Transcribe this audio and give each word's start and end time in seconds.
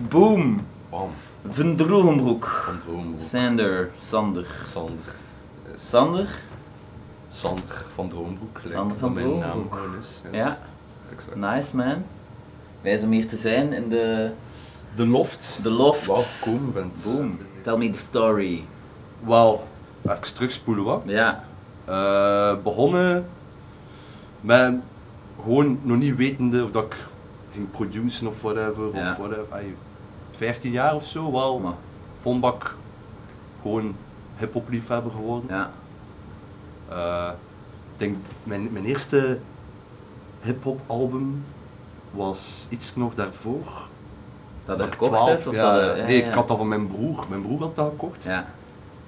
Boom! 0.00 0.66
Bam. 0.90 1.10
Van 1.50 1.76
Droomhoek. 1.76 2.74
Sander. 3.18 3.90
Sander. 3.98 4.46
Sander. 4.66 5.14
Yes. 5.72 5.88
Sander? 5.88 6.28
Sander 7.28 7.84
van 7.94 8.08
Droombroek. 8.08 8.60
Sander 8.72 8.98
van 8.98 9.12
mijn 9.12 9.38
naam 9.38 9.40
Droombroek. 9.50 9.74
gewoon 9.74 9.98
is. 9.98 10.20
Yes. 10.24 10.34
Ja. 10.34 10.58
Exact. 11.12 11.36
Nice 11.36 11.76
man. 11.76 12.04
Wij 12.80 12.96
zijn 12.96 13.10
om 13.10 13.16
hier 13.16 13.28
te 13.28 13.36
zijn 13.36 13.72
in 13.72 13.88
de, 13.88 14.30
De 14.96 15.06
loft. 15.06 15.58
de 15.62 15.70
loft. 15.70 16.40
Komen 16.40 16.72
vind. 16.72 17.04
Boom. 17.04 17.38
Tell 17.62 17.76
me 17.76 17.90
the 17.90 17.98
story. 17.98 18.64
Wel, 19.20 19.66
even 20.02 20.34
terugspoelen 20.34 20.84
wat. 20.84 21.02
Ja. 21.04 21.44
Eh, 21.84 22.54
begonnen 22.62 23.26
met 24.40 24.74
gewoon 25.42 25.78
nog 25.82 25.96
niet 25.96 26.16
wetende 26.16 26.64
of 26.64 26.70
dat 26.70 26.84
ik 26.84 26.96
ging 27.52 27.70
produceren 27.70 28.28
of 28.28 28.42
whatever. 28.42 28.94
Ja. 28.94 29.10
Of 29.10 29.16
whatever. 29.16 29.46
15 30.36 30.70
jaar 30.70 30.94
of 30.94 31.06
zo 31.06 31.32
wel. 31.32 31.58
Maar, 31.58 31.74
Vonbak 32.20 32.76
gewoon 33.62 33.96
hip-hop 34.36 34.68
liefhebber 34.68 35.10
geworden. 35.10 35.48
ja. 35.48 35.70
Eh, 36.88 37.30
ik 37.92 37.98
denk 37.98 38.16
mijn, 38.42 38.72
mijn 38.72 38.84
eerste 38.84 39.38
hip-hop 40.42 40.80
album 40.86 41.44
was 42.10 42.66
iets 42.70 42.96
nog 42.96 43.14
daarvoor. 43.14 43.88
Dat 44.64 44.78
je 44.78 44.84
ik 44.84 44.92
gekocht 44.92 45.10
12 45.10 45.28
hebt? 45.28 45.46
Of 45.46 45.54
ja, 45.54 45.74
dat 45.74 45.96
ja, 45.96 46.04
nee, 46.04 46.20
ja. 46.20 46.26
ik 46.26 46.34
had 46.34 46.48
dat 46.48 46.56
van 46.56 46.68
mijn 46.68 46.86
broer. 46.86 47.26
Mijn 47.28 47.42
broer 47.42 47.60
had 47.60 47.76
dat 47.76 47.88
gekocht. 47.88 48.24
Ja, 48.24 48.46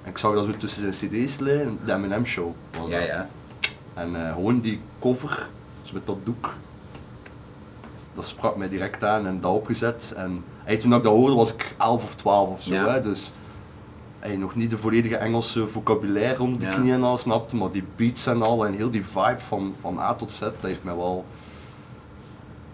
En 0.03 0.09
ik 0.09 0.17
zag 0.17 0.33
dat 0.33 0.45
zo 0.45 0.57
tussen 0.57 0.93
zijn 0.93 1.11
cd's 1.11 1.39
liggen. 1.39 1.79
De 1.85 1.97
M&M 1.97 2.25
show 2.25 2.51
was 2.79 2.89
ja, 2.89 2.99
dat. 2.99 3.07
ja. 3.07 3.29
En 3.93 4.25
eh, 4.25 4.33
gewoon 4.33 4.59
die 4.59 4.81
cover, 4.99 5.49
dus 5.81 5.91
met 5.91 6.05
dat 6.05 6.17
doek, 6.23 6.53
dat 8.13 8.27
sprak 8.27 8.55
mij 8.55 8.69
direct 8.69 9.03
aan 9.03 9.27
en 9.27 9.41
dat 9.41 9.51
opgezet. 9.53 10.13
En 10.17 10.43
hey, 10.69 10.77
toen 10.77 10.93
ik 10.93 11.03
dat 11.03 11.13
hoorde 11.13 11.35
was 11.35 11.53
ik 11.53 11.75
11 11.77 12.03
of 12.03 12.15
12 12.15 12.49
of 12.49 12.61
zo. 12.61 12.73
Ja. 12.73 12.87
Hè, 12.87 13.01
dus 13.01 13.31
hey, 14.19 14.35
nog 14.37 14.55
niet 14.55 14.69
de 14.69 14.77
volledige 14.77 15.15
Engelse 15.17 15.67
vocabulaire 15.67 16.41
onder 16.41 16.59
de 16.59 16.65
Ja. 16.65 16.71
knieën 16.73 17.03
al 17.03 17.17
snapte, 17.17 17.55
maar 17.55 17.71
die 17.71 17.83
beats 17.95 18.27
en 18.27 18.41
al 18.41 18.65
en 18.65 18.73
heel 18.73 18.89
die 18.91 19.05
vibe 19.05 19.39
van, 19.39 19.75
van 19.79 19.99
A 19.99 20.13
tot 20.13 20.31
Z, 20.31 20.39
dat 20.39 20.53
heeft 20.61 20.83
mij 20.83 20.95
wel 20.95 21.25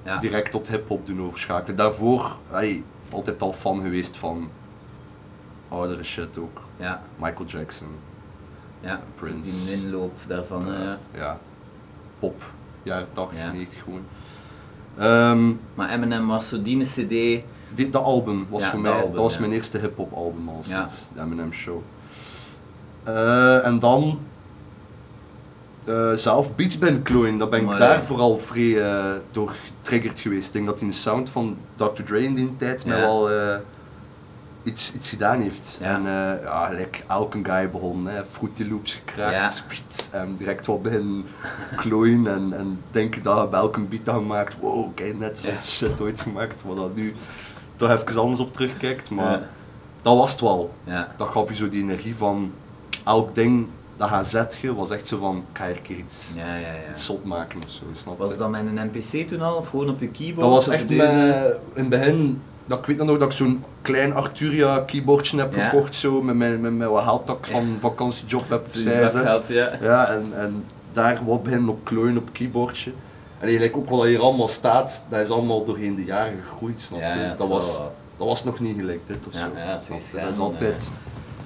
ja. 0.04 0.18
direct 0.18 0.52
tot 0.52 0.68
hip-hop 0.68 1.06
doen 1.08 1.22
overschakelen. 1.22 1.76
Daarvoor 1.76 2.38
hey, 2.50 2.84
altijd 3.12 3.42
al 3.42 3.54
fan 3.54 3.82
geweest 3.82 4.18
van 4.18 4.50
oudere 5.70 6.04
shit 6.04 6.38
ook. 6.38 6.62
Ja, 6.78 7.02
Michael 7.18 7.46
Jackson, 7.46 7.88
ja. 8.80 9.02
Prince. 9.16 9.66
Die 9.66 9.84
inloop 9.84 10.20
daarvan. 10.28 10.74
eh, 10.74 10.80
ja. 10.84 10.98
ja, 11.14 11.40
pop, 12.20 12.52
jaren 12.84 13.08
80, 13.14 13.40
Ja. 13.40 13.52
90 13.52 13.84
gewoon. 13.84 14.02
Ehm, 14.98 15.54
Maar 15.76 15.90
Eminem 15.90 16.28
was 16.28 16.50
zo 16.50 16.62
die 16.62 16.84
cd. 16.84 17.44
Dit, 17.76 17.94
dat 17.94 18.04
album 18.04 18.48
was 18.50 18.62
Ja, 18.62 18.70
voor 18.70 18.82
dat 18.82 18.92
mij, 18.92 19.02
album, 19.02 19.14
dat 19.14 19.22
was 19.22 19.34
ja. 19.34 19.40
mijn 19.40 19.52
eerste 19.52 19.78
hip-hop 19.78 20.14
album 20.14 20.50
al 20.50 20.64
sinds 20.64 21.08
de 21.14 21.22
Eminem 21.22 21.54
Show. 21.54 21.82
Eh, 23.06 23.66
en 23.66 23.80
dan 23.80 24.20
eh, 25.84 26.14
zelf 26.14 26.56
beats 26.56 26.78
ben 26.78 27.02
klooien, 27.02 27.38
daar 27.38 27.50
ben 27.50 27.60
ik 27.60 27.66
Maar, 27.66 27.78
daar 27.78 27.98
ja. 27.98 28.04
vooral 28.04 28.38
vrij 28.38 28.82
eh, 28.84 29.12
door 29.32 29.50
getriggerd 29.50 30.20
geweest. 30.20 30.48
Ik 30.48 30.54
denk 30.54 30.66
dat 30.66 30.80
die 30.80 30.92
sound 30.92 31.30
van 31.30 31.58
Dr. 31.76 32.04
Dre 32.04 32.24
in 32.24 32.36
die 32.36 32.56
tijd 32.56 32.86
mij 32.86 33.00
wel 33.00 33.30
iets, 34.64 34.94
iets 34.96 35.10
gedaan 35.10 35.42
heeft. 35.42 35.78
Ja. 35.82 35.96
En 35.96 36.04
ja, 36.44 36.70
like 36.70 37.00
elke 37.08 37.40
guy 37.44 37.70
begon, 37.70 38.08
hè, 38.08 38.26
Fruity 38.26 38.70
Loops 38.70 38.94
gekraakt, 38.94 40.10
en 40.12 40.36
direct 40.38 40.66
wat 40.66 40.82
beginnen 40.82 41.26
klooien 41.76 42.28
en, 42.28 42.54
en 42.54 42.82
denken 42.92 43.24
dat 43.24 43.50
bij 43.50 43.60
elke 43.60 43.80
beat 43.80 44.06
had 44.06 44.16
gemaakt, 44.16 44.56
wow, 44.60 44.96
kijk 44.96 45.20
net 45.20 45.40
zo'n 45.40 45.60
shit 45.60 46.02
ooit 46.02 46.22
gemaakt, 46.22 46.64
wat 46.64 46.78
dat 46.78 46.96
nu 46.96 47.16
toch 47.76 47.92
even 47.92 48.22
anders 48.22 48.40
op 48.40 48.54
terugkijkt, 48.54 49.10
maar 49.10 49.50
dat 50.02 50.18
was 50.18 50.32
het 50.32 50.42
wel. 50.42 50.74
Ja. 50.84 51.14
Dat 51.18 51.28
gaf 51.28 51.50
je 51.50 51.56
zo 51.56 51.70
die 51.70 51.82
energie 51.82 52.16
van 52.16 52.52
elk 53.04 53.36
ding 53.36 53.68
dat 53.98 54.10
gaat 54.10 54.28
zetten, 54.28 54.76
was 54.76 54.90
echt 54.90 55.08
zo 55.08 55.18
van, 55.18 55.38
ik 55.38 55.58
ga 55.58 55.68
een 55.68 55.82
keer 55.82 55.98
iets, 55.98 56.34
Ja, 56.36 56.56
ja, 56.56 56.68
ja. 56.68 56.92
iets 56.92 57.12
maken 57.24 57.60
of 57.64 57.70
zo, 57.70 57.84
snap 57.94 58.18
je? 58.18 58.26
Was 58.26 58.38
dat 58.38 58.50
met 58.50 58.62
een 58.66 58.92
NPC 58.94 59.28
toen 59.28 59.42
al? 59.42 59.56
Of 59.56 59.70
gewoon 59.70 59.90
op 59.90 60.00
je 60.00 60.08
keyboard? 60.08 60.40
Dat 60.48 60.50
was 60.50 60.68
echt 60.68 60.90
met, 60.90 61.10
in 61.74 61.82
het 61.82 61.90
begin, 61.90 62.42
dat, 62.66 62.80
ik 62.80 62.86
weet 62.86 62.98
nog 62.98 63.18
dat 63.18 63.32
ik 63.32 63.38
zo'n 63.38 63.64
klein 63.82 64.14
Arturia 64.14 64.80
keyboardje 64.80 65.38
heb 65.38 65.54
gekocht, 65.54 65.96
zo, 65.96 66.22
met 66.22 66.36
mijn, 66.36 66.62
met 66.62 66.74
mijn 66.74 66.90
wat 66.90 67.04
geld 67.04 67.28
dat 67.28 67.38
ik 67.38 67.46
van 67.46 67.78
vakantiejob 67.80 68.50
heb 68.50 68.66
opzij 68.68 69.02
gezet. 69.02 69.42
ja. 69.82 70.08
En, 70.08 70.26
en 70.34 70.64
daar 70.94 71.20
wat 71.26 71.44
beginnen 71.44 71.70
op 71.70 71.84
klooien 71.84 72.18
op 72.18 72.30
keyboardje. 72.32 72.92
En 73.40 73.44
eigenlijk 73.48 73.78
ook 73.78 73.90
wat 73.90 74.04
hier 74.04 74.20
allemaal 74.20 74.48
staat, 74.48 75.04
dat 75.10 75.20
is 75.20 75.30
allemaal 75.30 75.66
doorheen 75.66 75.96
de 75.96 76.04
jaren 76.04 76.42
gegroeid, 76.48 76.82
snap 76.82 77.00
je? 77.00 77.06
Ja, 77.06 77.16
ja, 77.16 77.36
dat, 77.38 77.48
was, 77.48 77.78
wel. 77.78 77.96
dat 78.18 78.28
was 78.28 78.44
nog 78.44 78.60
niet 78.60 78.78
gelijk 78.78 79.00
dit 79.08 79.28
of 79.28 79.34
Ja, 79.34 79.40
zo. 79.40 79.48
ja? 79.56 80.22
Dat 80.24 80.30
is 80.34 80.38
altijd... 80.40 80.92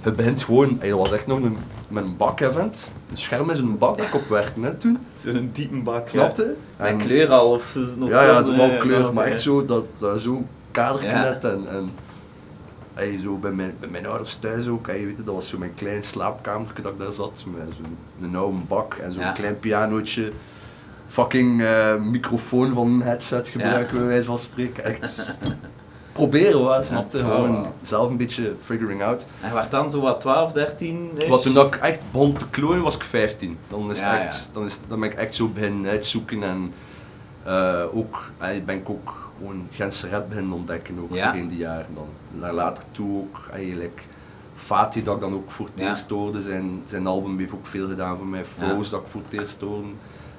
Het 0.01 0.15
begint 0.15 0.43
gewoon, 0.43 0.77
hey, 0.79 0.89
dat 0.89 0.97
was 0.97 1.11
echt 1.11 1.27
nog 1.27 1.37
een, 1.41 1.57
met 1.87 2.03
een 2.03 2.17
bak-event. 2.17 2.93
Een 3.11 3.17
scherm 3.17 3.49
is 3.49 3.59
een 3.59 3.77
bak 3.77 3.97
dat 3.97 4.05
ik 4.07 4.15
op 4.15 4.27
werkte 4.27 4.59
net 4.59 4.79
toen, 4.79 4.97
Zo'n 5.23 5.49
diepe 5.53 5.75
bak. 5.75 6.07
snap 6.07 6.35
je? 6.35 6.55
Met 6.77 6.87
En- 6.87 6.97
kleur 6.97 7.31
al 7.31 7.51
of 7.51 7.75
nog 7.97 8.09
ja, 8.09 8.23
ja, 8.23 8.45
wel 8.55 8.77
kleur, 8.77 9.13
maar 9.13 9.25
echt 9.25 9.41
zo, 9.41 9.65
dat, 9.65 9.83
dat 9.97 10.19
zo 10.21 10.43
kadertje 10.71 11.07
Ja. 11.07 11.21
net 11.21 11.43
en, 11.43 11.67
en 11.69 11.91
hey, 12.93 13.19
zo 13.21 13.35
bij 13.37 13.51
mijn, 13.51 13.73
bij 13.79 13.89
mijn 13.89 14.05
ouders 14.05 14.33
thuis 14.35 14.67
ook, 14.67 14.87
hey, 14.87 15.05
weet 15.05 15.17
je, 15.17 15.23
dat 15.23 15.33
was 15.35 15.49
zo 15.49 15.57
mijn 15.57 15.73
klein 15.75 16.03
slaapkamertje 16.03 16.81
dat 16.83 16.91
ik 16.91 16.99
daar 16.99 17.11
zat, 17.11 17.43
met 17.47 17.75
zo'n 17.83 17.97
een 18.21 18.35
oude 18.35 18.57
bak 18.67 18.93
en 18.93 19.11
zo'n 19.11 19.23
Ja. 19.23 19.31
klein 19.31 19.59
pianootje, 19.59 20.31
fucking 21.09 21.61
eh, 21.61 21.95
microfoon 21.95 22.73
van 22.73 22.87
een 22.87 23.01
headset 23.01 23.47
gebruiken 23.47 23.97
bij 23.97 24.07
wijze 24.07 24.25
van 24.25 24.39
spreken, 24.39 24.83
echt 24.83 25.35
proberen 26.11 26.63
wat, 26.63 26.85
snap 26.85 27.11
je, 27.11 27.17
Ja, 27.17 27.23
gewoon 27.23 27.71
zelf 27.81 28.09
een 28.09 28.17
beetje 28.17 28.55
figuring 28.61 29.03
out. 29.03 29.25
En 29.41 29.53
werd 29.53 29.71
dan 29.71 29.91
zo 29.91 30.01
wat 30.01 30.21
12, 30.21 30.51
13 30.51 31.11
is? 31.15 31.27
Wat 31.27 31.41
toen 31.41 31.57
ik 31.57 31.75
echt 31.75 32.03
begon 32.11 32.33
te 32.37 32.49
klooien 32.49 32.83
was 32.83 32.95
ik 32.95 33.03
15. 33.03 33.57
Dan, 33.67 33.91
is 33.91 34.01
het 34.01 34.09
echt, 34.09 34.35
ja. 34.35 34.53
Dan, 34.53 34.65
is, 34.65 34.79
dan 34.87 34.99
ben 34.99 35.09
ik 35.11 35.17
echt 35.17 35.35
zo 35.35 35.47
beginnen 35.47 35.91
uitzoeken 35.91 36.43
en 36.43 36.73
eh, 37.43 37.83
ook 37.93 38.31
eh, 38.37 38.63
ben 38.65 38.75
ik 38.75 38.89
ook 38.89 39.31
gewoon 39.37 39.67
Gentse 39.71 40.09
rap 40.09 40.29
beginnen 40.29 40.53
ontdekken 40.53 40.99
ook 40.99 41.35
in 41.35 41.47
die 41.47 41.57
jaren. 41.57 41.93
Dan 41.93 42.07
naar 42.31 42.53
later 42.53 42.83
toe 42.91 43.19
ook 43.19 43.49
eigenlijk 43.53 44.01
Fatih 44.55 45.05
dat 45.05 45.15
ik 45.15 45.21
dan 45.21 45.33
ook 45.33 45.51
voor 45.51 45.69
het 45.75 45.85
eerst 45.85 46.09
hoorde. 46.09 46.41
Zijn, 46.41 46.81
zijn 46.85 47.07
album 47.07 47.39
heeft 47.39 47.53
ook 47.53 47.67
veel 47.67 47.87
gedaan 47.87 48.17
voor 48.17 48.25
mij. 48.25 48.45
Froze 48.45 48.89
dat 48.89 49.01
ik 49.01 49.07
voor 49.07 49.21
het 49.29 49.39
eerst 49.39 49.61
hoorde. 49.61 49.87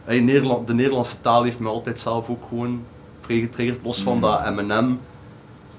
Hey, 0.04 0.20
Nederland, 0.20 0.66
de 0.66 0.74
Nederlandse 0.74 1.20
taal 1.20 1.42
heeft 1.42 1.58
me 1.58 1.68
altijd 1.68 1.98
zelf 1.98 2.28
ook 2.30 2.44
gewoon 2.48 2.82
vrij 3.20 3.38
getriggerd. 3.40 3.78
Los 3.84 4.02
van 4.02 4.14
Mm. 4.14 4.20
dat 4.20 4.50
M&M 4.54 4.96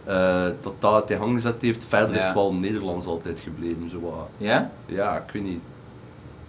eh, 0.06 0.46
dat 0.62 0.74
dat 0.80 0.94
het 1.02 1.09
in 1.12 1.18
gang 1.18 1.34
gezet 1.34 1.62
heeft. 1.62 1.86
Verder 1.88 2.16
is 2.16 2.24
het 2.24 2.34
wel 2.34 2.54
Nederlands 2.54 3.06
altijd 3.06 3.40
gebleven. 3.40 3.90
Zo 3.90 4.00
wat 4.02 4.28
Ja? 4.38 4.72
ja, 4.86 5.18
ik 5.18 5.31
weet 5.34 5.44
niet. 5.44 5.62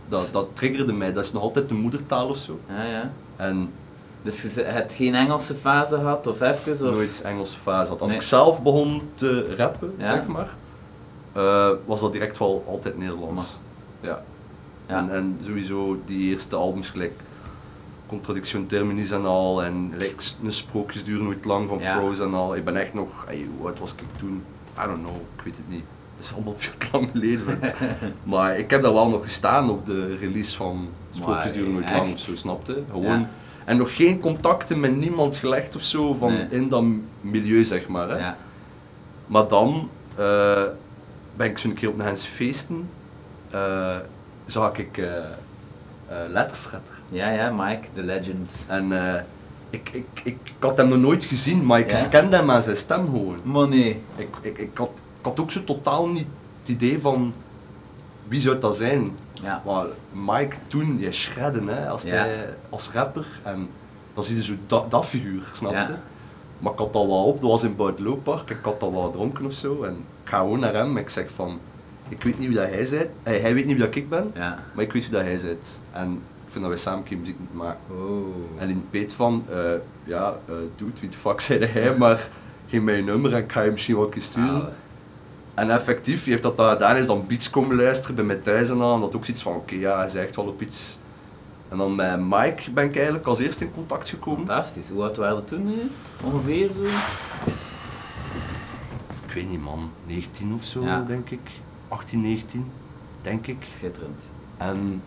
Dat, 0.08 0.28
dat 0.32 0.46
triggerde 0.52 0.92
mij. 0.92 1.12
Dat 1.12 1.24
is 1.24 1.32
nog 1.32 1.42
altijd 1.42 1.68
de 1.68 1.74
moedertaal 1.74 2.28
of 2.28 2.36
zo. 2.36 2.58
Ja, 2.68 2.82
ja. 2.84 3.10
En 3.36 3.70
Dus 4.22 4.54
je 4.54 4.62
hebt 4.62 4.92
geen 4.92 5.14
Engelse 5.14 5.54
fase 5.54 5.94
gehad 5.94 6.26
of 6.26 6.40
even? 6.40 6.72
Of... 6.72 6.80
nooit 6.80 7.22
Engelse 7.24 7.58
fase 7.58 7.90
had. 7.90 8.00
Als 8.00 8.10
Nee. 8.10 8.18
ik 8.18 8.24
zelf 8.26 8.62
begon 8.62 9.02
te 9.14 9.54
rappen, 9.56 9.94
Ja. 9.98 10.04
zeg 10.04 10.26
maar, 10.26 10.54
eh, 11.32 11.68
was 11.84 12.00
dat 12.00 12.12
direct 12.12 12.38
wel 12.38 12.64
altijd 12.68 12.98
Nederlands. 12.98 13.58
Ja. 14.00 14.22
Ja. 14.88 14.96
En, 14.98 15.10
en 15.14 15.38
sowieso 15.42 15.98
die 16.04 16.30
eerste 16.30 16.56
albums 16.56 16.90
gelijk 16.90 17.20
Contradiction 18.12 18.66
Terminis 18.66 19.10
en 19.10 19.24
al. 19.24 19.62
En 19.62 19.92
like, 19.98 20.22
een 20.44 20.52
sprookjes 20.52 21.04
duren 21.04 21.24
nooit 21.24 21.44
lang 21.44 21.68
van 21.68 21.78
Ja. 21.78 21.96
Frozen 21.96 22.26
en 22.26 22.34
al. 22.34 22.56
Ik 22.56 22.64
ben 22.64 22.76
echt 22.76 22.94
nog, 22.94 23.08
hey, 23.26 23.46
hoe 23.56 23.66
oud 23.66 23.78
was 23.78 23.92
ik 23.92 24.02
toen? 24.16 24.44
I 24.78 24.86
don't 24.86 24.98
know, 25.02 25.16
ik 25.36 25.44
weet 25.44 25.56
het 25.56 25.68
niet. 25.68 25.84
Het 26.16 26.24
is 26.24 26.34
allemaal 26.34 26.54
veel 26.56 26.72
te 26.78 26.86
lang 26.92 27.08
geleden. 27.12 27.58
maar 28.32 28.58
ik 28.58 28.70
heb 28.70 28.82
daar 28.82 28.92
wel 28.92 29.08
nog 29.08 29.22
gestaan 29.22 29.70
op 29.70 29.86
de 29.86 30.16
release 30.16 30.56
van 30.56 30.88
Sprookjes 31.10 31.52
duren 31.52 31.72
nooit 31.72 31.84
echt? 31.84 31.96
lang 31.96 32.12
of 32.12 32.18
zo, 32.18 32.36
snapte? 32.36 32.82
Gewoon. 32.90 33.18
Ja. 33.20 33.30
En 33.64 33.76
nog 33.76 33.96
geen 33.96 34.20
contacten 34.20 34.80
met 34.80 34.96
niemand 34.96 35.36
gelegd 35.36 35.76
of 35.76 35.82
zo 35.82 36.14
van 36.14 36.32
Nee. 36.32 36.46
in 36.50 36.68
dat 36.68 36.84
milieu, 37.20 37.64
zeg 37.64 37.88
maar. 37.88 38.08
Hè? 38.08 38.18
Ja. 38.18 38.36
Maar 39.26 39.48
dan 39.48 39.88
eh, 40.14 40.62
ben 41.36 41.46
ik 41.46 41.58
zo'n 41.58 41.74
keer 41.74 41.88
op 41.88 42.00
Hans 42.00 42.26
feesten, 42.26 42.88
eh, 43.50 43.96
zag 44.44 44.78
ik 44.78 44.98
eh, 44.98 45.12
Letterfretter. 46.28 46.94
ja, 47.08 47.30
ja, 47.30 47.50
Mike, 47.50 47.88
the 47.92 48.02
legend. 48.02 48.52
En 48.68 48.92
eh, 49.14 49.20
ik, 49.70 49.88
ik, 49.92 50.04
ik, 50.22 50.36
ik 50.44 50.52
had 50.58 50.76
hem 50.76 50.88
nog 50.88 50.98
nooit 50.98 51.24
gezien, 51.24 51.66
maar 51.66 51.78
ik 51.78 51.90
Ja? 51.90 51.96
herkende 51.96 52.36
hem 52.36 52.50
aan 52.50 52.62
zijn 52.62 52.76
stem 52.76 53.04
gewoon. 53.04 53.36
Money. 53.42 54.00
Ik, 54.16 54.28
ik, 54.40 54.58
ik, 54.58 54.70
had, 54.78 54.90
ik 55.18 55.24
had 55.24 55.40
ook 55.40 55.50
zo 55.50 55.64
totaal 55.64 56.08
niet 56.08 56.26
het 56.60 56.68
idee 56.68 57.00
van 57.00 57.34
wie 58.28 58.40
zou 58.40 58.58
dat 58.58 58.76
zijn. 58.76 59.16
Ja. 59.32 59.62
Maar 59.66 59.86
Mike 60.12 60.56
toen, 60.66 60.98
je 60.98 61.12
shredden 61.12 61.66
hè, 61.68 61.88
als, 61.88 62.02
Ja. 62.02 62.10
hij, 62.14 62.54
als 62.68 62.90
rapper. 62.90 63.26
En 63.42 63.68
dan 64.14 64.24
zie 64.24 64.36
je 64.36 64.42
zo 64.42 64.54
dat, 64.66 64.90
dat 64.90 65.06
figuur, 65.06 65.42
snap 65.52 65.70
je? 65.72 65.76
Ja. 65.78 66.00
Maar 66.58 66.72
ik 66.72 66.78
had 66.78 66.92
dat 66.92 67.06
wel 67.06 67.24
op, 67.24 67.40
dat 67.40 67.50
was 67.50 67.62
in 67.62 67.76
Buitenlooppark, 67.76 68.50
ik 68.50 68.58
had 68.62 68.80
dat 68.80 68.90
wel 68.90 69.10
dronken 69.10 69.44
of 69.44 69.52
zo. 69.52 69.82
En 69.82 69.92
ik 70.22 70.28
ga 70.28 70.38
gewoon 70.38 70.58
naar 70.60 70.74
hem 70.74 70.96
en 70.96 71.02
ik 71.02 71.08
zeg 71.08 71.30
van, 71.30 71.58
ik 72.08 72.22
weet 72.22 72.38
niet 72.38 72.48
wie 72.48 72.56
dat 72.56 72.68
hij 72.68 72.86
bent, 72.90 73.08
hij, 73.22 73.38
hij 73.38 73.54
weet 73.54 73.64
niet 73.66 73.76
wie 73.76 73.84
dat 73.86 73.94
ik 73.94 74.08
ben, 74.08 74.30
Ja. 74.34 74.58
maar 74.74 74.84
ik 74.84 74.92
weet 74.92 75.02
wie 75.02 75.12
dat 75.12 75.20
hij 75.22 75.38
bent. 75.42 75.80
En 75.92 76.12
ik 76.12 76.48
vind 76.58 76.64
dat 76.64 76.68
wij 76.72 76.82
samen 76.82 76.98
een 76.98 77.04
keer 77.04 77.18
muziek 77.18 77.38
moeten 77.38 77.56
maken. 77.56 77.80
Oh. 77.90 78.60
En 78.62 78.68
in 78.68 78.84
Peet 78.90 79.14
van, 79.14 79.44
eh, 79.50 79.56
ja, 80.04 80.36
eh 80.48 80.54
dude, 80.76 81.00
wie 81.00 81.08
de 81.08 81.16
fuck 81.16 81.40
zei 81.40 81.64
hij, 81.64 81.96
maar 81.96 82.28
geef 82.68 82.80
mij 82.82 82.96
je 82.96 83.02
nummer 83.02 83.32
en 83.34 83.42
ik 83.44 83.52
ga 83.52 83.62
je 83.62 83.70
misschien 83.70 83.96
wat 83.96 84.08
keer 84.10 84.22
sturen. 84.22 84.54
Ah, 84.62 84.68
En 85.54 85.70
effectief, 85.70 86.24
heeft 86.24 86.42
dat 86.42 86.56
dan 86.56 86.70
gedaan, 86.70 86.96
is 86.96 87.06
dan 87.06 87.24
beats 87.26 87.50
komen 87.50 87.76
luisteren 87.76 88.14
bij 88.14 88.24
mij 88.24 88.36
thuis 88.36 88.68
en 88.70 88.82
aan. 88.82 89.00
Dat 89.00 89.16
ook 89.16 89.24
zoiets 89.24 89.42
van, 89.42 89.54
oké, 89.54 89.74
ja, 89.74 89.98
hij 89.98 90.08
zegt 90.08 90.36
wel 90.36 90.44
op 90.46 90.62
iets. 90.62 90.98
En 91.68 91.78
dan 91.78 91.94
met 91.94 92.20
Mike 92.20 92.70
ben 92.70 92.84
ik 92.84 92.94
eigenlijk 92.94 93.26
als 93.26 93.38
eerste 93.40 93.64
in 93.64 93.72
contact 93.74 94.08
gekomen. 94.08 94.46
Fantastisch. 94.46 94.88
Hoe 94.88 95.02
oud 95.02 95.16
waren 95.16 95.36
we 95.36 95.44
toen 95.44 95.64
nu? 95.66 95.90
Ongeveer 96.24 96.70
zo? 96.72 96.82
Ik 99.26 99.32
weet 99.34 99.50
niet 99.50 99.62
man, 99.62 99.90
19 100.06 100.54
of 100.54 100.64
zo, 100.64 100.84
Ja. 100.84 101.04
denk 101.06 101.30
ik. 101.30 101.40
18, 101.92 102.20
19, 102.20 102.64
denk 103.22 103.46
ik. 103.46 103.56
Schitterend. 103.76 104.22
En 104.56 105.02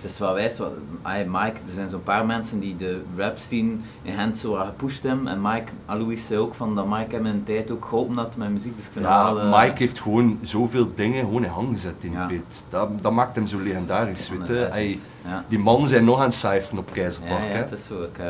Het 0.00 0.12
is 0.12 0.18
wel 0.18 0.34
wijs, 0.34 0.58
want 0.58 0.72
ay, 1.02 1.24
Mike, 1.28 1.56
er 1.66 1.72
zijn 1.74 1.88
zo'n 1.88 2.02
paar 2.02 2.26
mensen 2.26 2.60
die 2.60 2.76
de 2.76 3.02
rap 3.16 3.38
scene 3.38 3.72
in 4.02 4.14
Gent 4.14 4.38
zo 4.38 4.50
wat 4.50 4.66
gepusht 4.66 5.02
hebben. 5.02 5.28
En 5.28 5.40
Mike, 5.42 5.72
Alois 5.86 6.26
zei 6.26 6.40
ook 6.40 6.54
van 6.54 6.74
dat 6.74 6.86
Mike 6.86 7.14
hem 7.14 7.26
in 7.26 7.32
een 7.34 7.42
tijd 7.44 7.70
ook 7.70 7.84
geholpen 7.84 8.16
had 8.16 8.36
met 8.36 8.50
muziek. 8.50 8.76
Dus 8.76 8.86
ik 8.86 8.92
vind 8.92 9.04
ja, 9.04 9.24
dat 9.26 9.34
wel, 9.36 9.52
eh, 9.52 9.60
Mike 9.62 9.78
heeft 9.78 10.00
gewoon 10.00 10.38
zoveel 10.42 10.92
dingen 10.94 11.24
gewoon 11.24 11.44
in 11.44 11.50
hang 11.50 11.68
gezet 11.72 11.94
in 12.00 12.12
Ja. 12.12 12.26
beat. 12.26 12.64
Dat, 12.68 12.88
dat 13.02 13.12
maakt 13.12 13.36
hem 13.36 13.46
zo 13.46 13.58
legendarisch, 13.58 14.26
gewoon 14.28 14.46
weet 14.46 14.56
je. 14.56 14.66
Hij- 14.70 14.98
Ja. 15.24 15.44
die 15.48 15.58
mannen 15.58 15.88
zijn 15.88 16.04
nog 16.04 16.18
aan 16.18 16.24
het 16.24 16.34
cijferen 16.34 16.78
op 16.78 16.90
Keizerpark. 16.92 17.42
Ja, 17.42 17.48
ja, 17.48 17.54
het 17.54 17.72
is 17.72 17.86
zo. 17.86 18.02
Ik, 18.02 18.18
eh, 18.18 18.26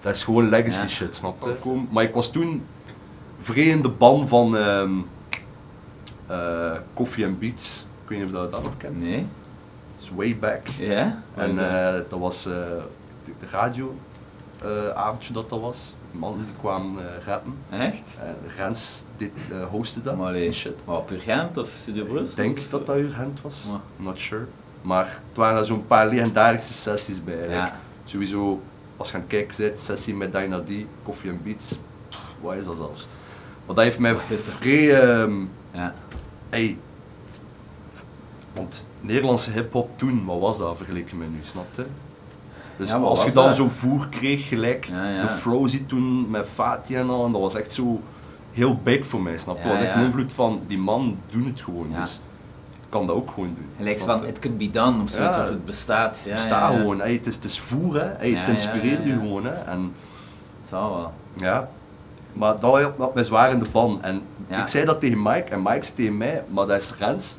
Dat 0.00 0.14
is 0.14 0.24
gewoon 0.24 0.48
legacy 0.48 0.82
Ja. 0.82 0.88
shit, 0.88 1.14
snap 1.14 1.36
je? 1.64 1.80
Maar 1.90 2.04
ik 2.04 2.14
was 2.14 2.30
toen 2.30 2.62
vrij 3.40 3.64
in 3.64 3.82
de 3.82 3.88
ban 3.90 4.28
van 4.28 4.56
ehm 4.56 4.90
eh, 6.32 6.78
Coffee 6.94 7.26
and 7.26 7.38
Beats. 7.38 7.86
Ik 8.02 8.08
weet 8.08 8.18
niet 8.18 8.34
of 8.34 8.42
je 8.44 8.50
dat 8.50 8.62
nog 8.62 8.76
kent. 8.76 9.00
nee? 9.00 9.26
Dat 9.96 10.04
is 10.04 10.10
way 10.16 10.36
back. 10.38 10.66
Ja? 10.66 11.22
Wat 11.34 11.44
En 11.44 11.56
dat? 11.56 11.64
eh, 11.64 11.94
dat 12.10 12.18
was 12.18 12.46
eh, 12.46 12.52
de, 13.24 13.32
de 13.40 13.46
radio 13.50 13.94
eh, 14.62 14.88
avondje 14.88 15.32
dat 15.32 15.48
dat 15.50 15.60
was. 15.60 15.94
Mannen 16.10 16.44
die 16.44 16.54
kwamen 16.60 17.02
eh, 17.16 17.26
rappen. 17.26 17.54
Echt? 17.70 18.02
Eh, 18.20 18.56
Rens 18.56 19.04
dit, 19.16 19.30
eh, 19.50 19.64
hostte 19.66 20.02
dat. 20.02 20.16
Maar, 20.16 20.34
shit. 20.52 20.80
Maar 20.86 20.96
op 20.96 21.10
Urgent 21.10 21.58
of 21.58 21.68
Studio 21.80 22.04
Brussel? 22.04 22.30
Ik 22.30 22.36
denk 22.36 22.58
of- 22.58 22.68
dat 22.68 22.86
dat 22.86 22.96
Urgent 22.96 23.40
was. 23.40 23.68
Not 23.96 24.20
sure. 24.20 24.44
Maar 24.82 25.04
het 25.28 25.36
waren 25.36 25.58
er 25.58 25.64
zo'n 25.66 25.86
paar 25.86 26.06
legendarische 26.08 26.72
sessies 26.72 27.24
bij. 27.24 27.48
Ja. 27.48 27.76
Sowieso, 28.04 28.60
als 28.96 29.08
je 29.08 29.14
aan 29.14 29.20
het 29.20 29.28
kijken 29.30 29.56
bent, 29.56 29.80
sessie 29.80 30.14
met 30.14 30.32
Dyna 30.32 30.60
D, 30.60 30.70
Coffee 31.02 31.30
and 31.30 31.42
Beats. 31.44 31.78
Pff, 32.08 32.34
wat 32.40 32.54
is 32.54 32.64
dat 32.64 32.76
zelfs? 32.76 33.08
Maar 33.66 33.74
dat 33.74 33.84
heeft 33.84 33.98
mij 33.98 34.12
dat? 34.12 34.20
vrij... 34.22 35.00
ehm, 35.00 35.34
Ja. 35.72 35.94
Hey, 36.52 36.78
want 38.54 38.86
Nederlandse 39.00 39.50
hip-hop 39.50 39.98
toen, 39.98 40.24
wat 40.24 40.40
was 40.40 40.58
dat 40.58 40.76
vergeleken 40.76 41.18
met 41.18 41.30
nu, 41.30 41.38
snap 41.42 41.66
je? 41.76 41.86
Dus 42.76 42.88
Ja, 42.90 42.96
als 42.96 43.24
je 43.24 43.32
dan 43.32 43.46
dat? 43.46 43.54
zo 43.56 43.68
voer 43.68 44.06
kreeg, 44.08 44.48
gelijk 44.48 44.84
Ja, 44.84 45.08
ja. 45.08 45.22
de 45.22 45.28
Frozy 45.28 45.84
toen 45.86 46.30
met 46.30 46.48
Fatih 46.48 46.98
en 46.98 47.10
al, 47.10 47.24
en 47.26 47.32
dat 47.32 47.40
was 47.40 47.54
echt 47.54 47.72
zo 47.72 48.00
heel 48.52 48.76
big 48.82 49.06
voor 49.06 49.22
mij, 49.22 49.36
snap 49.38 49.56
je? 49.56 49.62
Het 49.62 49.70
was 49.78 49.86
echt 49.86 49.94
een 49.96 50.04
invloed 50.04 50.32
van, 50.32 50.60
die 50.66 50.78
man 50.78 51.18
doet 51.30 51.44
het 51.46 51.60
gewoon, 51.60 51.86
dus 52.00 52.20
ik 52.80 52.86
kan 52.88 53.06
dat 53.06 53.16
ook 53.16 53.30
gewoon 53.30 53.56
doen. 53.60 53.70
Gelijk 53.76 53.98
snap 53.98 54.18
van, 54.18 54.28
it 54.28 54.38
can 54.38 54.56
be 54.56 54.70
done 54.70 55.02
of 55.02 55.10
zoiets, 55.10 55.38
of 55.38 55.48
het 55.48 55.64
bestaat. 55.64 56.16
Ja, 56.24 56.30
Het 56.30 56.40
bestaat 56.40 56.74
gewoon, 56.74 56.98
hey, 56.98 57.12
het, 57.12 57.26
is, 57.26 57.34
het 57.34 57.44
is 57.44 57.60
voer, 57.60 57.94
hè? 57.94 58.08
Hey, 58.16 58.30
Ja, 58.30 58.38
het 58.40 58.48
inspireert 58.48 59.04
je 59.06 59.12
gewoon. 59.12 59.44
Hè? 59.44 59.52
En, 59.52 59.92
Zal 60.68 60.94
wel. 60.96 61.12
ja. 61.36 61.68
Maar 62.32 62.60
dat 62.60 62.92
had 62.98 63.14
mij 63.14 63.22
zwaar 63.22 63.50
in 63.50 63.58
de 63.58 63.66
ban. 63.72 64.02
En 64.02 64.22
Ja. 64.48 64.60
ik 64.60 64.66
zei 64.66 64.84
dat 64.84 65.00
tegen 65.00 65.22
Mike 65.22 65.50
en 65.50 65.62
Mike 65.62 65.82
zei 65.82 65.94
tegen 65.94 66.16
mij, 66.16 66.44
maar 66.48 66.66
dat 66.66 66.80
is 66.80 66.94
Rens 66.98 67.38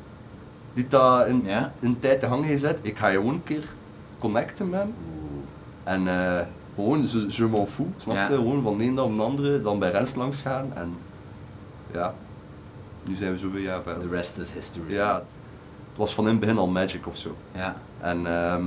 die 0.74 0.86
dat 0.88 1.26
in, 1.26 1.42
Ja? 1.44 1.72
een 1.80 1.98
tijd 1.98 2.20
te 2.20 2.26
hangen 2.26 2.48
gezet. 2.48 2.78
Ik 2.82 2.96
ga 2.98 3.08
je 3.08 3.16
gewoon 3.16 3.34
een 3.34 3.42
keer 3.44 3.64
connecten 4.18 4.68
met 4.70 4.80
hem. 4.80 4.94
En 5.84 6.08
eh, 6.08 6.40
gewoon, 6.74 7.02
je, 7.02 7.26
je 7.28 7.44
m'en 7.46 7.66
fous, 7.66 7.86
snap 7.96 8.16
je? 8.28 8.34
Gewoon 8.34 8.62
van 8.62 8.78
de 8.78 8.84
een 8.84 8.98
op 9.00 9.16
de 9.16 9.22
andere, 9.22 9.60
dan 9.60 9.78
bij 9.78 9.90
Rens 9.90 10.14
langs 10.14 10.40
gaan. 10.42 10.70
En 10.74 10.96
ja, 11.92 12.14
nu 13.08 13.14
zijn 13.14 13.32
we 13.32 13.38
zoveel 13.38 13.60
jaar 13.60 13.82
The 13.82 13.90
verder. 13.90 14.10
rest 14.10 14.38
is 14.38 14.52
history. 14.52 14.92
Ja, 14.92 15.14
het 15.14 15.24
was 15.96 16.14
van 16.14 16.24
in 16.24 16.30
het 16.30 16.40
begin 16.40 16.58
al 16.58 16.66
magic 16.66 17.06
of 17.06 17.16
zo. 17.16 17.36
ja. 17.52 17.74
En 18.00 18.26
ehm, 18.26 18.64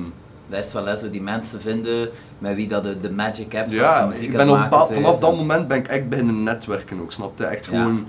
Dat 0.50 0.66
is 0.66 0.74
wel 0.74 0.98
zo 0.98 1.10
die 1.10 1.22
mensen 1.22 1.62
vinden 1.62 2.10
met 2.40 2.56
wie 2.56 2.68
dat 2.68 2.84
de, 2.84 3.00
de 3.00 3.12
magic 3.12 3.52
hebt. 3.52 3.68
als 3.68 3.76
Ja, 3.78 4.06
muziek 4.06 4.24
ik 4.30 4.38
ben 4.38 4.50
op 4.50 4.88
vanaf 4.94 5.20
dat 5.20 5.36
moment 5.36 5.68
ben 5.68 5.78
ik 5.78 5.88
echt 5.88 6.10
beginnen 6.10 6.44
netwerken 6.44 7.02
ook, 7.02 7.12
snap 7.12 7.38
je? 7.38 7.46
Echt 7.46 7.66
Ja. 7.66 7.72
gewoon 7.72 8.06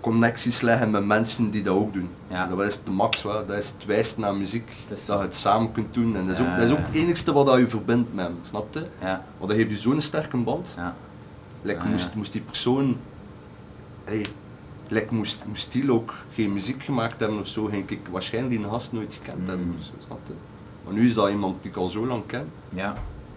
connecties 0.00 0.60
leggen 0.60 0.90
met 0.90 1.04
mensen 1.06 1.50
die 1.50 1.62
dat 1.62 1.74
ook 1.76 1.92
doen. 1.92 2.08
Ja. 2.28 2.46
Dat 2.46 2.60
is 2.62 2.78
de 2.84 2.90
max, 2.90 3.22
wel. 3.22 3.46
dat 3.46 3.58
is 3.58 3.66
het 3.76 3.84
wijst 3.86 4.18
naar 4.18 4.34
muziek, 4.34 4.70
dat 4.88 5.06
je 5.06 5.12
het 5.12 5.34
samen 5.34 5.72
kunt 5.72 5.94
doen. 5.94 6.16
En 6.16 6.24
dat 6.26 6.32
is, 6.38 6.40
ook, 6.40 6.56
dat 6.56 6.64
is 6.64 6.70
ook 6.70 6.78
het 6.86 6.94
enigste 6.94 7.32
wat 7.32 7.46
dat 7.46 7.58
je 7.58 7.66
verbindt 7.66 8.14
met 8.14 8.24
hem, 8.24 8.38
snap 8.42 8.74
je? 8.74 8.86
Ja, 9.00 9.24
Want 9.38 9.50
dat 9.50 9.60
geeft 9.60 9.70
je 9.70 9.78
zo'n 9.78 10.00
sterke 10.00 10.36
band. 10.36 10.74
ja. 10.76 10.94
Like, 11.62 11.80
Ah, 11.80 11.86
moest, 11.86 12.14
moest 12.14 12.32
die 12.32 12.40
persoon, 12.40 12.96
hey, 14.04 14.26
like, 14.88 15.14
moest, 15.14 15.38
moest 15.46 15.72
die 15.72 15.92
ook 15.92 16.14
geen 16.34 16.52
muziek 16.52 16.82
gemaakt 16.82 17.20
hebben 17.20 17.38
of 17.38 17.46
zo, 17.46 17.64
ging 17.64 17.88
ik 17.90 18.00
waarschijnlijk 18.10 18.54
die 18.60 18.68
gast 18.68 18.92
nooit 18.92 19.14
gekend 19.22 19.40
Mm. 19.42 19.48
hebben 19.48 19.74
zo, 19.80 19.92
snap 19.98 20.18
je? 20.26 20.32
Maar 20.84 20.92
nu 20.92 21.06
is 21.06 21.14
dat 21.14 21.28
iemand 21.30 21.62
die 21.62 21.70
ik 21.70 21.76
al 21.76 21.88
zo 21.88 22.06
lang 22.06 22.22
ken. 22.26 22.50
ja. 22.68 22.92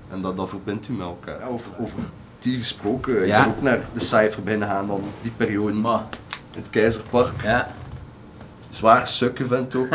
En 0.09 0.21
dat, 0.21 0.37
dat 0.37 0.49
verbindt 0.49 0.87
u 0.87 0.93
met 0.93 1.05
elkaar. 1.07 1.39
Ja, 1.39 1.45
over, 1.47 1.71
over 1.79 1.97
die 2.39 2.57
gesproken, 2.57 3.21
ik 3.21 3.27
ben 3.27 3.47
ook 3.47 3.61
naar 3.61 3.79
de 3.93 3.99
cijfer 3.99 4.43
binnen 4.43 4.67
gaan 4.67 4.87
dan 4.87 5.01
die 5.21 5.31
periode 5.31 5.73
Maar, 5.73 6.03
in 6.53 6.61
het 6.61 6.69
Keizerpark. 6.69 7.41
ja. 7.43 7.67
Zwaar 8.69 9.07
sukken 9.07 9.47
vent 9.47 9.75
ook. 9.75 9.87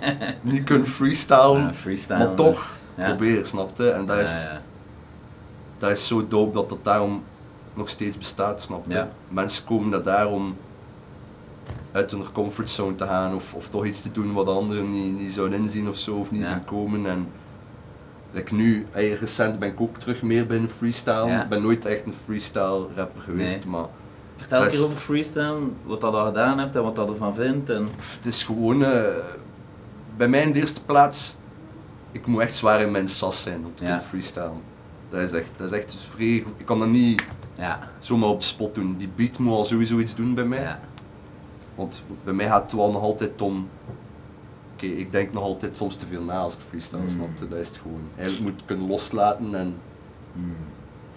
Niet 0.42 0.64
kunnen 0.64 0.88
freestylen, 0.88 1.74
maar 2.08 2.34
toch 2.34 2.76
dus, 2.94 3.04
ja. 3.04 3.14
proberen, 3.14 3.46
snap 3.46 3.76
je? 3.76 3.90
En 3.90 4.06
dat 4.06 4.18
is, 4.18 4.44
Ja, 4.46 4.52
ja. 4.52 4.60
dat 5.78 5.90
is 5.90 6.06
zo 6.06 6.28
dope 6.28 6.54
dat 6.54 6.68
dat 6.68 6.78
daarom 6.82 7.22
nog 7.74 7.88
steeds 7.88 8.18
bestaat, 8.18 8.60
snap 8.62 8.84
je? 8.88 8.94
Ja. 8.94 9.08
Mensen 9.28 9.64
komen 9.64 9.90
daar 9.90 10.02
daarom 10.02 10.56
uit 11.92 12.10
hun 12.10 12.32
comfortzone 12.32 12.94
te 12.94 13.04
gaan 13.06 13.34
of, 13.34 13.54
of 13.54 13.68
toch 13.68 13.84
iets 13.86 14.02
te 14.02 14.12
doen 14.12 14.32
wat 14.32 14.46
anderen 14.48 14.90
niet, 14.90 15.18
niet 15.18 15.32
zouden 15.32 15.58
inzien 15.58 15.88
of 15.88 15.96
zo, 15.96 16.16
of 16.16 16.30
niet 16.30 16.42
Ja. 16.42 16.48
zien 16.48 16.64
komen. 16.64 17.06
En 17.06 17.28
like 18.32 18.54
nu, 18.54 18.86
hey, 18.90 19.12
recent 19.12 19.58
ben 19.58 19.68
ik 19.68 19.80
ook 19.80 19.96
terug 19.98 20.22
meer 20.22 20.46
binnen 20.46 20.70
freestyle. 20.70 21.26
Ja. 21.26 21.42
Ik 21.42 21.48
ben 21.48 21.62
nooit 21.62 21.84
echt 21.84 22.06
een 22.06 22.14
freestyle 22.24 22.86
rapper 22.94 23.22
geweest, 23.22 23.54
Nee. 23.58 23.66
maar 23.66 23.84
Vertel 24.36 24.62
een 24.62 24.68
keer 24.68 24.84
over 24.84 24.96
freestyle, 24.96 25.58
wat 25.84 26.00
dat 26.00 26.14
al 26.14 26.26
gedaan 26.26 26.58
hebt 26.58 26.76
en 26.76 26.82
wat 26.82 26.96
dat 26.96 27.08
ervan 27.08 27.34
vindt. 27.34 27.70
En... 27.70 27.88
pff, 27.96 28.16
het 28.16 28.26
is 28.26 28.42
gewoon, 28.42 28.84
eh, 28.84 29.02
bij 30.16 30.28
mij 30.28 30.42
in 30.42 30.52
de 30.52 30.58
eerste 30.60 30.82
plaats, 30.84 31.36
ik 32.12 32.26
moet 32.26 32.40
echt 32.40 32.56
zwaar 32.56 32.80
in 32.80 32.90
mijn 32.90 33.08
sas 33.08 33.42
zijn 33.42 33.64
om 33.64 33.74
te 33.74 33.82
Ja. 33.84 33.88
kunnen 33.88 34.06
freestyle. 34.08 34.50
Dat 35.10 35.20
is 35.20 35.32
echt, 35.32 35.50
dat 35.56 35.72
is 35.72 35.78
echt 35.78 35.94
vrij, 36.14 36.34
ik 36.56 36.64
kan 36.64 36.78
dat 36.78 36.88
niet 36.88 37.26
Ja, 37.54 37.78
zomaar 37.98 38.28
op 38.28 38.40
de 38.40 38.46
spot 38.46 38.74
doen. 38.74 38.94
Die 38.98 39.08
beat 39.16 39.38
moet 39.38 39.52
al 39.52 39.64
sowieso 39.64 39.98
iets 39.98 40.14
doen 40.14 40.34
bij 40.34 40.44
mij. 40.44 40.78
Want 41.78 42.04
bij 42.24 42.32
mij 42.34 42.46
gaat 42.46 42.62
het 42.62 42.72
wel 42.72 42.90
nog 42.90 43.02
altijd 43.02 43.40
om. 43.42 43.68
Oké, 44.74 44.86
ik 44.86 45.12
denk 45.12 45.32
nog 45.32 45.42
altijd 45.42 45.76
soms 45.76 45.96
te 45.96 46.06
veel 46.06 46.22
na 46.22 46.38
als 46.38 46.54
ik 46.54 46.60
freestyle, 46.60 47.00
Mm. 47.02 47.08
snap 47.08 47.28
je? 47.38 47.48
Dat 47.48 47.58
is 47.58 47.68
het 47.68 47.76
gewoon. 47.76 48.00
Eigenlijk 48.16 48.50
moet 48.50 48.60
je 48.60 48.66
kunnen 48.66 48.86
loslaten 48.86 49.54
en 49.54 49.74
Hmm. 50.32 50.56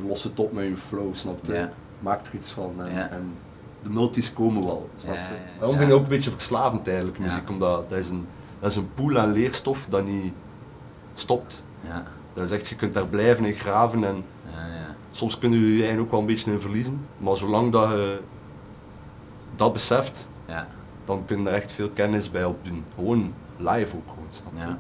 los 0.08 0.24
het 0.24 0.40
op 0.40 0.52
met 0.54 0.64
je 0.68 0.78
flow, 0.78 1.16
snap 1.16 1.46
je? 1.46 1.54
Ja. 1.54 1.72
Maak 2.00 2.26
er 2.26 2.34
iets 2.34 2.52
van. 2.52 2.74
En, 2.78 3.12
en 3.12 3.34
de 3.84 3.90
multis 3.90 4.34
komen 4.34 4.64
wel, 4.66 4.90
snap 4.98 5.14
je? 5.16 5.20
Ja, 5.20 5.26
ja, 5.28 5.34
ja. 5.34 5.60
Daarom 5.60 5.78
vind 5.78 5.82
ik 5.82 5.88
het 5.88 5.98
ook 5.98 6.04
een 6.04 6.16
beetje 6.16 6.32
verslavend 6.32 6.88
eigenlijk, 6.88 7.20
muziek. 7.20 7.50
Omdat 7.50 7.90
dat 7.90 8.00
is, 8.00 8.10
een, 8.10 8.28
dat 8.60 8.70
is 8.72 8.76
een 8.78 8.94
pool 8.94 9.18
aan 9.18 9.32
leerstof 9.32 9.86
dat 9.90 10.06
niet 10.06 10.34
stopt. 11.14 11.64
Ja, 11.88 12.04
Dat 12.34 12.44
is 12.46 12.52
echt, 12.52 12.68
je 12.68 12.76
kunt 12.76 12.94
daar 12.94 13.08
blijven 13.08 13.46
in 13.46 13.54
graven 13.54 14.04
en 14.04 14.24
ja, 14.52 14.66
ja. 14.66 14.96
soms 15.12 15.38
kunnen 15.38 15.60
je 15.60 15.66
je 15.66 15.72
eigenlijk 15.72 16.02
ook 16.02 16.12
wel 16.12 16.20
een 16.20 16.26
beetje 16.26 16.52
in 16.52 16.60
verliezen. 16.60 17.06
Maar 17.18 17.38
zolang 17.38 17.72
dat 17.72 17.90
je 17.90 18.20
dat 19.56 19.74
beseft, 19.74 20.30
ja. 20.52 20.68
dan 21.06 21.26
kun 21.26 21.42
je 21.42 21.50
er 21.50 21.54
echt 21.54 21.72
veel 21.72 21.90
kennis 21.90 22.32
bij 22.32 22.46
opdoen. 22.46 22.84
Gewoon 22.96 23.34
live 23.58 23.96
ook 23.96 24.10
gewoon, 24.10 24.28
snap 24.32 24.52
je? 24.56 24.60
Ja. 24.68 24.78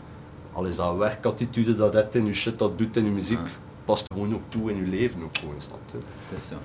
Al 0.53 0.65
is 0.65 0.75
dat 0.75 0.97
werkattitude 0.97 1.75
dat 1.75 1.93
het 1.93 2.15
in 2.15 2.25
je 2.25 2.33
shit 2.33 2.59
dat 2.59 2.77
doet 2.77 2.97
in 2.97 3.05
je 3.05 3.11
muziek, 3.11 3.37
Ja. 3.37 3.51
past 3.85 4.05
gewoon 4.13 4.33
ook 4.33 4.41
toe 4.49 4.71
in 4.71 4.77
je 4.77 4.87
leven 4.87 5.23
ook 5.23 5.37
gewoon, 5.37 5.55
snap 5.57 5.79
je? 5.91 5.97
Het 6.27 6.37
is 6.39 6.47
zo. 6.47 6.55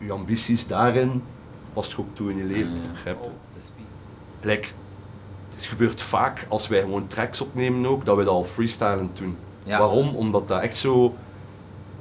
Je, 0.00 0.12
ambities 0.12 0.66
daarin 0.66 1.22
past 1.72 1.98
ook 1.98 2.06
toe 2.12 2.30
in 2.30 2.36
je 2.36 2.44
leven, 2.44 2.72
begrijp 2.92 3.18
je? 3.22 3.60
Speed. 3.60 3.84
Like, 4.40 4.68
het 5.48 5.58
is 5.58 5.66
gebeurt 5.66 6.02
vaak 6.02 6.46
als 6.48 6.68
wij 6.68 6.80
gewoon 6.80 7.06
tracks 7.06 7.40
opnemen 7.40 7.86
ook, 7.90 8.04
dat 8.04 8.16
we 8.16 8.24
dat 8.24 8.34
al 8.34 8.44
freestylen 8.44 9.10
doen. 9.12 9.36
Ja. 9.62 9.78
Waarom? 9.78 10.14
Omdat 10.14 10.48
dat 10.48 10.60
echt 10.60 10.76
zo... 10.76 11.14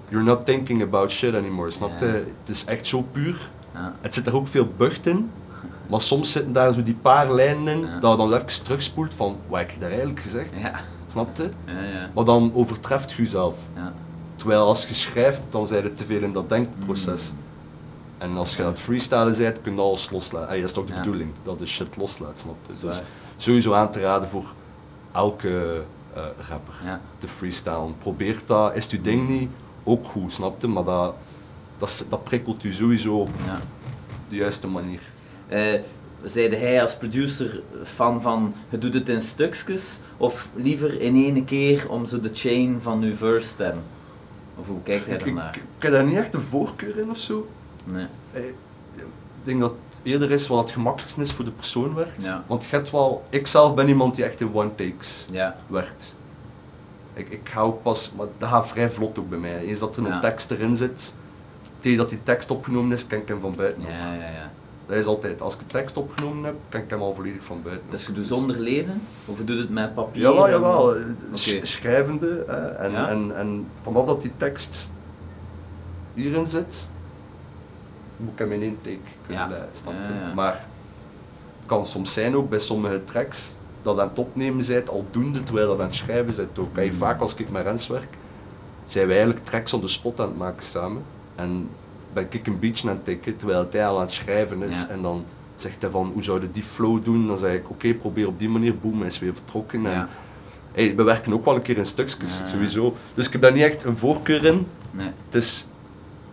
You're 0.09 0.25
not 0.25 0.45
thinking 0.45 0.81
about 0.81 1.11
shit 1.11 1.35
anymore, 1.35 1.69
snap 1.69 1.99
je? 1.99 2.05
Ja. 2.05 2.11
Het 2.11 2.49
is 2.49 2.65
echt 2.65 2.87
zo 2.87 3.01
puur. 3.01 3.49
Ja. 3.73 3.93
Het 4.01 4.13
zit 4.13 4.27
er 4.27 4.35
ook 4.35 4.47
veel 4.47 4.67
bucht 4.77 5.05
in. 5.05 5.31
Maar 5.87 6.01
soms 6.01 6.31
zitten 6.31 6.53
daar 6.53 6.73
zo 6.73 6.83
die 6.83 6.95
paar 7.01 7.33
lijnen 7.33 7.67
in, 7.67 7.79
Ja. 7.79 7.99
dat 7.99 8.11
je 8.11 8.17
dan 8.17 8.33
even 8.33 8.63
terugspoelt 8.63 9.13
van, 9.13 9.37
wat 9.47 9.59
heb 9.59 9.69
ik 9.69 9.79
daar 9.79 9.89
eigenlijk 9.89 10.19
gezegd? 10.19 10.59
Ja. 10.59 10.79
Snap 11.07 11.37
je? 11.37 11.49
Ja, 11.65 11.81
ja. 11.81 12.09
Maar 12.13 12.23
dan 12.23 12.51
overtreft 12.53 13.11
je 13.11 13.21
jezelf. 13.21 13.55
Ja. 13.75 13.93
Terwijl 14.35 14.61
als 14.65 14.87
je 14.87 14.93
schrijft, 14.93 15.41
dan 15.49 15.67
zijn 15.67 15.83
je 15.83 15.93
te 15.93 16.03
veel 16.05 16.21
in 16.21 16.33
dat 16.33 16.49
denkproces. 16.49 17.31
Mm. 17.31 17.37
En 18.17 18.37
als 18.37 18.55
je 18.55 18.63
aan 18.63 18.69
het 18.69 18.79
freestylen 18.79 19.37
bent, 19.37 19.61
kun 19.61 19.75
je 19.75 19.81
alles 19.81 20.09
loslaten. 20.11 20.55
Dat 20.55 20.63
is 20.63 20.71
toch 20.71 20.85
de 20.85 20.93
bedoeling, 20.93 21.31
dat 21.43 21.59
je 21.59 21.65
shit 21.65 21.97
loslaat, 21.97 22.39
snap 22.39 22.55
je? 22.67 22.73
Zwaar. 22.73 22.91
Dus 22.91 23.01
sowieso 23.37 23.73
aan 23.73 23.91
te 23.91 23.99
raden 23.99 24.29
voor 24.29 24.45
elke 25.11 25.83
eh, 26.13 26.23
rapper 26.49 26.73
te 27.17 27.27
freestylen. 27.27 27.95
Probeer 27.97 28.41
dat, 28.45 28.75
is 28.75 28.85
je 28.85 29.01
ding 29.01 29.29
niet, 29.29 29.49
ook 29.83 30.07
goed, 30.07 30.31
snap 30.31 30.61
je? 30.61 30.67
Maar 30.67 30.83
dat, 30.83 31.15
dat, 31.77 32.05
dat 32.09 32.23
prikkelt 32.23 32.63
u 32.63 32.71
sowieso 32.71 33.19
op 33.19 33.29
Ja. 33.45 33.61
de 34.29 34.35
juiste 34.35 34.67
manier. 34.67 34.99
Eh 35.47 35.79
zeide 36.25 36.55
hij 36.55 36.81
als 36.81 36.95
producer 36.97 37.61
fan 37.83 38.21
van 38.21 38.53
je 38.69 38.77
doet 38.77 38.93
het 38.93 39.09
in 39.09 39.21
stukjes 39.21 39.99
of 40.17 40.49
liever 40.55 41.01
in 41.01 41.15
één 41.15 41.45
keer 41.45 41.89
om 41.89 42.05
zo 42.05 42.19
de 42.19 42.29
chain 42.33 42.79
van 42.81 43.01
uw 43.01 43.15
verse 43.15 43.55
te 43.55 43.63
hebben? 43.63 43.83
Of 44.55 44.67
hoe 44.67 44.81
kijkt 44.83 45.05
hij 45.05 45.13
Ik, 45.15 45.21
ik, 45.21 45.27
ernaar? 45.27 45.55
ik 45.55 45.83
heb 45.83 45.91
daar 45.91 46.03
niet 46.03 46.15
echt 46.17 46.33
een 46.33 46.41
voorkeur 46.41 46.97
in 46.99 47.09
of 47.09 47.17
zo. 47.17 47.47
Nee. 47.85 48.05
Eh, 48.31 48.43
Ik 48.95 49.49
denk 49.49 49.59
dat 49.61 49.73
het 49.89 49.99
eerder 50.03 50.31
is 50.31 50.47
wat 50.47 50.59
het 50.59 50.71
gemakkelijkst 50.71 51.17
is 51.17 51.31
voor 51.31 51.45
de 51.45 51.51
persoon 51.51 51.93
werkt. 51.93 52.23
Ja. 52.23 52.43
Want 52.47 52.63
je 52.63 52.69
hebt 52.75 52.91
wel, 52.91 53.23
ik 53.29 53.47
zelf 53.47 53.73
ben 53.75 53.87
iemand 53.87 54.15
die 54.15 54.23
echt 54.25 54.41
in 54.41 54.49
one 54.53 54.75
takes 54.75 55.27
Ja, 55.31 55.55
werkt. 55.67 56.15
Ik, 57.13 57.29
ik 57.29 57.47
hou 57.53 57.71
pas, 57.73 58.11
maar 58.17 58.27
dat 58.37 58.49
gaat 58.49 58.67
vrij 58.67 58.89
vlot 58.89 59.19
ook 59.19 59.29
bij 59.29 59.39
mij. 59.39 59.59
Eens 59.59 59.79
dat 59.79 59.97
er 59.97 60.03
Ja. 60.03 60.13
een 60.15 60.21
tekst 60.21 60.51
erin 60.51 60.75
zit, 60.77 61.13
tegen 61.83 61.97
dat 61.97 62.09
die 62.09 62.23
tekst 62.23 62.51
opgenomen 62.51 62.91
is, 62.91 63.07
kan 63.07 63.19
ik 63.19 63.27
hem 63.27 63.39
van 63.39 63.55
buiten. 63.55 63.81
op. 63.83 63.89
ja, 63.89 64.13
ja. 64.13 64.29
ja. 64.29 64.51
Dat 64.85 64.97
is 64.97 65.05
altijd, 65.05 65.41
als 65.41 65.53
ik 65.53 65.59
een 65.61 65.67
tekst 65.67 65.97
opgenomen 65.97 66.43
heb, 66.43 66.55
kan 66.69 66.81
ik 66.81 66.89
hem 66.89 67.01
al 67.01 67.13
volledig 67.15 67.43
van 67.43 67.61
buiten. 67.63 67.85
Dus 67.89 68.01
op. 68.01 68.07
je 68.07 68.13
doet 68.13 68.25
zonder 68.25 68.59
lezen? 68.59 69.01
Of 69.25 69.37
je 69.37 69.43
doet 69.43 69.57
het 69.57 69.69
met 69.69 69.93
papier? 69.93 70.21
Jawel, 70.21 70.49
jawel. 70.49 70.89
Oké. 71.31 71.65
Schrijvende. 71.65 72.43
hè, 72.47 72.53
en, 72.67 72.91
Ja. 72.91 73.09
en, 73.09 73.35
en 73.35 73.67
vanaf 73.81 74.05
dat 74.05 74.21
die 74.21 74.31
tekst 74.37 74.91
hierin 76.13 76.45
zit, 76.45 76.87
moet 78.17 78.31
ik 78.33 78.39
hem 78.39 78.51
in 78.51 78.61
één 78.61 78.77
take 78.81 78.97
kunnen 79.25 79.49
Ja. 79.87 80.33
Maar 80.33 80.53
het 81.59 81.65
kan 81.65 81.85
soms 81.85 82.13
zijn 82.13 82.35
ook 82.35 82.49
bij 82.49 82.59
sommige 82.59 83.03
tracks 83.03 83.55
dat 83.81 83.99
aan 83.99 84.07
het 84.07 84.19
opnemen 84.19 84.65
bent 84.67 84.89
aldoende 84.89 85.43
terwijl 85.43 85.67
dat 85.67 85.79
aan 85.79 85.85
het 85.85 85.95
schrijven 85.95 86.35
bent 86.35 86.59
ook. 86.59 86.75
Mm. 86.75 86.93
Vaak 86.93 87.21
als 87.21 87.35
ik 87.35 87.49
met 87.49 87.63
Rens 87.63 87.87
werk, 87.87 88.17
zijn 88.85 89.07
wij 89.07 89.15
eigenlijk 89.15 89.45
tracks 89.45 89.73
on 89.73 89.81
the 89.81 89.87
spot 89.87 90.19
aan 90.19 90.27
het 90.27 90.37
maken 90.37 90.63
samen. 90.63 91.03
En 91.35 91.69
ben 92.13 92.27
ik 92.29 92.47
een 92.47 92.59
beetje 92.59 92.89
aan 92.89 92.95
het 92.95 93.05
tikken 93.05 93.35
terwijl 93.35 93.67
hij 93.71 93.87
al 93.87 93.95
aan 93.95 94.01
het 94.01 94.11
schrijven 94.11 94.61
is. 94.63 94.81
Ja. 94.81 94.87
En 94.87 95.01
dan 95.01 95.25
zegt 95.55 95.81
hij 95.81 95.91
van 95.91 96.09
hoe 96.13 96.23
zou 96.23 96.41
je 96.41 96.51
die 96.51 96.63
flow 96.63 97.03
doen? 97.03 97.27
Dan 97.27 97.37
zeg 97.37 97.53
ik 97.53 97.69
oké, 97.69 97.93
probeer 97.93 98.27
op 98.27 98.39
die 98.39 98.49
manier, 98.49 98.77
boem, 98.77 98.97
hij 98.97 99.07
is 99.07 99.19
weer 99.19 99.33
vertrokken. 99.33 99.85
En. 99.85 100.07
Hey, 100.71 100.95
we 100.95 101.03
werken 101.03 101.33
ook 101.33 101.45
wel 101.45 101.55
een 101.55 101.61
keer 101.61 101.77
in 101.77 101.85
stukjes, 101.85 102.37
Ja. 102.39 102.45
sowieso. 102.45 102.95
Dus 103.13 103.25
ik 103.25 103.31
heb 103.31 103.41
daar 103.41 103.51
niet 103.51 103.61
echt 103.63 103.83
een 103.83 103.97
voorkeur 103.97 104.45
in. 104.45 104.67
Nee. 104.91 105.09
Het 105.25 105.35
is, 105.35 105.67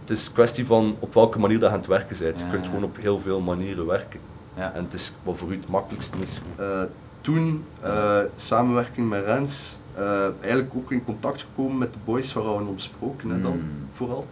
het 0.00 0.10
is 0.10 0.26
een 0.26 0.32
kwestie 0.32 0.66
van 0.66 0.96
op 0.98 1.14
welke 1.14 1.38
manier 1.38 1.58
dat 1.58 1.68
je 1.68 1.74
aan 1.74 1.80
het 1.80 1.88
werken 1.88 2.16
bent. 2.18 2.38
Je 2.38 2.44
kunt 2.50 2.66
gewoon 2.66 2.84
op 2.84 2.96
heel 2.96 3.20
veel 3.20 3.40
manieren 3.40 3.86
werken. 3.86 4.20
Ja. 4.56 4.72
En 4.74 4.84
het 4.84 4.92
is 4.92 5.12
wat 5.22 5.38
voor 5.38 5.48
u 5.50 5.52
het 5.56 5.68
makkelijkste 5.68 6.16
is. 6.20 6.40
Eh, 6.56 6.82
toen, 7.20 7.64
eh, 7.80 8.18
samenwerking 8.36 9.08
met 9.08 9.24
Rens, 9.24 9.78
eh, 9.94 10.26
eigenlijk 10.40 10.72
ook 10.76 10.92
in 10.92 11.04
contact 11.04 11.40
gekomen 11.40 11.78
met 11.78 11.92
de 11.92 11.98
boys 12.04 12.32
van 12.32 12.42
Rauwen 12.42 12.66
Omsproken, 12.66 13.30
hè, 13.30 13.40
dan, 13.40 13.52
Mm. 13.52 13.62
vooral. 13.92 14.26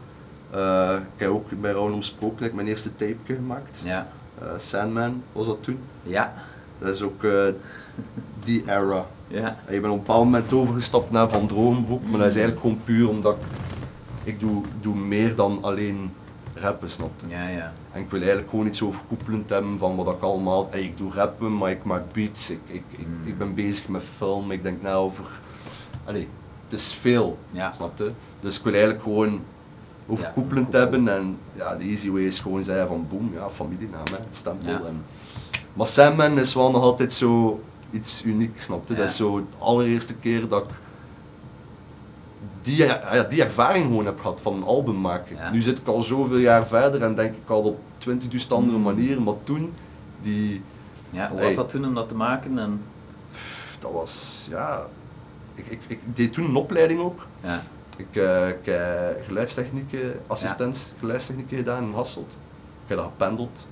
Eh, 0.50 0.94
ik 1.14 1.20
heb 1.20 1.30
ook 1.30 1.60
bij 1.60 1.70
Rauwen 1.72 1.92
Omsproken 1.92 2.46
ik 2.46 2.54
mijn 2.54 2.66
eerste 2.66 2.96
tape 2.96 3.16
gemaakt. 3.34 3.80
Ja. 3.84 4.08
Eh, 4.38 4.46
Sandman 4.56 5.22
was 5.32 5.46
dat 5.46 5.62
toen. 5.62 5.78
Ja. 6.02 6.34
Dat 6.78 6.94
is 6.94 7.02
ook 7.02 7.24
eh, 7.24 7.32
die 8.44 8.62
era. 8.66 9.06
Ja. 9.26 9.56
En 9.66 9.74
ik 9.74 9.80
ben 9.82 9.90
op 9.90 9.96
een 9.96 10.02
bepaald 10.02 10.24
moment 10.24 10.52
overgestapt 10.52 11.10
naar 11.10 11.28
Van 11.30 11.46
Droombroek, 11.46 12.02
maar 12.02 12.18
dat 12.18 12.28
is 12.28 12.34
eigenlijk 12.36 12.60
gewoon 12.60 12.80
puur 12.84 13.08
omdat 13.08 13.36
ik, 13.36 13.44
ik 14.24 14.40
doe, 14.40 14.62
doe 14.80 14.94
meer 14.94 15.34
dan 15.34 15.58
alleen 15.62 16.12
rappen, 16.54 16.90
snap 16.90 17.10
je? 17.20 17.28
Ja, 17.28 17.48
ja. 17.48 17.72
En 17.92 18.00
ik 18.00 18.10
wil 18.10 18.20
eigenlijk 18.20 18.50
gewoon 18.50 18.66
iets 18.66 18.82
overkoepelend 18.82 19.50
hebben 19.50 19.78
van 19.78 19.96
wat 19.96 20.08
ik 20.14 20.22
allemaal... 20.22 20.68
Hey, 20.70 20.82
ik 20.82 20.96
doe 20.96 21.12
rappen, 21.12 21.56
maar 21.56 21.70
ik 21.70 21.84
maak 21.84 22.12
beats, 22.12 22.50
ik, 22.50 22.60
ik, 22.66 22.82
ik, 22.90 23.06
Mm. 23.06 23.26
ik 23.26 23.38
ben 23.38 23.54
bezig 23.54 23.88
met 23.88 24.02
film, 24.16 24.50
ik 24.50 24.62
denk 24.62 24.82
na 24.82 24.92
over... 24.92 25.24
Allee, 26.04 26.28
het 26.68 26.78
is 26.78 26.94
veel, 26.94 27.38
Ja. 27.50 27.72
snap 27.72 27.98
je? 27.98 28.10
Dus 28.40 28.56
ik 28.58 28.64
wil 28.64 28.72
eigenlijk 28.72 29.02
gewoon 29.02 29.40
overkoepelend 30.08 30.72
Ja, 30.72 30.78
hebben 30.78 31.08
en 31.08 31.38
ja, 31.54 31.76
de 31.76 31.84
easy 31.84 32.10
way 32.10 32.22
is 32.22 32.40
gewoon 32.40 32.64
zeggen 32.64 32.86
van 32.86 33.06
boem, 33.08 33.30
ja, 33.34 33.50
familienaam, 33.50 34.04
hè, 34.10 34.16
stempel. 34.30 34.70
Ja. 34.70 34.80
En, 34.86 35.04
maar 35.72 35.86
Sandman 35.86 36.38
is 36.38 36.54
wel 36.54 36.70
nog 36.70 36.82
altijd 36.82 37.12
zo 37.12 37.60
iets 37.90 38.22
uniek, 38.24 38.60
snap 38.60 38.88
je? 38.88 38.94
Dat 38.94 39.08
is 39.08 39.16
zo 39.16 39.36
de 39.38 39.44
allereerste 39.58 40.14
keer 40.14 40.48
dat 40.48 40.62
ik 40.62 40.70
die, 42.62 42.76
ja, 42.76 43.22
die 43.28 43.42
ervaring 43.42 43.84
gewoon 43.84 44.06
heb 44.06 44.20
gehad 44.20 44.40
van 44.40 44.54
een 44.54 44.62
album 44.64 45.00
maken. 45.00 45.36
Nu 45.52 45.60
zit 45.60 45.78
ik 45.78 45.86
al 45.86 46.02
zoveel 46.02 46.36
jaar 46.36 46.66
verder 46.66 47.02
en 47.02 47.14
denk 47.14 47.34
ik 47.34 47.48
al 47.50 47.62
op 47.62 47.78
20.000 47.98 48.48
andere 48.48 48.78
Mm. 48.78 48.82
manieren, 48.84 49.22
maar 49.22 49.34
toen, 49.44 49.72
die, 50.20 50.62
Ja, 51.10 51.28
hoe 51.30 51.40
was 51.40 51.54
dat 51.54 51.68
toen 51.70 51.84
om 51.86 51.94
dat 51.94 52.08
te 52.08 52.14
maken? 52.14 52.58
En... 52.58 52.80
dat 53.78 53.92
was, 53.92 54.46
ja... 54.50 54.82
Ik, 55.54 55.66
ik, 55.68 55.80
ik 55.86 56.00
deed 56.16 56.32
toen 56.32 56.44
een 56.44 56.56
opleiding 56.56 57.00
ook. 57.00 57.26
Ja. 57.42 57.62
Ik, 57.98 58.16
eh, 58.16 58.48
ik 58.48 58.56
heb 58.64 59.22
geluidstechnieken, 59.26 60.20
assistent 60.26 60.94
geluidstechnieken 60.98 61.56
gedaan 61.56 61.82
in 61.82 61.92
Hasselt. 61.94 62.32
Ik 62.82 62.88
heb 62.88 62.98
dat 62.98 63.06
gependeld. 63.18 63.66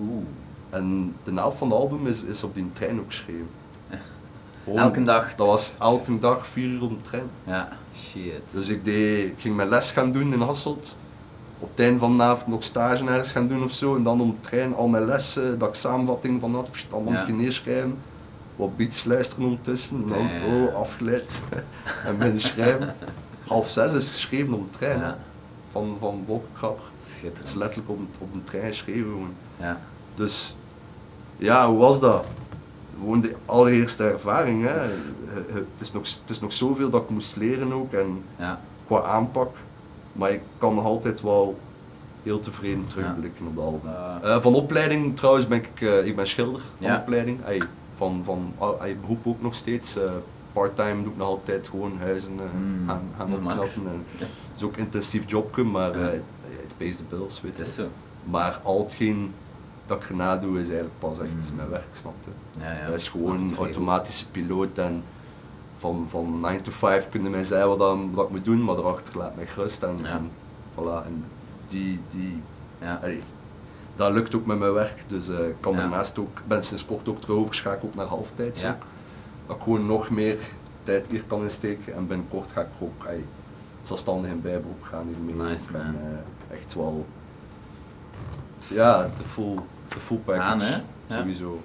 Oeh. 0.00 0.24
En 0.70 1.14
de 1.24 1.32
helft 1.34 1.58
van 1.58 1.68
het 1.70 1.76
album 1.78 2.06
is, 2.06 2.22
is 2.24 2.42
op 2.44 2.54
die 2.54 2.70
trein 2.72 2.98
ook 3.00 3.06
geschreven. 3.06 3.48
Gewoon, 4.64 4.78
Elke 4.78 5.04
dag. 5.04 5.34
Dat 5.34 5.46
was 5.46 5.72
elke 5.78 6.18
dag 6.18 6.46
vier 6.46 6.68
uur 6.68 6.82
op 6.82 6.90
de 6.90 7.00
trein. 7.10 7.26
Ja. 7.44 7.68
Shit. 7.96 8.40
Dus 8.50 8.68
ik, 8.68 8.84
deed, 8.84 9.24
ik 9.28 9.34
ging 9.38 9.56
mijn 9.56 9.68
les 9.68 9.90
gaan 9.90 10.12
doen 10.12 10.32
in 10.32 10.40
Hasselt. 10.40 10.96
Op 11.58 11.70
het 11.70 11.80
einde 11.80 11.98
van 11.98 12.16
de 12.16 12.22
avond 12.22 12.46
nog 12.46 12.62
stage 12.62 13.04
ergens 13.04 13.32
gaan 13.32 13.48
doen 13.48 13.62
of 13.62 13.70
zo. 13.70 13.96
En 13.96 14.02
dan 14.02 14.20
op 14.20 14.42
de 14.42 14.48
trein 14.48 14.74
al 14.74 14.88
mijn 14.88 15.04
lessen, 15.04 15.58
dat 15.58 15.68
ik 15.68 15.74
samenvatting 15.74 16.40
van 16.40 16.54
had, 16.54 16.70
allemaal 16.90 17.12
Ja. 17.12 17.20
een 17.20 17.26
keer 17.26 17.34
neerschrijven. 17.34 17.98
Wat 18.56 18.76
beats 18.76 19.04
luisteren 19.04 19.44
ondertussen. 19.44 19.96
En 20.02 20.08
dan, 20.08 20.18
Ja, 20.24 20.34
ja, 20.34 20.44
ja. 20.54 20.64
oh, 20.66 20.74
afgeleid. 20.74 21.42
en 22.06 22.18
beginnen 22.18 22.40
schrijven. 22.42 22.94
Half 23.46 23.68
zes 23.68 23.92
is 23.94 24.10
geschreven 24.10 24.52
op 24.54 24.72
de 24.72 24.78
trein. 24.78 24.98
Ja. 24.98 25.18
Van, 25.70 25.96
van 26.00 26.24
Wolkenkrabber. 26.26 26.84
Het 26.96 27.06
is 27.06 27.12
Schitterend. 27.12 27.54
letterlijk 27.54 27.88
op, 27.90 27.98
op 28.18 28.34
een 28.34 28.44
trein 28.44 28.66
geschreven 28.68 29.02
gewoon. 29.10 29.34
Ja. 29.56 29.80
Dus 30.14 30.56
ja, 31.36 31.68
hoe 31.68 31.78
was 31.78 32.00
dat? 32.00 32.24
Gewoon 32.98 33.20
de 33.20 33.34
allereerste 33.46 34.04
ervaring. 34.08 34.64
Hè. 34.66 34.78
Het, 35.52 35.64
is 35.80 35.92
nog, 35.92 36.02
het 36.20 36.30
is 36.30 36.40
nog 36.40 36.52
zoveel 36.52 36.90
dat 36.90 37.02
ik 37.02 37.08
moest 37.10 37.36
leren 37.36 37.72
ook 37.72 37.92
en 37.92 38.22
Ja. 38.36 38.60
qua 38.86 39.02
aanpak. 39.02 39.56
Maar 40.12 40.30
ik 40.30 40.40
kan 40.58 40.74
nog 40.74 40.84
altijd 40.84 41.20
wel 41.20 41.58
heel 42.22 42.40
tevreden 42.40 42.86
terugblikken 42.86 43.46
op 43.46 43.54
de 43.54 43.60
album. 43.60 43.90
Eh, 44.22 44.34
Eh, 44.34 44.42
van 44.42 44.54
opleiding 44.54 45.16
trouwens 45.16 45.46
ben 45.46 45.58
ik, 45.58 45.80
eh, 45.80 46.06
ik 46.06 46.16
ben 46.16 46.26
schilder 46.26 46.60
van 46.80 46.96
opleiding. 46.96 47.44
Ey, 47.44 47.62
van, 47.94 48.20
van 48.24 48.52
ah, 48.58 48.82
ey, 48.82 48.96
beroep 49.00 49.26
ook 49.26 49.42
nog 49.42 49.54
steeds. 49.54 49.96
Parttime 50.52 51.02
doe 51.02 51.12
ik 51.12 51.18
nog 51.18 51.26
altijd 51.26 51.68
gewoon 51.68 51.98
huizen 51.98 52.32
eh, 52.38 52.44
Mm, 52.54 52.88
gaan, 52.88 53.02
gaan 53.18 53.32
opknappen. 53.32 53.64
Het 54.18 54.28
is 54.56 54.62
ook 54.62 54.72
een 54.76 54.78
intensief 54.84 55.30
jobje, 55.30 55.64
maar 55.64 55.90
eh, 55.94 56.06
het 56.42 56.74
pays 56.76 56.96
the 56.96 57.02
bills, 57.08 57.40
weet 57.40 57.56
je. 57.76 57.86
Maar 58.24 58.60
al 58.62 58.78
hetgeen 58.82 59.32
dat 59.86 60.02
ik 60.02 60.08
erna 60.08 60.36
doe 60.36 60.52
is 60.60 60.66
eigenlijk 60.66 60.98
pas 60.98 61.18
echt 61.18 61.50
Mm. 61.50 61.56
mijn 61.56 61.68
werk, 61.68 61.88
snap 61.92 62.14
je? 62.24 62.60
Ja, 62.60 62.72
ja. 62.72 62.86
dat 62.86 62.94
is 63.00 63.08
gewoon 63.08 63.40
een 63.40 63.56
automatische 63.56 64.28
piloot 64.30 64.78
en 64.78 65.02
van, 65.76 66.06
van 66.10 66.40
9 66.40 66.62
to 66.62 66.70
5 66.70 67.08
kunnen 67.08 67.30
mij 67.30 67.44
zeggen 67.44 67.68
wat, 67.68 67.78
dan, 67.78 68.10
wat 68.14 68.24
ik 68.24 68.30
moet 68.30 68.44
doen, 68.44 68.64
maar 68.64 68.76
erachter 68.76 69.18
laat 69.18 69.36
mij 69.36 69.46
gerust 69.46 69.82
en, 69.82 69.96
en 70.04 70.30
voilà. 70.74 71.06
En 71.06 71.24
die, 71.68 72.00
die, 72.10 72.42
allee, 73.00 73.22
dat 73.96 74.12
lukt 74.12 74.34
ook 74.34 74.46
met 74.46 74.58
mijn 74.58 74.72
werk, 74.72 75.04
dus 75.06 75.28
eh, 75.28 75.48
ik 75.48 75.54
kan 75.60 75.76
daarnaast 75.76 76.18
ook, 76.18 76.38
ben 76.46 76.62
sinds 76.62 76.84
kort 76.86 77.08
ook 77.08 77.20
terug 77.20 77.36
overgeschakeld 77.36 77.94
naar 77.94 78.06
halftijds 78.06 78.60
Ja. 78.60 78.70
ook. 78.70 78.82
Dat 79.46 79.56
ik 79.56 79.62
gewoon 79.62 79.86
nog 79.86 80.10
meer 80.10 80.38
tijd 80.82 81.06
hier 81.10 81.24
kan 81.24 81.42
insteken 81.42 81.94
en 81.94 82.06
binnenkort 82.06 82.52
ga 82.52 82.60
ik 82.60 82.66
er 82.78 82.84
ook 82.84 83.04
ey, 83.04 83.24
zelfstandig 83.82 84.30
in 84.30 84.40
bijberoep 84.40 84.82
gaan 84.82 85.06
hiermee. 85.06 85.48
Nice, 85.50 85.68
ook. 85.70 85.80
en, 85.80 85.92
man. 85.92 85.94
eh, 86.50 86.56
echt 86.56 86.74
wel, 86.74 87.06
ja, 88.68 89.02
de 89.16 89.24
full, 89.24 89.54
de 89.88 90.00
full 90.00 90.16
package, 90.16 90.64
hè? 90.64 90.74
Ja. 90.74 90.82
sowieso. 91.20 91.60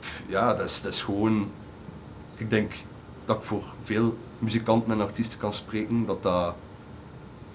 Pff, 0.00 0.22
Ja, 0.26 0.54
dat 0.54 0.68
is, 0.68 0.82
dat 0.82 0.92
is 0.92 1.02
gewoon. 1.02 1.50
Ik 2.36 2.50
denk 2.50 2.72
dat 3.24 3.36
ik 3.36 3.42
voor 3.42 3.64
veel 3.82 4.16
muzikanten 4.38 4.92
en 4.92 5.00
artiesten 5.00 5.38
kan 5.38 5.52
spreken 5.52 6.06
dat 6.06 6.22
dat. 6.22 6.54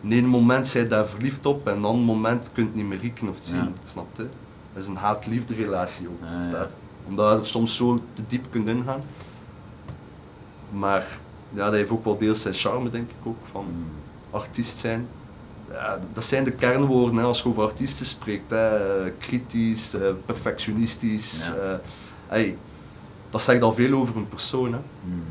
In 0.02 0.12
een 0.12 0.26
moment 0.26 0.68
zij 0.68 0.88
daar 0.88 1.08
verliefd 1.08 1.46
op 1.46 1.68
en 1.68 1.82
dan 1.82 1.96
een 1.96 2.02
moment 2.04 2.52
kunt 2.54 2.76
niet 2.76 2.86
meer 2.86 3.00
rieken 3.00 3.30
of 3.30 3.38
zien, 3.42 3.56
Ja. 3.56 3.72
snap 3.84 4.08
je? 4.18 4.28
Dat 4.74 4.82
is 4.82 4.88
een 4.88 4.96
haat-liefde 4.96 5.56
relatie 5.56 6.08
ook. 6.08 6.20
Ja, 6.22 6.50
ja. 6.52 6.68
Omdat 7.08 7.32
je 7.34 7.40
er 7.40 7.46
soms 7.46 7.76
zo 7.76 8.00
te 8.14 8.22
diep 8.28 8.46
kunt 8.50 8.68
ingaan. 8.68 9.02
Maar 10.72 11.08
ja, 11.54 11.64
dat 11.66 11.74
heeft 11.74 11.90
ook 11.92 12.04
wel 12.06 12.18
deels 12.18 12.42
zijn 12.42 12.54
charme, 12.54 12.90
denk 12.90 13.10
ik 13.10 13.16
ook, 13.28 13.38
van 13.44 13.66
Mm. 13.66 13.86
artiest 14.32 14.78
zijn. 14.78 15.08
Ja, 15.72 16.00
dat 16.14 16.24
zijn 16.24 16.44
de 16.44 16.52
kernwoorden 16.52 17.16
hè, 17.18 17.24
als 17.24 17.42
je 17.42 17.48
over 17.50 17.64
artiesten 17.64 18.06
spreekt. 18.06 18.50
Hè. 18.52 19.12
Kritisch, 19.18 19.94
eh, 19.94 20.02
perfectionistisch. 20.26 21.48
Ja. 21.48 21.54
eh, 21.56 21.78
hey, 22.28 22.58
dat 23.30 23.42
zegt 23.42 23.62
al 23.62 23.74
veel 23.74 23.94
over 24.00 24.16
een 24.16 24.28
persoon. 24.30 24.74
Hè. 24.74 24.80
Mm. 25.04 25.24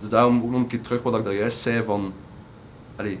Dus 0.00 0.08
daarom 0.08 0.42
ook 0.42 0.50
nog 0.50 0.60
een 0.60 0.66
keer 0.66 0.80
terug 0.80 1.02
wat 1.02 1.16
ik 1.16 1.24
daar 1.24 1.34
juist 1.34 1.58
zei 1.58 1.84
van... 1.84 2.12
Allee, 2.96 3.20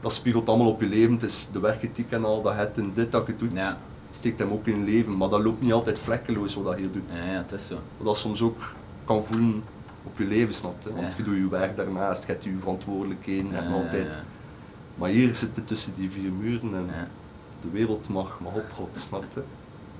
dat 0.00 0.12
spiegelt 0.12 0.48
allemaal 0.48 0.68
op 0.70 0.80
je 0.80 0.86
leven. 0.86 1.12
Het 1.12 1.22
is 1.22 1.48
de 1.52 1.60
werkethiek 1.60 2.10
en 2.10 2.24
al, 2.24 2.42
dat 2.42 2.54
het 2.54 2.78
en 2.78 2.90
dit 2.94 3.12
dat 3.12 3.26
je 3.26 3.36
doet, 3.36 3.52
Ja. 3.52 3.78
steekt 4.10 4.38
hem 4.38 4.50
ook 4.52 4.66
in 4.66 4.78
je 4.78 4.84
leven. 4.90 5.16
Maar 5.16 5.28
dat 5.28 5.40
loopt 5.42 5.62
niet 5.62 5.72
altijd 5.72 5.98
vlekkeloos 5.98 6.54
wat 6.54 6.64
dat 6.64 6.76
hier 6.76 6.92
doet. 6.92 7.12
Ja, 7.14 7.24
ja, 7.32 7.38
het 7.38 7.52
is 7.52 7.66
zo. 7.66 7.78
Dat 8.02 8.16
soms 8.16 8.42
ook 8.42 8.58
kan 9.04 9.24
voelen 9.24 9.62
op 10.04 10.18
je 10.18 10.24
leven, 10.24 10.54
snap 10.54 10.82
je? 10.82 10.94
Want 10.94 11.10
Ja. 11.10 11.16
je 11.16 11.22
doet 11.22 11.36
je 11.36 11.48
werk 11.48 11.76
daarnaast, 11.76 12.24
je 12.26 12.32
hebt 12.32 12.44
je 12.44 12.54
verantwoordelijkheden 12.58 13.54
en 13.54 13.64
ja, 13.68 13.70
altijd... 13.70 14.12
ja. 14.14 14.20
Maar 14.94 15.08
hier 15.10 15.34
zit 15.34 15.56
het 15.56 15.66
tussen 15.66 15.92
die 15.96 16.10
vier 16.10 16.32
muren 16.32 16.74
en 16.74 16.86
Ja. 16.86 17.08
de 17.60 17.70
wereld 17.70 18.08
mag, 18.08 18.40
mag 18.40 18.52
oprotten, 18.54 19.00
snap 19.00 19.24
je? 19.34 19.42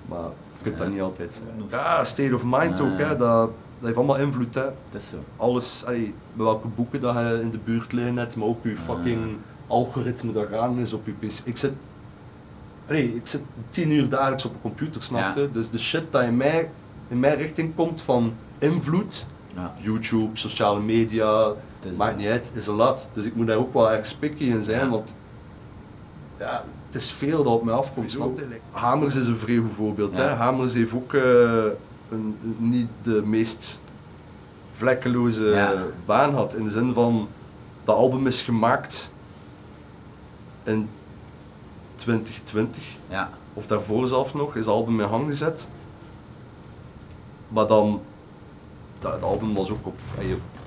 Maar 0.08 0.22
je 0.22 0.62
kunt 0.62 0.78
dat 0.78 0.88
niet 0.90 1.00
altijd 1.00 1.34
zijn. 1.34 1.68
Ja, 1.70 2.04
state 2.04 2.34
of 2.34 2.42
mind 2.44 2.78
Ja, 2.78 2.84
ook, 2.84 2.98
hè. 2.98 3.08
Dat, 3.08 3.18
dat 3.48 3.50
heeft 3.80 3.96
allemaal 3.96 4.16
invloed. 4.18 4.54
Hè. 4.54 4.62
Dat 4.90 5.02
is 5.02 5.08
zo. 5.08 5.16
Alles, 5.36 5.84
allee, 5.86 6.14
met 6.32 6.46
welke 6.46 6.68
boeken 6.68 7.00
dat 7.00 7.14
je 7.14 7.38
in 7.42 7.50
de 7.50 7.58
buurt 7.64 7.92
liggen 7.92 8.16
hebt, 8.16 8.36
maar 8.36 8.46
ook 8.48 8.64
je 8.64 8.76
fucking 8.76 9.36
algoritme 9.66 10.32
dat 10.32 10.46
gaan 10.50 10.78
is 10.78 10.92
op 10.92 11.06
je 11.06 11.12
PC. 11.12 11.32
Ik 11.44 11.56
zit, 11.56 11.72
allee, 12.88 13.14
ik 13.14 13.26
zit 13.26 13.40
tien 13.70 13.90
uur 13.90 14.08
dagelijks 14.08 14.44
op 14.44 14.54
een 14.54 14.60
computer, 14.60 15.02
snap 15.02 15.34
je? 15.34 15.40
Ja. 15.40 15.46
Dus 15.52 15.70
de 15.70 15.78
shit 15.78 16.12
dat 16.12 16.22
in 16.22 16.36
mij, 16.36 16.70
in 17.08 17.20
mijn 17.20 17.36
richting 17.36 17.74
komt 17.74 18.02
van 18.02 18.32
invloed, 18.58 19.26
Ja. 19.58 19.74
YouTube, 19.76 20.36
sociale 20.36 20.80
media, 20.80 21.52
is- 21.84 21.96
maakt 21.96 22.16
niet 22.16 22.26
uit, 22.26 22.52
is 22.54 22.66
een 22.66 22.74
lat. 22.74 23.10
Dus 23.12 23.24
ik 23.24 23.34
moet 23.34 23.46
daar 23.46 23.56
ook 23.56 23.72
wel 23.72 23.90
erg 23.90 24.06
spicky 24.06 24.44
in 24.44 24.62
zijn, 24.62 24.80
Ja. 24.84 24.88
want 24.90 25.14
ja, 26.38 26.64
het 26.86 26.94
is 26.94 27.10
veel 27.12 27.42
dat 27.44 27.52
op 27.52 27.64
mij 27.64 27.74
afkomt. 27.74 28.10
Snap? 28.10 28.40
Hamers 28.70 29.14
is 29.14 29.26
een 29.26 29.36
vrij 29.38 29.56
goed 29.56 29.74
voorbeeld. 29.74 30.16
Ja. 30.16 30.22
Hè? 30.22 30.28
Hamers 30.34 30.74
heeft 30.74 30.92
ook 30.94 31.14
eh, 31.14 31.22
een, 31.22 31.72
een- 32.42 32.56
niet 32.58 32.88
de 33.02 33.22
meest 33.24 33.80
vlekkeloze 34.72 35.44
Ja. 35.44 35.74
baan 36.04 36.30
gehad. 36.30 36.54
In 36.54 36.64
de 36.64 36.70
zin 36.70 36.92
van, 36.92 37.28
dat 37.84 37.96
album 37.96 38.26
is 38.26 38.42
gemaakt 38.42 39.10
in 40.64 40.88
2020, 41.94 42.82
Ja. 43.08 43.30
of 43.54 43.66
daarvoor 43.66 44.06
zelf 44.06 44.34
nog, 44.34 44.50
is 44.54 44.58
het 44.60 44.68
album 44.74 45.00
in 45.00 45.08
gang 45.08 45.26
gezet. 45.28 45.68
Maar 47.48 47.66
dan, 47.66 48.00
dat, 48.98 49.12
het 49.12 49.22
album 49.22 49.54
was 49.54 49.70
ook 49.70 49.86
op, 49.86 49.98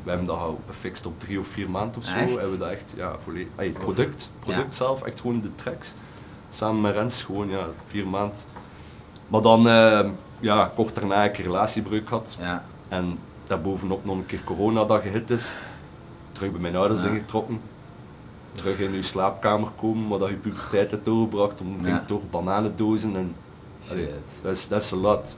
we 0.04 0.10
hebben 0.10 0.28
dat 0.28 0.40
gefixt 0.68 1.06
op 1.06 1.20
drie 1.20 1.40
of 1.40 1.48
vier 1.48 1.70
maanden 1.70 1.98
of 1.98 2.04
zo. 2.06 2.14
Echt? 2.16 2.30
Hebben 2.32 2.52
we 2.52 2.58
dat 2.58 2.70
echt, 2.70 2.94
ja, 2.98 3.16
volledig, 3.24 3.48
het 3.56 3.74
product, 3.74 4.32
product 4.40 4.68
Ja. 4.70 4.76
zelf, 4.76 5.02
echt 5.02 5.20
gewoon 5.20 5.42
de 5.42 5.56
tracks. 5.56 5.94
Samen 6.50 6.82
met 6.82 6.94
Rens, 6.94 7.24
gewoon 7.24 7.50
ja, 7.50 7.66
vier 7.86 8.08
maanden. 8.08 8.38
Maar 9.28 9.42
dan, 9.42 9.68
eh, 9.68 10.10
ja, 10.40 10.72
kort 10.76 10.96
daarna 10.96 11.22
heb 11.22 11.32
ik 11.32 11.38
een 11.38 11.44
relatiebreuk 11.52 12.08
gehad. 12.08 12.38
Ja. 12.40 12.64
En 12.88 13.18
daarbovenop 13.48 14.06
nog 14.06 14.16
een 14.16 14.26
keer 14.26 14.44
corona 14.44 14.86
dat 14.86 15.02
gehit 15.02 15.30
is. 15.30 15.56
Terug 16.32 16.52
bij 16.52 16.60
mijn 16.62 16.76
ouders 16.76 17.04
Ja. 17.04 17.10
ingetrokken. 17.10 17.62
Terug 18.56 18.80
in 18.80 18.94
uw 18.94 19.02
slaapkamer 19.04 19.70
komen, 19.76 20.08
waar 20.10 20.20
dat 20.20 20.30
je 20.30 20.36
puberteit 20.36 20.92
hebt 20.92 21.06
doorgebracht. 21.06 21.62
Om 21.62 21.88
Ja. 21.88 22.04
door 22.08 22.22
bananendozen 22.30 23.16
en... 23.16 23.36
Dat 24.42 24.82
is 24.82 24.94
a 24.94 24.96
lot. 24.96 25.38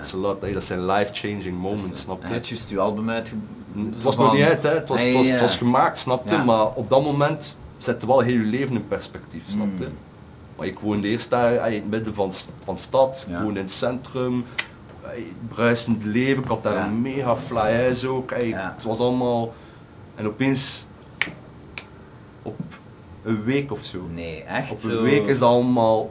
Is 0.00 0.14
a 0.14 0.16
lot. 0.16 0.40
Hey, 0.42 0.52
dat 0.52 0.62
zijn 0.62 0.86
life-changing 0.86 1.58
moments, 1.58 2.00
snap 2.00 2.20
Hij 2.20 2.28
je? 2.28 2.34
had 2.34 2.48
juist 2.48 2.70
uw 2.70 2.80
album 2.80 3.10
uit. 3.10 3.32
Het 3.76 4.02
was 4.02 4.16
nog 4.16 4.32
niet 4.32 4.42
uit, 4.42 4.62
hè. 4.62 4.74
Het, 4.74 4.88
was, 4.88 5.00
het, 5.00 5.40
was, 5.40 5.56
gemaakt, 5.56 5.98
snap 5.98 6.28
je? 6.28 6.34
Ja. 6.34 6.44
Maar 6.44 6.66
op 6.74 6.90
dat 6.90 7.02
moment 7.02 7.58
zet 7.78 8.00
je 8.00 8.06
wel 8.06 8.20
heel 8.20 8.38
je 8.38 8.46
leven 8.46 8.74
in 8.74 8.88
perspectief, 8.88 9.48
snap 9.48 9.78
je? 9.78 9.84
Mm. 9.86 9.92
Maar 10.56 10.66
ik 10.66 10.78
woonde 10.78 11.08
eerst 11.08 11.30
daar 11.30 11.56
ey, 11.56 11.74
in 11.74 11.80
het 11.80 11.90
midden 11.90 12.14
van, 12.14 12.32
van 12.64 12.74
de 12.74 12.80
stad, 12.80 13.26
ik 13.28 13.34
woonde 13.36 13.58
in 13.58 13.64
het 13.64 13.74
centrum, 13.74 14.44
ey, 15.02 15.26
bruisend 15.48 16.04
leven, 16.04 16.42
ik 16.42 16.48
had 16.48 16.62
daar 16.62 16.86
een 16.86 17.02
mega 17.02 17.36
fly 17.36 17.74
huis 17.74 18.04
ook. 18.04 18.30
Het 18.34 18.84
was 18.84 18.98
allemaal... 18.98 19.54
En 20.14 20.26
opeens, 20.26 20.86
op 22.42 22.60
een 23.22 23.44
week 23.44 23.72
of 23.72 23.84
zo, 23.84 23.98
Nee, 24.12 24.42
echt 24.42 24.70
op 24.70 24.80
zo. 24.80 24.88
een 24.88 25.02
week 25.02 25.26
is 25.26 25.42
allemaal 25.42 26.10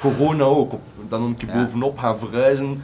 corona 0.00 0.44
ook. 0.44 0.72
Dan 1.08 1.22
een 1.22 1.36
keer 1.36 1.48
Ja. 1.48 1.62
bovenop 1.62 1.98
gaan 1.98 2.18
verhuizen, 2.18 2.82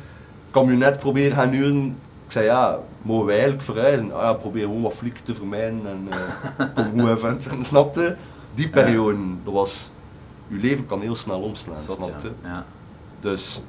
camionet 0.50 0.98
proberen 0.98 1.36
gaan 1.36 1.48
huren. 1.50 1.86
Ik 2.24 2.32
zei 2.36 2.44
ja, 2.44 2.78
mogen 3.02 3.26
wij 3.26 3.34
eigenlijk 3.34 3.64
verhuizen? 3.64 4.12
Ah 4.12 4.22
ja, 4.22 4.32
probeer 4.32 4.62
gewoon 4.62 4.82
wat 4.82 4.92
flieken 4.94 5.22
te 5.22 5.34
vermijden 5.34 5.80
en 5.86 6.08
eh 6.10 6.66
kom 7.04 7.16
goed. 7.16 7.46
En 7.48 7.64
snapte? 7.64 8.16
Die 8.54 8.68
periode, 8.68 9.18
dat 9.44 9.52
was, 9.52 9.90
je 10.48 10.56
leven 10.56 10.86
kan 10.86 11.00
heel 11.00 11.14
snel 11.14 11.40
omslaan, 11.40 11.78
Zot, 11.86 11.96
snapte? 11.96 12.32
ja. 12.42 12.64
Dus 13.20 13.62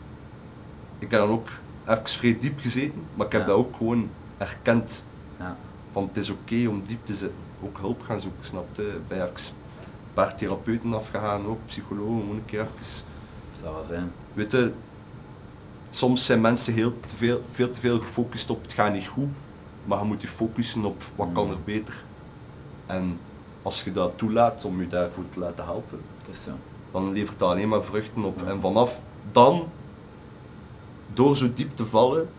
ik 0.99 1.11
heb 1.11 1.19
dan 1.19 1.29
ook 1.29 1.47
even 1.87 2.05
vrij 2.07 2.37
diep 2.41 2.59
gezeten, 2.59 3.01
maar 3.15 3.25
ik 3.25 3.31
heb 3.31 3.41
Ja. 3.41 3.47
dat 3.47 3.55
ook 3.55 3.75
gewoon 3.75 4.09
erkend. 4.37 5.05
Ja. 5.39 5.55
Van 5.91 6.03
het 6.07 6.17
is 6.17 6.29
oké 6.29 6.67
om 6.69 6.83
diep 6.85 7.05
te 7.05 7.13
zitten, 7.13 7.37
ook 7.63 7.77
hulp 7.79 8.01
gaan 8.01 8.19
zoeken, 8.19 8.43
snapte? 8.45 8.83
Bij 9.07 9.17
even 9.21 9.33
een 9.35 10.13
paar 10.13 10.35
therapeuten 10.35 10.93
afgegaan, 10.93 11.45
ook 11.45 11.59
psychologen, 11.65 12.19
gewoon 12.21 12.35
een 12.35 12.45
keer 12.45 12.59
even 12.59 12.71
Dat 12.75 12.85
zal 13.63 13.73
wel 13.73 13.83
zijn. 13.83 14.11
Weet 14.33 14.51
je, 14.51 14.71
soms 15.89 16.25
zijn 16.25 16.41
mensen 16.41 16.73
heel 16.73 16.99
te 17.05 17.15
veel, 17.15 17.41
veel 17.51 17.71
te 17.71 17.79
veel 17.79 17.99
gefocust 17.99 18.49
op 18.49 18.61
het 18.61 18.73
gaat 18.73 18.93
niet 18.93 19.07
goed, 19.07 19.27
maar 19.85 19.99
je 19.99 20.05
moet 20.05 20.21
je 20.21 20.27
focussen 20.27 20.85
op 20.85 21.03
wat 21.15 21.29
kan 21.33 21.45
Mm. 21.45 21.51
er 21.51 21.57
beter. 21.65 22.03
En 22.85 23.19
als 23.61 23.83
je 23.83 23.91
dat 23.91 24.17
toelaat 24.17 24.65
om 24.65 24.79
je 24.81 24.87
daarvoor 24.87 25.23
te 25.29 25.39
laten 25.39 25.63
helpen, 25.65 25.99
zo. 26.43 26.51
dan 26.91 27.11
levert 27.11 27.39
dat 27.39 27.49
alleen 27.49 27.69
maar 27.69 27.83
vruchten 27.83 28.23
op. 28.23 28.47
En 28.47 28.61
vanaf 28.61 29.01
dan, 29.31 29.67
door 31.13 31.35
zo 31.35 31.53
diep 31.53 31.75
te 31.75 31.85
vallen, 31.85 32.29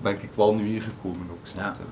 ben 0.00 0.12
ik 0.22 0.28
wel 0.34 0.54
nu 0.54 0.64
hier 0.66 0.82
gekomen 0.82 1.26
ook, 1.30 1.38
snap 1.46 1.64
Ja. 1.64 1.76
je? 1.78 1.86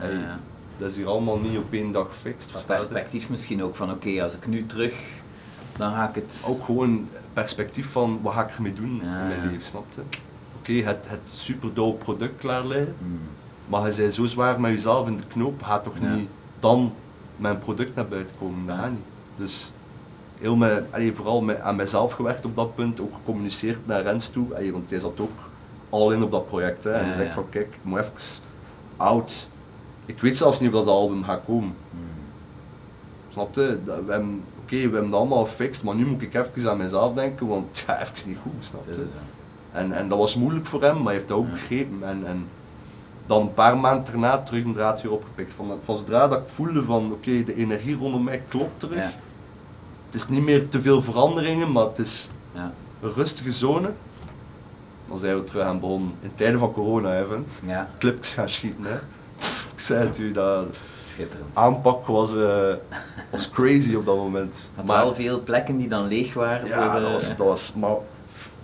Ja, 0.00 0.06
Hey, 0.06 0.20
ja. 0.26 0.40
Dat 0.76 0.90
is 0.90 0.96
hier 0.96 1.06
allemaal 1.06 1.38
niet 1.38 1.58
op 1.58 1.72
één 1.72 1.92
dag 1.92 2.06
gefixt, 2.08 2.50
Van 2.50 2.60
perspectief 2.66 3.28
misschien 3.28 3.62
ook 3.62 3.74
van 3.74 3.90
oké, 3.90 4.22
als 4.22 4.34
ik 4.34 4.46
nu 4.46 4.66
terug, 4.66 4.94
dan 5.76 5.92
ga 5.92 6.08
ik 6.08 6.14
het. 6.14 6.42
Ook 6.46 6.64
gewoon 6.64 7.08
perspectief 7.32 7.90
van 7.90 8.18
wat 8.22 8.32
ga 8.32 8.42
ik 8.46 8.54
ermee 8.54 8.72
doen 8.72 9.00
Ja, 9.02 9.20
in 9.20 9.26
mijn 9.28 9.40
ja. 9.40 9.46
leven, 9.46 9.62
snap 9.66 9.84
je? 9.94 10.00
Oké, 10.58 10.72
het, 10.72 11.06
het 11.08 11.20
super 11.30 11.74
dope 11.74 12.04
product 12.04 12.38
klaar 12.40 12.66
liggen, 12.66 12.94
Hmm. 12.98 13.18
maar 13.66 13.90
je 13.90 13.96
bent 13.96 14.14
zo 14.14 14.24
zwaar 14.24 14.60
met 14.60 14.70
jezelf 14.72 15.06
in 15.08 15.16
de 15.16 15.26
knoop, 15.26 15.62
gaat 15.62 15.84
toch 15.84 15.98
Ja. 16.00 16.14
niet 16.14 16.28
dan 16.60 16.92
mijn 17.36 17.58
product 17.58 17.94
naar 17.94 18.08
buiten 18.08 18.36
komen, 18.38 18.66
dat 18.66 18.76
gaat 18.76 18.90
niet. 18.90 19.00
Dus 19.36 19.72
heel 20.38 20.56
me, 20.56 20.84
allee, 20.90 21.12
vooral 21.12 21.42
met, 21.42 21.60
aan 21.60 21.76
mezelf 21.76 22.12
gewerkt 22.12 22.44
op 22.44 22.56
dat 22.56 22.74
punt, 22.74 23.00
ook 23.00 23.14
gecommuniceerd 23.14 23.86
naar 23.86 24.02
Rens 24.02 24.28
toe, 24.28 24.54
allee, 24.54 24.72
want 24.72 24.90
hij 24.90 24.98
zat 24.98 25.20
ook 25.20 25.30
al 25.88 26.10
in 26.12 26.22
op 26.22 26.30
dat 26.30 26.46
project. 26.46 26.84
Hè, 26.84 26.92
en 26.92 27.04
hij 27.04 27.14
zegt 27.14 27.34
van 27.34 27.48
kijk, 27.48 27.66
ik 27.74 27.78
moet 27.82 27.98
even 27.98 28.12
oud. 28.96 29.48
Ik 30.06 30.20
weet 30.20 30.36
zelfs 30.36 30.60
niet 30.60 30.68
of 30.68 30.74
dat 30.74 30.86
album 30.86 31.24
gaat 31.24 31.40
komen. 31.46 31.74
Hmm. 31.90 32.00
Snap 33.32 33.54
je? 33.54 33.78
Dat- 33.84 34.04
we 34.04 34.10
hebben- 34.12 34.42
Oké, 34.62 34.74
we 34.76 34.82
hebben 34.82 35.04
het 35.04 35.14
allemaal 35.14 35.44
gefixt, 35.44 35.82
maar 35.82 35.94
nu 35.94 36.06
moet 36.06 36.22
ik 36.22 36.34
even 36.34 36.70
aan 36.70 36.76
mezelf 36.76 37.12
denken, 37.12 37.46
want 37.46 37.82
gaat 37.86 38.00
even 38.00 38.28
niet 38.28 38.38
goed, 38.42 38.52
snap 38.60 38.86
Het 38.86 38.96
je? 38.96 39.02
is 39.04 39.10
zo. 39.10 39.16
En, 39.72 39.92
en 39.92 40.08
dat 40.08 40.18
was 40.18 40.34
moeilijk 40.36 40.66
voor 40.66 40.82
hem, 40.82 40.94
maar 40.96 41.04
hij 41.04 41.12
heeft 41.14 41.28
dat 41.28 41.36
ook 41.38 41.46
Ja. 41.46 41.52
begrepen. 41.52 41.98
En, 42.02 42.26
en 42.26 42.46
dan 43.26 43.40
een 43.40 43.54
paar 43.54 43.76
maanden 43.76 44.04
daarna 44.12 44.38
terug 44.42 44.64
een 44.64 44.72
draad 44.72 45.02
weer 45.02 45.12
opgepikt. 45.12 45.52
Van, 45.52 45.78
van 45.82 45.96
zodra 45.96 46.28
dat 46.28 46.38
ik 46.38 46.48
voelde 46.48 46.82
van 46.82 47.12
oké, 47.12 47.42
de 47.44 47.54
energie 47.54 47.96
rondom 47.96 48.24
mij 48.24 48.42
klopt 48.48 48.80
terug. 48.80 48.96
Ja. 48.96 49.12
Het 50.06 50.14
is 50.14 50.28
niet 50.28 50.42
meer 50.42 50.68
te 50.68 50.80
veel 50.80 51.02
veranderingen, 51.02 51.72
maar 51.72 51.84
het 51.86 51.98
is 51.98 52.28
Ja. 52.54 52.72
een 53.00 53.12
rustige 53.12 53.52
zone. 53.52 53.90
Dan 55.06 55.18
zijn 55.18 55.36
we 55.36 55.44
terug 55.44 55.62
aan 55.64 55.80
begonnen 55.80 56.12
in 56.20 56.30
tijden 56.34 56.58
van 56.58 56.72
corona, 56.72 57.08
hè, 57.10 57.24
ja, 57.66 57.88
Clips 57.98 58.34
gaan 58.34 58.48
schieten, 58.48 58.84
hè. 58.84 58.94
Ik 59.72 59.80
zei 59.80 60.06
het 60.06 60.18
u, 60.18 60.32
dat 60.32 60.66
schitterend. 61.12 61.48
aanpak 61.52 62.06
was, 62.06 62.36
eh, 62.36 62.74
was 63.30 63.50
crazy 63.50 63.94
op 63.94 64.06
dat 64.06 64.16
moment. 64.16 64.70
Had 64.74 64.86
wel 64.86 65.14
veel 65.14 65.42
plekken 65.42 65.76
die 65.76 65.88
dan 65.88 66.08
leeg 66.08 66.34
waren 66.34 66.66
ja, 66.66 66.90
voor, 66.90 67.00
dat 67.00 67.08
eh, 67.08 67.12
was, 67.12 67.28
dat 67.28 67.46
was 67.46 67.72
maar 67.74 67.90
een 67.90 67.98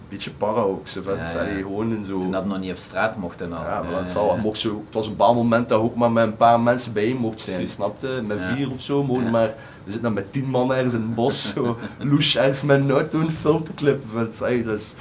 beetje 0.08 0.30
para 0.30 0.60
ook, 0.60 0.88
vet. 1.02 1.04
Ja, 1.04 1.32
ja. 1.32 1.38
Allee, 1.38 1.62
gewoon 1.62 1.94
in 1.94 2.04
zo... 2.04 2.18
toen 2.18 2.30
dat 2.30 2.46
nog 2.46 2.58
niet 2.58 2.70
op 2.70 2.76
straat 2.76 3.16
mocht 3.16 3.40
en 3.40 3.52
al. 3.52 3.62
Ja, 3.62 3.82
maar 3.82 3.92
dat 3.92 4.10
zal, 4.10 4.36
mocht 4.36 4.58
zo, 4.58 4.82
het 4.84 4.94
was 4.94 5.06
een 5.06 5.16
bepaald 5.16 5.36
moment 5.36 5.68
dat 5.68 5.80
ook 5.80 5.94
maar 5.94 6.12
met 6.12 6.24
een 6.24 6.36
paar 6.36 6.60
mensen 6.60 6.92
bijeen 6.92 7.16
mocht 7.16 7.40
zijn, 7.40 7.68
snapte? 7.68 8.22
Met 8.26 8.40
vier 8.42 8.70
of 8.70 8.80
zo, 8.80 9.04
maar, 9.04 9.48
we 9.84 9.92
zitten 9.92 10.02
dan 10.02 10.12
met 10.12 10.32
tien 10.32 10.46
man 10.46 10.72
ergens 10.72 10.94
in 10.94 11.00
het 11.00 11.14
bos, 11.14 11.52
zo 11.52 11.76
loes 11.98 12.36
ergens 12.36 12.62
met 12.62 12.80
een 12.80 12.90
auto 12.90 13.20
een 13.20 13.30
film 13.30 13.62
te 13.62 13.72
dat 14.64 14.78
is 14.78 14.94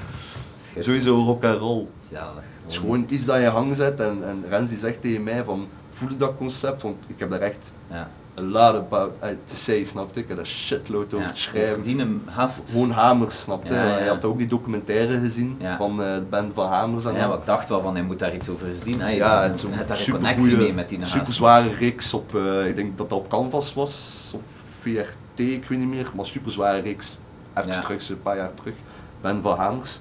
schitterend. 0.58 0.86
sowieso 0.86 1.24
rock 1.24 1.44
and 1.44 1.60
roll. 1.60 1.86
Zalig. 2.12 2.44
Het 2.62 2.76
is 2.76 2.78
gewoon 2.78 3.06
iets 3.10 3.26
dat 3.26 3.38
je 3.40 3.46
hang 3.46 3.76
zet 3.76 4.00
en, 4.00 4.18
en 4.24 4.44
Rens 4.50 4.70
die 4.70 4.78
zegt 4.78 5.02
tegen 5.02 5.24
mij 5.24 5.44
van, 5.44 5.68
voel 5.98 6.10
je 6.10 6.18
dat 6.18 6.38
concept? 6.38 6.82
Want 6.82 6.96
ik 7.08 7.20
heb 7.20 7.30
daar 7.30 7.40
echt 7.40 7.74
Ja. 7.92 8.10
een 8.34 8.48
lot 8.50 8.76
about 8.76 9.12
te 9.44 9.56
say, 9.56 9.84
snapte? 9.84 10.20
Ik 10.20 10.28
heb 10.28 10.38
daar 10.38 10.46
shitload 10.46 11.14
over 11.14 11.32
te 11.34 11.40
schrijven. 11.42 11.74
Verdienen 11.74 12.22
hast. 12.26 12.70
Gewoon 12.70 12.92
Hamers, 12.92 13.42
snapte? 13.42 13.74
Je 13.74 14.08
had 14.08 14.26
ook 14.26 14.38
die 14.38 14.48
documentaire 14.48 15.20
gezien 15.20 15.58
van 15.78 15.98
de 15.98 16.24
band 16.30 16.54
van 16.54 16.68
Hamers 16.68 17.06
en 17.06 17.14
Ja, 17.14 17.28
maar 17.28 17.38
ik 17.38 17.46
dacht 17.46 17.70
wel 17.70 17.82
van 17.82 17.94
hij 17.96 18.04
moet 18.04 18.20
daar 18.20 18.36
iets 18.36 18.50
over 18.50 18.68
zien. 18.84 19.00
Ja, 19.00 19.42
het 19.42 19.66
ook 19.66 19.72
daar 19.72 19.90
een 19.90 19.96
super 19.96 20.20
connectie 20.20 20.50
goeie, 20.50 20.58
mee 20.64 20.74
met 20.74 20.90
die 20.90 21.06
super 21.06 21.20
haast. 21.20 21.34
zware 21.34 21.74
reeks 21.74 22.14
op, 22.14 22.36
eh, 22.36 22.68
ik 22.68 22.76
denk 22.76 22.98
dat 22.98 23.10
dat 23.10 23.20
op 23.20 23.30
Canvas 23.30 23.74
was, 23.74 24.32
of 24.36 24.42
VRT, 24.80 25.40
ik 25.40 25.66
weet 25.68 25.80
niet 25.80 25.88
meer, 25.88 26.12
maar 26.16 26.26
super 26.26 26.52
zware 26.52 26.80
reeks. 26.82 27.18
Even 27.56 27.82
terug, 27.82 28.02
zo 28.02 28.14
een 28.14 28.22
paar 28.22 28.36
jaar 28.38 28.54
terug. 28.54 28.74
Ben 29.22 29.42
van 29.42 29.58
Hamers. 29.58 30.00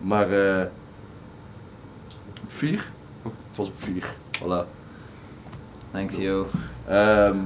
Maar 0.00 0.30
eh 0.30 0.66
op 2.42 2.48
vier? 2.52 2.90
Oh, 3.22 3.32
het 3.48 3.56
was 3.56 3.66
op 3.66 3.74
vier, 3.76 4.04
voilà. 4.38 4.66
Thanks, 5.92 6.16
yo. 6.16 6.46
Ehm, 6.88 7.36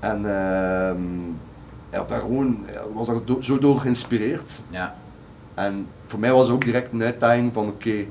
en 0.00 0.16
ehm, 0.16 1.02
hij 1.90 1.98
had 1.98 2.08
daar 2.08 2.20
gewoon, 2.20 2.66
was 2.94 3.06
daar 3.06 3.24
do- 3.24 3.40
zo 3.40 3.58
door 3.58 3.80
geïnspireerd. 3.80 4.62
Ja. 4.70 4.94
En 5.54 5.86
voor 6.06 6.18
mij 6.20 6.32
was 6.32 6.46
het 6.46 6.50
ook 6.54 6.64
direct 6.64 6.92
een 6.92 7.02
uitdaging 7.02 7.52
van 7.52 7.66
oké, 7.68 8.04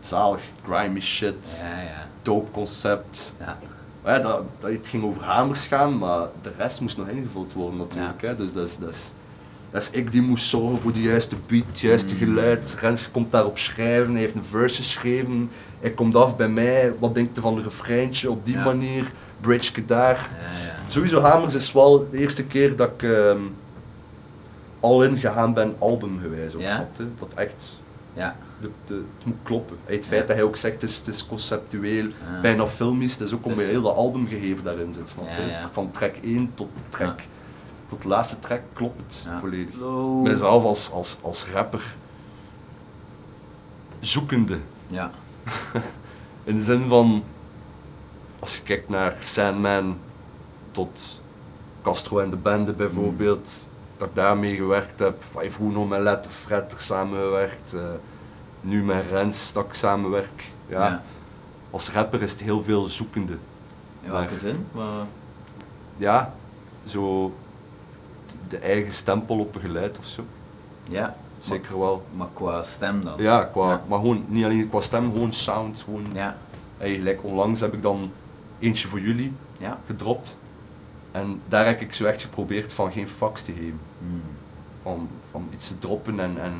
zalig, 0.00 0.40
grimy 0.64 1.00
shit, 1.00 1.64
Ja, 1.64 1.80
ja. 1.80 2.06
dope 2.22 2.50
concept. 2.50 3.34
Ja. 3.40 3.58
Maar 4.02 4.14
ja, 4.16 4.20
dat, 4.22 4.42
dat, 4.60 4.70
het 4.72 4.86
ging 4.88 5.04
over 5.04 5.22
hamers 5.22 5.66
gaan, 5.66 5.98
maar 5.98 6.26
de 6.42 6.52
rest 6.58 6.80
moest 6.80 6.96
nog 6.96 7.08
ingevuld 7.08 7.52
worden 7.52 7.78
natuurlijk. 7.78 8.22
Hè? 8.22 8.36
Dus 8.36 8.52
dat 8.52 8.66
is, 8.66 8.78
dat, 8.78 8.88
is, 8.88 9.12
dat 9.72 9.82
is 9.82 9.90
ik 9.90 10.12
die 10.12 10.22
moest 10.22 10.46
zorgen 10.48 10.80
voor 10.80 10.92
de 10.92 11.00
juiste 11.02 11.36
beat, 11.46 11.64
het 11.66 11.80
juiste 11.80 12.14
Mm. 12.14 12.20
geluid. 12.20 12.76
Rens 12.80 13.10
komt 13.10 13.30
daarop 13.30 13.58
schrijven, 13.58 14.10
hij 14.12 14.20
heeft 14.20 14.34
een 14.34 14.44
verse 14.44 14.82
geschreven. 14.82 15.50
Hij 15.80 15.90
komt 15.90 16.16
af 16.16 16.36
bij 16.36 16.48
mij, 16.48 16.92
wat 16.98 17.14
denkt 17.14 17.32
hij 17.32 17.42
van 17.42 17.56
een 17.56 17.62
refreintje 17.62 18.30
op 18.30 18.44
die 18.44 18.54
Ja. 18.56 18.64
manier, 18.64 19.12
bridge 19.40 19.84
daar. 19.84 20.28
Ja, 20.40 20.64
ja. 20.66 20.74
Sowieso 20.90 21.20
Hamers 21.20 21.54
is 21.54 21.72
wel 21.72 22.08
de 22.10 22.18
eerste 22.18 22.44
keer 22.44 22.76
dat 22.76 22.90
ik 22.90 23.02
ehm, 23.02 23.38
al 24.80 25.04
in 25.04 25.16
gegaan 25.16 25.54
ben, 25.54 25.74
albumgewijs 25.78 26.54
ook, 26.54 26.60
snapte? 26.62 27.04
Dat 27.18 27.34
echt, 27.34 27.80
Ja. 28.14 28.36
de, 28.60 28.70
de, 28.86 28.94
het 29.16 29.26
moet 29.26 29.36
kloppen. 29.42 29.76
Het 29.84 30.06
feit 30.06 30.26
dat 30.26 30.36
hij 30.36 30.44
ook 30.44 30.56
zegt, 30.56 30.80
het 30.80 30.90
is, 30.90 30.96
het 30.96 31.06
is 31.06 31.26
conceptueel, 31.26 32.04
Ja. 32.04 32.40
bijna 32.42 32.66
filmisch, 32.66 33.12
het 33.12 33.20
is 33.20 33.32
ook 33.32 33.38
Het 33.38 33.48
omdat 33.48 33.64
is- 33.64 33.70
heel 33.70 33.82
dat 33.82 33.94
albumgegeven 33.96 34.64
daarin 34.64 34.92
zit, 34.92 35.08
snapte? 35.08 35.40
Van 35.72 35.90
track 35.90 36.14
1 36.22 36.50
tot 36.54 36.68
track, 36.88 37.20
tot 37.92 38.02
de 38.02 38.08
laatste 38.08 38.38
track 38.38 38.60
klopt 38.72 39.00
het 39.02 39.22
Ja. 39.24 39.40
volledig. 39.40 39.74
Mijzelf 40.22 40.64
als, 40.64 40.90
als, 40.90 41.16
als 41.20 41.46
rapper 41.48 41.94
zoekende, 44.00 44.58
Ja. 44.86 45.10
in 46.44 46.56
de 46.56 46.62
zin 46.62 46.82
van, 46.88 47.24
als 48.38 48.56
je 48.56 48.62
kijkt 48.62 48.88
naar 48.88 49.16
Sandman 49.20 49.98
tot 50.70 51.20
Castro 51.82 52.18
en 52.18 52.30
de 52.30 52.36
Bende 52.36 52.72
bijvoorbeeld, 52.72 53.70
dat 53.96 54.08
ik 54.08 54.14
daarmee 54.14 54.56
gewerkt 54.56 54.98
heb. 54.98 55.22
Ik 55.40 55.52
vroeger 55.52 55.78
nog 55.78 55.88
met 55.88 56.00
Letter 56.00 56.30
Fretter 56.30 56.80
samengewerkt, 56.80 57.74
eh, 57.74 57.80
nu 58.60 58.84
met 58.84 59.04
Rens 59.10 59.52
dat 59.52 59.64
ik 59.64 59.72
samenwerk. 59.74 60.50
Ja, 60.66 60.86
Ja. 60.86 61.02
Als 61.70 61.90
rapper 61.90 62.22
is 62.22 62.30
het 62.30 62.40
heel 62.40 62.62
veel 62.62 62.86
zoekende. 62.86 63.32
In 64.02 64.10
welke 64.10 64.30
Maar- 64.30 64.38
zin? 64.38 64.66
Wat- 64.72 64.86
Ja, 65.96 66.34
zo 66.84 67.32
de 68.52 68.58
eigen 68.58 68.92
stempel 68.92 69.38
op 69.38 69.54
een 69.54 69.60
geluid 69.60 69.98
of 69.98 70.06
zo. 70.06 70.22
Ja. 70.88 71.16
Zeker 71.38 71.78
wel. 71.78 72.02
Maar 72.16 72.26
qua 72.32 72.62
stem 72.62 73.04
dan? 73.04 73.22
Ja, 73.22 73.44
qua, 73.44 73.70
Ja. 73.70 73.82
maar 73.88 73.98
gewoon 73.98 74.24
niet 74.28 74.44
alleen 74.44 74.68
qua 74.68 74.80
stem, 74.80 75.12
gewoon 75.12 75.32
sound. 75.32 75.80
Gewoon, 75.84 76.06
Ja. 76.12 76.36
Hey, 76.78 77.18
onlangs 77.22 77.60
heb 77.60 77.74
ik 77.74 77.82
dan 77.82 78.10
eentje 78.58 78.88
voor 78.88 79.00
jullie 79.00 79.32
Ja. 79.58 79.78
gedropt. 79.86 80.38
En 81.12 81.40
daar 81.48 81.66
heb 81.66 81.80
ik 81.80 81.94
zo 81.94 82.04
echt 82.04 82.22
geprobeerd 82.22 82.72
van 82.72 82.92
geen 82.92 83.08
fax 83.08 83.42
te 83.42 83.52
geven. 83.52 83.80
Hmm. 83.98 84.22
Om 84.82 85.08
van 85.22 85.48
iets 85.52 85.68
te 85.68 85.78
droppen 85.78 86.20
en, 86.20 86.40
en 86.42 86.52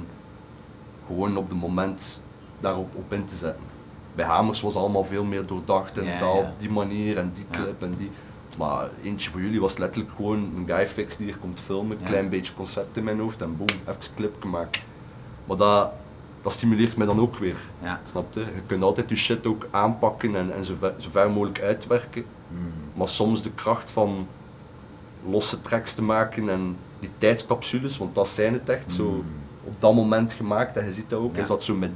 gewoon 1.06 1.36
op 1.36 1.48
het 1.48 1.58
moment 1.58 2.20
daarop 2.60 2.94
op 2.94 3.12
in 3.12 3.24
te 3.24 3.34
zetten. 3.34 3.62
Bij 4.14 4.24
Hamers 4.24 4.60
was 4.60 4.74
allemaal 4.74 5.04
veel 5.04 5.24
meer 5.24 5.46
doordacht 5.46 5.98
en 5.98 6.04
Ja, 6.04 6.18
dat 6.18 6.34
ja. 6.34 6.40
op 6.40 6.48
die 6.58 6.70
manier 6.70 7.18
en 7.18 7.32
die 7.34 7.46
clip 7.50 7.82
en 7.82 7.94
die. 7.98 8.10
Maar 8.58 8.88
eentje 9.02 9.30
voor 9.30 9.40
jullie 9.40 9.60
was 9.60 9.76
letterlijk 9.78 10.10
gewoon 10.16 10.38
een 10.56 10.64
guy 10.66 10.86
fix 10.86 11.16
die 11.16 11.26
hier 11.26 11.36
komt 11.38 11.60
filmen, 11.60 11.96
Ja. 12.00 12.06
klein 12.06 12.28
beetje 12.28 12.54
concept 12.54 12.96
in 12.96 13.04
mijn 13.04 13.18
hoofd 13.18 13.42
en 13.42 13.56
boom, 13.56 13.68
even 13.88 14.14
clip 14.16 14.36
gemaakt. 14.40 14.80
Maar 15.46 15.56
dat, 15.56 15.92
dat 16.42 16.52
stimuleert 16.52 16.96
mij 16.96 17.06
dan 17.06 17.20
ook 17.20 17.36
weer. 17.36 17.56
Ja. 17.82 18.00
Snap 18.10 18.34
je? 18.34 18.40
Je 18.40 18.62
kunt 18.66 18.82
altijd 18.82 19.08
je 19.08 19.16
shit 19.16 19.46
ook 19.46 19.66
aanpakken 19.70 20.36
en, 20.36 20.54
en 20.54 20.64
zo, 20.64 20.74
ver, 20.78 20.94
zo 20.96 21.10
ver 21.10 21.30
mogelijk 21.30 21.60
uitwerken. 21.62 22.24
Hmm. 22.48 22.72
Maar 22.94 23.08
soms 23.08 23.42
de 23.42 23.50
kracht 23.52 23.90
van 23.90 24.26
losse 25.28 25.60
tracks 25.60 25.94
te 25.94 26.02
maken 26.02 26.48
en 26.48 26.76
die 27.00 27.10
tijdscapsules, 27.18 27.98
want 27.98 28.14
dat 28.14 28.28
zijn 28.28 28.52
het 28.52 28.68
echt, 28.68 28.92
zo 28.92 29.04
Hmm. 29.08 29.24
op 29.64 29.74
dat 29.80 29.94
moment 29.94 30.32
gemaakt. 30.32 30.76
En 30.76 30.84
je 30.86 30.92
ziet 30.92 31.10
dat 31.10 31.20
ook, 31.20 31.34
Ja. 31.36 31.40
is 31.42 31.48
dat 31.48 31.62
zo 31.64 31.74
met, 31.74 31.90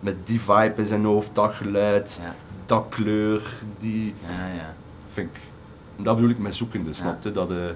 met 0.00 0.26
die 0.26 0.40
vibe 0.40 0.74
in 0.76 0.86
zijn 0.86 1.04
hoofd, 1.04 1.34
dat 1.34 1.52
geluid, 1.54 2.20
Ja. 2.22 2.34
dat 2.66 2.84
kleur, 2.88 3.52
die... 3.78 4.14
Ja, 4.20 4.46
ja. 4.54 4.74
Vind 5.12 5.30
ik, 5.34 5.40
dat 6.02 6.14
bedoel 6.16 6.30
ik 6.30 6.38
met 6.38 6.54
zoekende, 6.54 6.92
snap 6.92 7.22
je? 7.22 7.30
Dat 7.30 7.48
je 7.48 7.74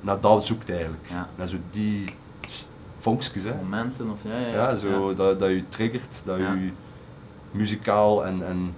naar 0.00 0.20
dat 0.20 0.44
zoekt 0.46 0.70
eigenlijk. 0.70 1.06
Ja. 1.10 1.28
Naar 1.36 1.48
zo 1.48 1.56
die 1.70 2.04
s- 2.48 2.66
vonkjes, 2.98 3.42
hè. 3.42 3.54
Momenten 3.54 4.10
of 4.10 4.18
ja, 4.22 4.38
ja. 4.38 4.48
Ja, 4.48 4.76
zo, 4.76 5.14
Dat, 5.14 5.40
dat 5.40 5.50
je 5.50 5.68
triggert, 5.68 6.22
dat 6.24 6.38
Ja. 6.38 6.52
je 6.52 6.70
muzikaal 7.50 8.26
en, 8.26 8.46
en 8.46 8.74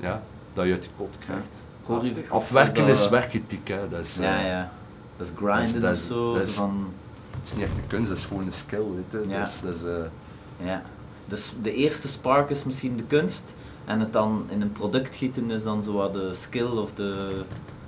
ja, 0.00 0.22
dat 0.54 0.66
je 0.66 0.72
uit 0.72 0.84
je 0.84 0.90
kot 0.96 1.18
krijgt. 1.18 1.64
Lastig. 1.86 2.30
Afwerken 2.30 2.86
dat- 2.86 2.96
is 2.96 3.08
werkethiek, 3.08 3.68
hè. 3.68 3.88
Dat 3.88 4.00
is, 4.00 4.16
Ja, 4.16 4.38
eh, 4.38 4.46
ja. 4.46 4.72
Dat 5.16 5.26
is 5.26 5.32
grinden 5.36 5.80
dat 5.80 5.92
of 5.92 5.98
is- 5.98 6.06
zo. 6.06 6.32
dat 6.32 6.42
is- 6.42 6.52
van, 6.54 6.86
dat 7.30 7.40
is 7.44 7.52
niet 7.52 7.62
echt 7.62 7.72
een 7.72 7.86
kunst, 7.86 8.08
dat 8.08 8.16
is 8.18 8.24
gewoon 8.24 8.46
een 8.46 8.52
skill, 8.52 8.84
weet 8.94 9.22
je. 9.22 9.28
Ja. 9.28 9.38
Dat 9.38 9.46
is, 9.46 9.60
dat 9.60 9.74
is, 9.74 9.82
eh, 9.84 10.66
ja. 10.66 10.82
Dus 11.24 11.52
de 11.62 11.74
eerste 11.74 12.08
spark 12.08 12.50
is 12.50 12.64
misschien 12.64 12.96
de 12.96 13.02
kunst. 13.02 13.54
En 13.86 14.00
het 14.00 14.12
dan 14.12 14.44
in 14.48 14.60
een 14.60 14.72
product 14.72 15.14
gieten 15.14 15.50
is 15.50 15.62
dan 15.62 15.82
zo 15.82 15.92
wat 15.92 16.12
de 16.12 16.30
skill 16.34 16.66
of 16.66 16.92
de... 16.94 17.42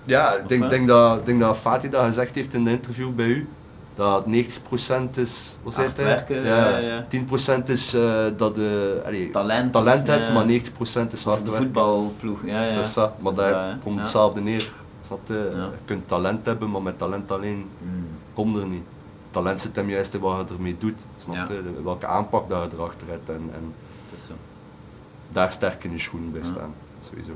ja, 0.05 0.33
ik 0.35 0.49
denk, 0.49 0.71
denk 0.71 0.87
dat, 0.87 1.27
denk 1.27 1.41
dat 1.41 1.57
Fatih 1.57 1.91
dat 1.91 2.05
gezegd 2.05 2.35
heeft 2.35 2.55
in 2.55 2.65
de 2.65 2.71
interview 2.71 3.15
bij 3.15 3.27
u. 3.27 3.49
Dat 3.95 4.25
90% 4.27 4.31
is, 5.15 5.57
wat 5.63 5.75
Hard 5.75 5.97
hij? 5.97 6.07
werken, 6.07 6.45
ja, 6.45 6.77
ja. 6.79 7.07
10% 7.61 7.63
is 7.65 7.95
eh, 7.95 8.25
dat 8.37 8.55
de 8.55 9.03
allee, 9.07 9.31
Talent. 9.31 9.73
talent 9.73 10.07
hebt, 10.07 10.27
ja, 10.27 10.33
maar 10.33 10.45
90% 10.47 11.13
is 11.13 11.25
hard 11.25 11.47
de 11.47 11.53
voetbalploeg. 11.53 12.39
Ja, 12.45 12.63
ja. 12.63 12.83
Ça, 12.83 12.95
maar 13.21 13.33
Dus 13.33 13.35
daar 13.35 13.71
dat, 13.71 13.83
komt 13.83 14.01
hetzelfde 14.01 14.41
neer. 14.41 14.73
Snap 15.01 15.21
je? 15.27 15.35
Je 15.55 15.69
kunt 15.85 16.09
talent 16.09 16.47
hebben, 16.47 16.71
maar 16.71 16.83
met 16.83 16.99
talent 16.99 17.33
alleen 17.33 17.69
Hmm. 17.81 18.07
komt 18.35 18.57
er 18.57 18.67
niet. 18.67 18.85
Talent 19.31 19.61
zit 19.61 19.77
hem 19.77 19.91
juist 19.91 20.15
in 20.15 20.21
wat 20.21 20.49
je 20.49 20.55
ermee 20.55 20.77
doet. 20.79 21.01
Snap 21.17 21.49
je? 21.49 21.83
Welke 21.85 22.07
aanpak 22.07 22.49
dat 22.49 22.71
je 22.71 22.77
erachter 22.77 23.07
hebt 23.09 23.29
en, 23.29 23.51
en 23.55 23.75
Het 24.11 24.19
is 24.19 24.27
zo. 24.27 24.33
Daar 25.29 25.53
sterk 25.53 25.85
in 25.85 25.91
je 25.91 25.99
schoenen 25.99 26.33
bij 26.33 26.43
staan. 26.43 26.75
Sowieso. 27.09 27.31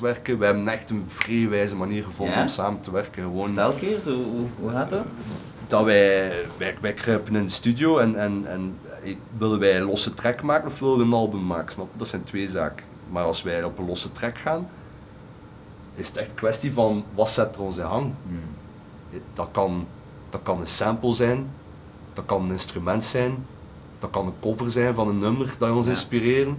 Werken, 0.00 0.38
we 0.38 0.44
hebben 0.44 0.68
echt 0.68 0.90
een 0.90 1.04
vrij 1.06 1.48
wijze 1.48 1.76
manier 1.76 2.04
gevonden 2.04 2.34
Ja? 2.34 2.40
om 2.42 2.48
samen 2.48 2.80
te 2.80 2.90
werken. 2.90 3.22
Gewoon 3.22 3.46
Vertel 3.46 3.72
keer, 3.72 4.00
zo, 4.00 4.14
hoe, 4.14 4.46
hoe 4.60 4.70
gaat 4.70 4.90
dat? 4.90 5.04
dat 5.68 5.84
wij, 5.84 6.32
wij, 6.56 6.76
wij 6.80 6.92
kruipen 6.92 7.36
in 7.36 7.42
de 7.44 7.50
studio 7.50 7.98
en, 7.98 8.16
en, 8.20 8.46
en 8.46 8.76
eh, 9.04 9.14
willen 9.38 9.58
wij 9.58 9.76
een 9.76 9.86
losse 9.86 10.14
track 10.14 10.42
maken 10.42 10.68
of 10.68 10.78
willen 10.78 10.96
we 10.98 11.04
een 11.04 11.12
album 11.12 11.46
maken? 11.46 11.72
Snap? 11.72 11.88
Dat 11.96 12.08
zijn 12.08 12.22
twee 12.24 12.48
zaken. 12.48 12.86
Maar 13.10 13.24
als 13.24 13.42
wij 13.42 13.64
op 13.64 13.78
een 13.78 13.86
losse 13.86 14.12
track 14.12 14.38
gaan, 14.38 14.68
is 15.94 16.08
het 16.08 16.16
echt 16.16 16.28
een 16.28 16.34
kwestie 16.34 16.72
van 16.72 17.04
wat 17.14 17.28
zet 17.28 17.54
er 17.56 17.62
ons 17.62 17.76
in 17.76 17.84
hang. 17.84 18.12
Hmm. 18.28 18.38
Dat 19.34 19.48
kan, 19.52 19.86
dat 20.30 20.40
kan 20.42 20.60
een 20.60 20.66
sample 20.66 21.12
zijn, 21.14 21.50
dat 22.12 22.24
kan 22.26 22.42
een 22.44 22.50
instrument 22.52 23.04
zijn, 23.04 23.46
dat 23.98 24.10
kan 24.10 24.26
een 24.26 24.34
cover 24.40 24.70
zijn 24.70 24.94
van 24.94 25.08
een 25.08 25.18
nummer 25.18 25.54
dat 25.58 25.70
ons 25.70 25.86
Ja. 25.86 25.92
inspireren. 25.92 26.58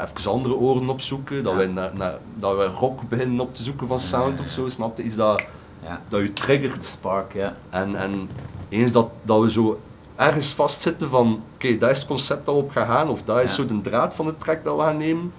Even 0.00 0.30
andere 0.30 0.54
oren 0.54 0.88
opzoeken, 0.88 1.42
dat, 1.44 1.52
Ja. 1.52 1.58
wij 1.58 1.66
naar, 1.66 1.90
naar, 1.94 2.18
dat 2.34 2.56
wij 2.56 2.66
rock 2.66 3.08
beginnen 3.08 3.40
op 3.40 3.54
te 3.54 3.62
zoeken 3.62 3.86
van 3.86 3.98
sound 3.98 4.40
of 4.40 4.48
zo, 4.48 4.68
snap 4.68 4.96
je? 4.96 5.02
Iets 5.02 5.16
dat, 5.16 5.44
Ja. 5.82 6.00
dat 6.08 6.20
je 6.20 6.32
triggert. 6.32 6.84
Spark, 6.84 7.32
ja. 7.32 7.56
En, 7.70 7.96
en 7.96 8.28
eens 8.68 8.92
dat, 8.92 9.08
dat 9.22 9.40
we 9.40 9.50
zo 9.50 9.80
ergens 10.16 10.52
vastzitten 10.54 11.08
van, 11.08 11.42
oké, 11.54 11.76
dat 11.78 11.90
is 11.90 11.98
het 11.98 12.06
concept 12.06 12.46
dat 12.46 12.54
we 12.54 12.60
op 12.60 12.70
gaan 12.70 12.86
gaan, 12.86 13.08
of 13.08 13.22
dat 13.22 13.42
is 13.42 13.54
zo 13.54 13.66
de 13.66 13.80
draad 13.80 14.14
van 14.14 14.26
de 14.26 14.36
track 14.38 14.64
dat 14.64 14.76
we 14.76 14.82
gaan 14.82 14.96
nemen, 14.96 15.32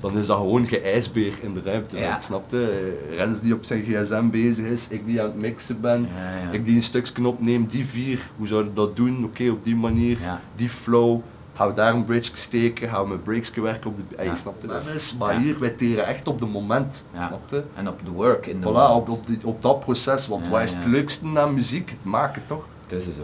dan 0.00 0.16
is 0.18 0.26
dat 0.26 0.36
gewoon 0.38 0.66
geijsbeer 0.66 1.34
in 1.42 1.54
de 1.54 1.62
ruimte. 1.64 1.98
Ja. 1.98 2.08
want, 2.08 2.22
Snap 2.22 2.50
je? 2.50 2.94
Eh, 3.10 3.16
Rens 3.16 3.40
die 3.40 3.54
op 3.54 3.64
zijn 3.64 3.82
gsm 3.82 4.28
bezig 4.30 4.64
is, 4.64 4.86
ik 4.88 5.06
die 5.06 5.20
aan 5.20 5.26
het 5.26 5.40
mixen 5.40 5.80
ben, 5.80 6.08
Ja, 6.16 6.36
ja. 6.44 6.50
ik 6.50 6.64
die 6.64 6.76
een 6.76 6.82
stukje 6.82 7.26
opneem, 7.26 7.66
die 7.66 7.86
vier, 7.86 8.20
hoe 8.36 8.46
zouden 8.46 8.70
we 8.70 8.76
dat 8.80 8.96
doen? 8.96 9.24
Oké, 9.24 9.50
op 9.50 9.64
die 9.64 9.76
manier, 9.76 10.18
die 10.56 10.68
flow, 10.68 11.20
gaan 11.60 11.68
we 11.68 11.74
daar 11.74 11.94
een 11.94 12.04
bridge 12.04 12.30
steken, 12.34 12.88
gaan 12.88 13.02
we 13.02 13.08
met 13.08 13.22
breaks 13.22 13.50
werken 13.54 13.90
op 13.90 13.96
de... 13.96 14.24
Ja. 14.24 14.34
snap 14.34 14.60
je? 14.60 14.66
Dat 14.66 14.84
Dat 14.84 14.94
is- 14.94 15.02
is, 15.02 15.16
maar 15.18 15.34
ja. 15.34 15.40
hier, 15.40 15.58
wij 15.58 15.70
teren 15.70 16.06
echt 16.06 16.28
op 16.28 16.40
de 16.40 16.46
moment, 16.46 17.06
Ja. 17.12 17.26
snap 17.26 17.50
je? 17.50 17.62
En 17.74 17.88
op 17.88 18.00
de 18.04 18.10
work 18.10 18.46
in 18.46 18.60
de 18.60 18.68
Voilà, 18.68 18.72
moment. 18.72 18.90
op, 18.90 19.08
op, 19.08 19.26
die- 19.26 19.38
op 19.44 19.62
dat 19.62 19.80
proces, 19.80 20.26
want 20.28 20.44
Ja, 20.44 20.50
wat 20.50 20.62
is 20.62 20.74
het 20.74 20.84
leukste 20.86 21.26
aan 21.34 21.54
muziek? 21.54 21.90
Het 21.90 22.04
maken 22.04 22.42
toch? 22.46 22.64
Het 22.86 22.92
is 22.92 23.04
zo. 23.16 23.22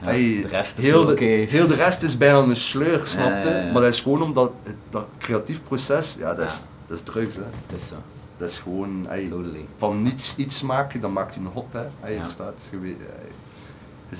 Ja, 0.00 0.06
Hey, 0.06 0.38
de 0.42 0.48
rest 0.48 0.78
is 0.78 0.84
heel, 0.84 1.06
de, 1.06 1.12
oké. 1.12 1.24
heel 1.24 1.66
de 1.66 1.74
rest 1.74 2.02
is 2.02 2.16
bijna 2.16 2.38
een 2.38 2.56
sleur, 2.56 3.00
snap 3.06 3.42
je? 3.42 3.48
Ja, 3.48 3.56
ja, 3.56 3.64
ja. 3.66 3.72
Maar 3.72 3.82
dat 3.82 3.92
is 3.94 4.00
gewoon 4.00 4.22
omdat 4.22 4.52
het, 4.62 4.74
dat 4.90 5.06
creatief 5.18 5.62
proces, 5.62 6.16
ja, 6.18 6.34
dat 6.34 6.46
is, 6.48 6.54
dat 6.86 6.96
is 6.96 7.02
drugs. 7.02 7.36
Hè. 7.36 7.42
Het 7.66 7.80
is 7.80 7.88
zo. 7.88 7.94
Dat 8.36 8.50
is 8.50 8.58
gewoon 8.58 9.06
ey, 9.08 9.28
Totally. 9.28 9.66
van 9.76 10.02
niets 10.02 10.36
iets 10.36 10.62
maken, 10.62 11.00
dan 11.00 11.12
maakt 11.12 11.34
je 11.34 11.40
een 11.40 11.46
hot. 11.52 11.72
Hè. 11.72 11.80
Ey, 11.80 12.10
je 12.10 12.14
Ja. 12.14 12.22
verstaat? 12.22 12.68
Je, 12.70 12.80
je, 12.86 12.96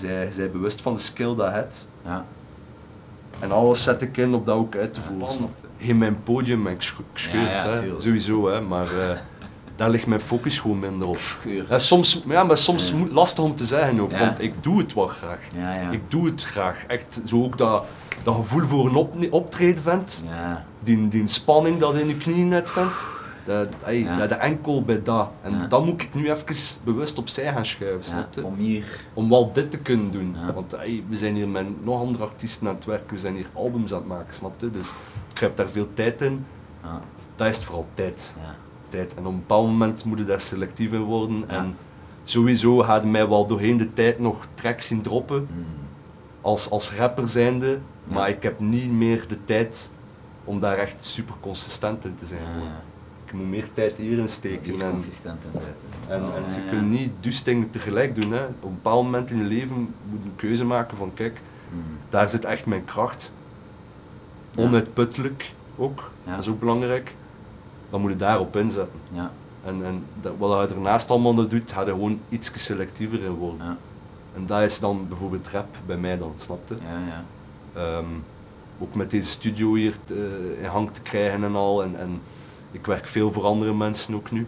je 0.08 0.28
bent 0.36 0.52
bewust 0.52 0.80
van 0.80 0.94
de 0.94 1.00
skill 1.00 1.34
dat 1.34 1.46
je 1.46 1.52
hebt. 1.52 1.88
Ja. 2.04 2.24
En 3.40 3.52
alles 3.52 3.82
zet 3.82 4.02
ik 4.02 4.16
in 4.16 4.34
om 4.34 4.44
dat 4.44 4.56
ook 4.56 4.76
uit 4.76 4.92
te 4.92 5.00
voeren. 5.00 5.48
In 5.76 5.98
mijn 5.98 6.22
podium 6.22 6.66
ik 6.66 6.82
sch- 6.82 6.92
gescheurd, 7.12 7.48
Ja, 7.48 7.64
ja, 7.64 7.80
hè. 7.80 8.00
sowieso, 8.00 8.48
hè. 8.48 8.60
maar 8.60 8.86
eh, 8.86 9.18
daar 9.76 9.90
ligt 9.90 10.06
mijn 10.06 10.20
focus 10.20 10.58
gewoon 10.58 10.78
minder 10.78 11.08
op. 11.08 11.18
Schuur. 11.18 11.66
Ja, 11.68 11.78
soms, 11.78 12.22
ja, 12.28 12.44
maar 12.44 12.56
soms 12.56 12.92
lastig 13.10 13.44
om 13.44 13.54
te 13.54 13.64
zeggen 13.66 14.00
ook, 14.00 14.18
want 14.18 14.40
ik 14.42 14.54
doe 14.62 14.78
het 14.78 14.94
wel 14.94 15.06
graag. 15.06 15.38
Ja, 15.54 15.74
ja. 15.74 15.90
Ik 15.90 16.10
doe 16.10 16.26
het 16.26 16.42
graag. 16.44 16.84
Echt 16.86 17.20
zo 17.24 17.42
ook 17.42 17.58
dat, 17.58 17.84
dat 18.22 18.34
gevoel 18.34 18.64
voor 18.64 18.86
een 18.86 18.94
op, 18.94 19.14
optreden 19.30 19.82
vindt. 19.82 20.22
Ja. 20.28 20.64
Die, 20.80 21.08
die 21.08 21.28
spanning 21.28 21.78
dat 21.78 21.94
in 21.96 22.08
je 22.08 22.16
knieën 22.16 22.48
net 22.48 22.70
vindt. 22.70 23.06
Dat, 23.46 23.68
ey, 23.84 23.98
Ja. 23.98 24.16
dat, 24.16 24.28
dat 24.28 24.38
enkel 24.38 24.82
bij 24.82 25.02
dat. 25.02 25.30
En 25.42 25.52
Ja. 25.52 25.66
dat 25.66 25.84
moet 25.84 26.00
ik 26.02 26.14
nu 26.14 26.30
even 26.30 26.56
bewust 26.84 27.18
opzij 27.18 27.52
gaan 27.52 27.66
schuiven, 27.66 27.98
ja. 28.00 28.06
snap 28.06 28.34
je? 28.34 28.44
Om 28.44 28.54
hier. 28.56 29.00
Om 29.14 29.28
wel 29.28 29.52
dit 29.52 29.70
te 29.70 29.78
kunnen 29.78 30.10
doen. 30.10 30.36
Want 30.54 30.76
we 31.08 31.16
zijn 31.16 31.34
hier 31.34 31.48
met 31.48 31.84
nog 31.84 32.00
andere 32.00 32.24
artiesten 32.24 32.68
aan 32.68 32.74
het 32.74 32.84
werken. 32.84 33.14
We 33.14 33.18
zijn 33.18 33.34
hier 33.34 33.46
albums 33.52 33.92
aan 33.92 33.98
het 33.98 34.08
maken, 34.08 34.34
snap 34.34 34.60
je? 34.60 34.70
Dus 34.70 34.92
ik 35.32 35.38
heb 35.38 35.56
daar 35.56 35.68
veel 35.68 35.88
tijd 35.94 36.20
in. 36.22 36.44
Ja. 36.82 37.00
dat 37.36 37.46
is 37.48 37.54
het 37.56 37.64
vooral 37.64 37.86
tijd. 37.94 38.32
Ja. 38.40 38.54
tijd. 38.88 39.14
En 39.14 39.26
op 39.26 39.32
een 39.32 39.38
bepaald 39.38 39.66
moment 39.66 40.04
moet 40.04 40.18
je 40.18 40.24
daar 40.24 40.40
selectief 40.40 40.92
in 40.92 41.02
worden. 41.02 41.48
En 41.48 41.76
sowieso 42.24 42.82
hadden 42.82 43.10
mij 43.10 43.28
wel 43.28 43.46
doorheen 43.46 43.76
de 43.76 43.92
tijd 43.92 44.18
nog 44.18 44.46
tracks 44.54 44.86
zien 44.86 45.02
droppen 45.02 45.48
Mm. 45.50 45.64
als, 46.40 46.70
als 46.70 46.92
rapper 46.92 47.28
zijnde. 47.28 47.78
Maar 48.04 48.28
ik 48.28 48.42
heb 48.42 48.60
niet 48.60 48.90
meer 48.90 49.24
de 49.28 49.44
tijd 49.44 49.90
om 50.44 50.60
daar 50.60 50.76
echt 50.76 51.04
super 51.04 51.34
consistent 51.40 52.04
in 52.04 52.14
te 52.14 52.26
zijn. 52.26 52.40
Ik 53.26 53.32
moet 53.32 53.48
meer 53.48 53.68
tijd 53.74 53.96
hierin 53.96 54.28
steken. 54.28 54.80
En, 54.80 54.90
consistent 54.90 55.44
in 55.44 55.50
zetten. 55.52 55.88
en, 56.08 56.34
en 56.44 56.50
ja, 56.50 56.56
je 56.64 56.70
kunt 56.70 56.90
niet 56.90 57.10
dus 57.20 57.42
dingen 57.42 57.70
tegelijk 57.70 58.14
doen. 58.22 58.32
Hè. 58.32 58.44
Op 58.44 58.62
een 58.62 58.74
bepaald 58.74 59.04
moment 59.04 59.30
in 59.30 59.38
je 59.38 59.44
leven 59.44 59.76
moet 59.76 60.20
je 60.22 60.28
een 60.28 60.36
keuze 60.36 60.64
maken 60.64 60.96
van 60.96 61.14
kijk, 61.14 61.40
Mm. 61.72 61.82
daar 62.08 62.28
zit 62.28 62.44
echt 62.44 62.66
mijn 62.66 62.84
kracht. 62.84 63.32
Onuitputtelijk 64.56 65.52
ook, 65.76 66.10
dat 66.24 66.38
is 66.38 66.48
ook 66.48 66.60
belangrijk. 66.60 67.14
Dan 67.90 68.00
moet 68.00 68.10
je 68.10 68.16
daarop 68.16 68.56
inzetten. 68.56 68.98
Ja, 69.12 69.30
En, 69.64 69.84
en 69.84 70.04
dat, 70.20 70.32
wat 70.38 70.68
je 70.68 70.74
ernaast 70.74 71.10
allemaal 71.10 71.48
doet, 71.48 71.72
ga 71.72 71.80
je 71.80 71.86
gewoon 71.86 72.20
iets 72.28 72.50
selectiever 72.64 73.22
in 73.22 73.30
worden. 73.32 73.66
ja, 73.66 73.76
En 74.36 74.46
dat 74.46 74.62
is 74.62 74.78
dan 74.80 75.08
bijvoorbeeld 75.08 75.48
rap 75.48 75.76
bij 75.86 75.96
mij 75.96 76.18
dan, 76.18 76.32
snapte? 76.36 76.74
ja, 76.74 76.98
ja. 77.08 77.24
Ehm, 77.80 78.04
ook 78.78 78.94
met 78.94 79.10
deze 79.10 79.28
studio 79.28 79.74
hier 79.74 79.94
te- 80.04 80.56
in 80.60 80.68
hang 80.68 80.90
te 80.92 81.00
krijgen 81.00 81.44
en 81.44 81.54
al. 81.54 81.82
En, 81.82 81.98
en 81.98 82.20
ik 82.70 82.86
werk 82.86 83.06
veel 83.06 83.32
voor 83.32 83.44
andere 83.44 83.74
mensen 83.74 84.14
ook 84.14 84.30
nu. 84.30 84.46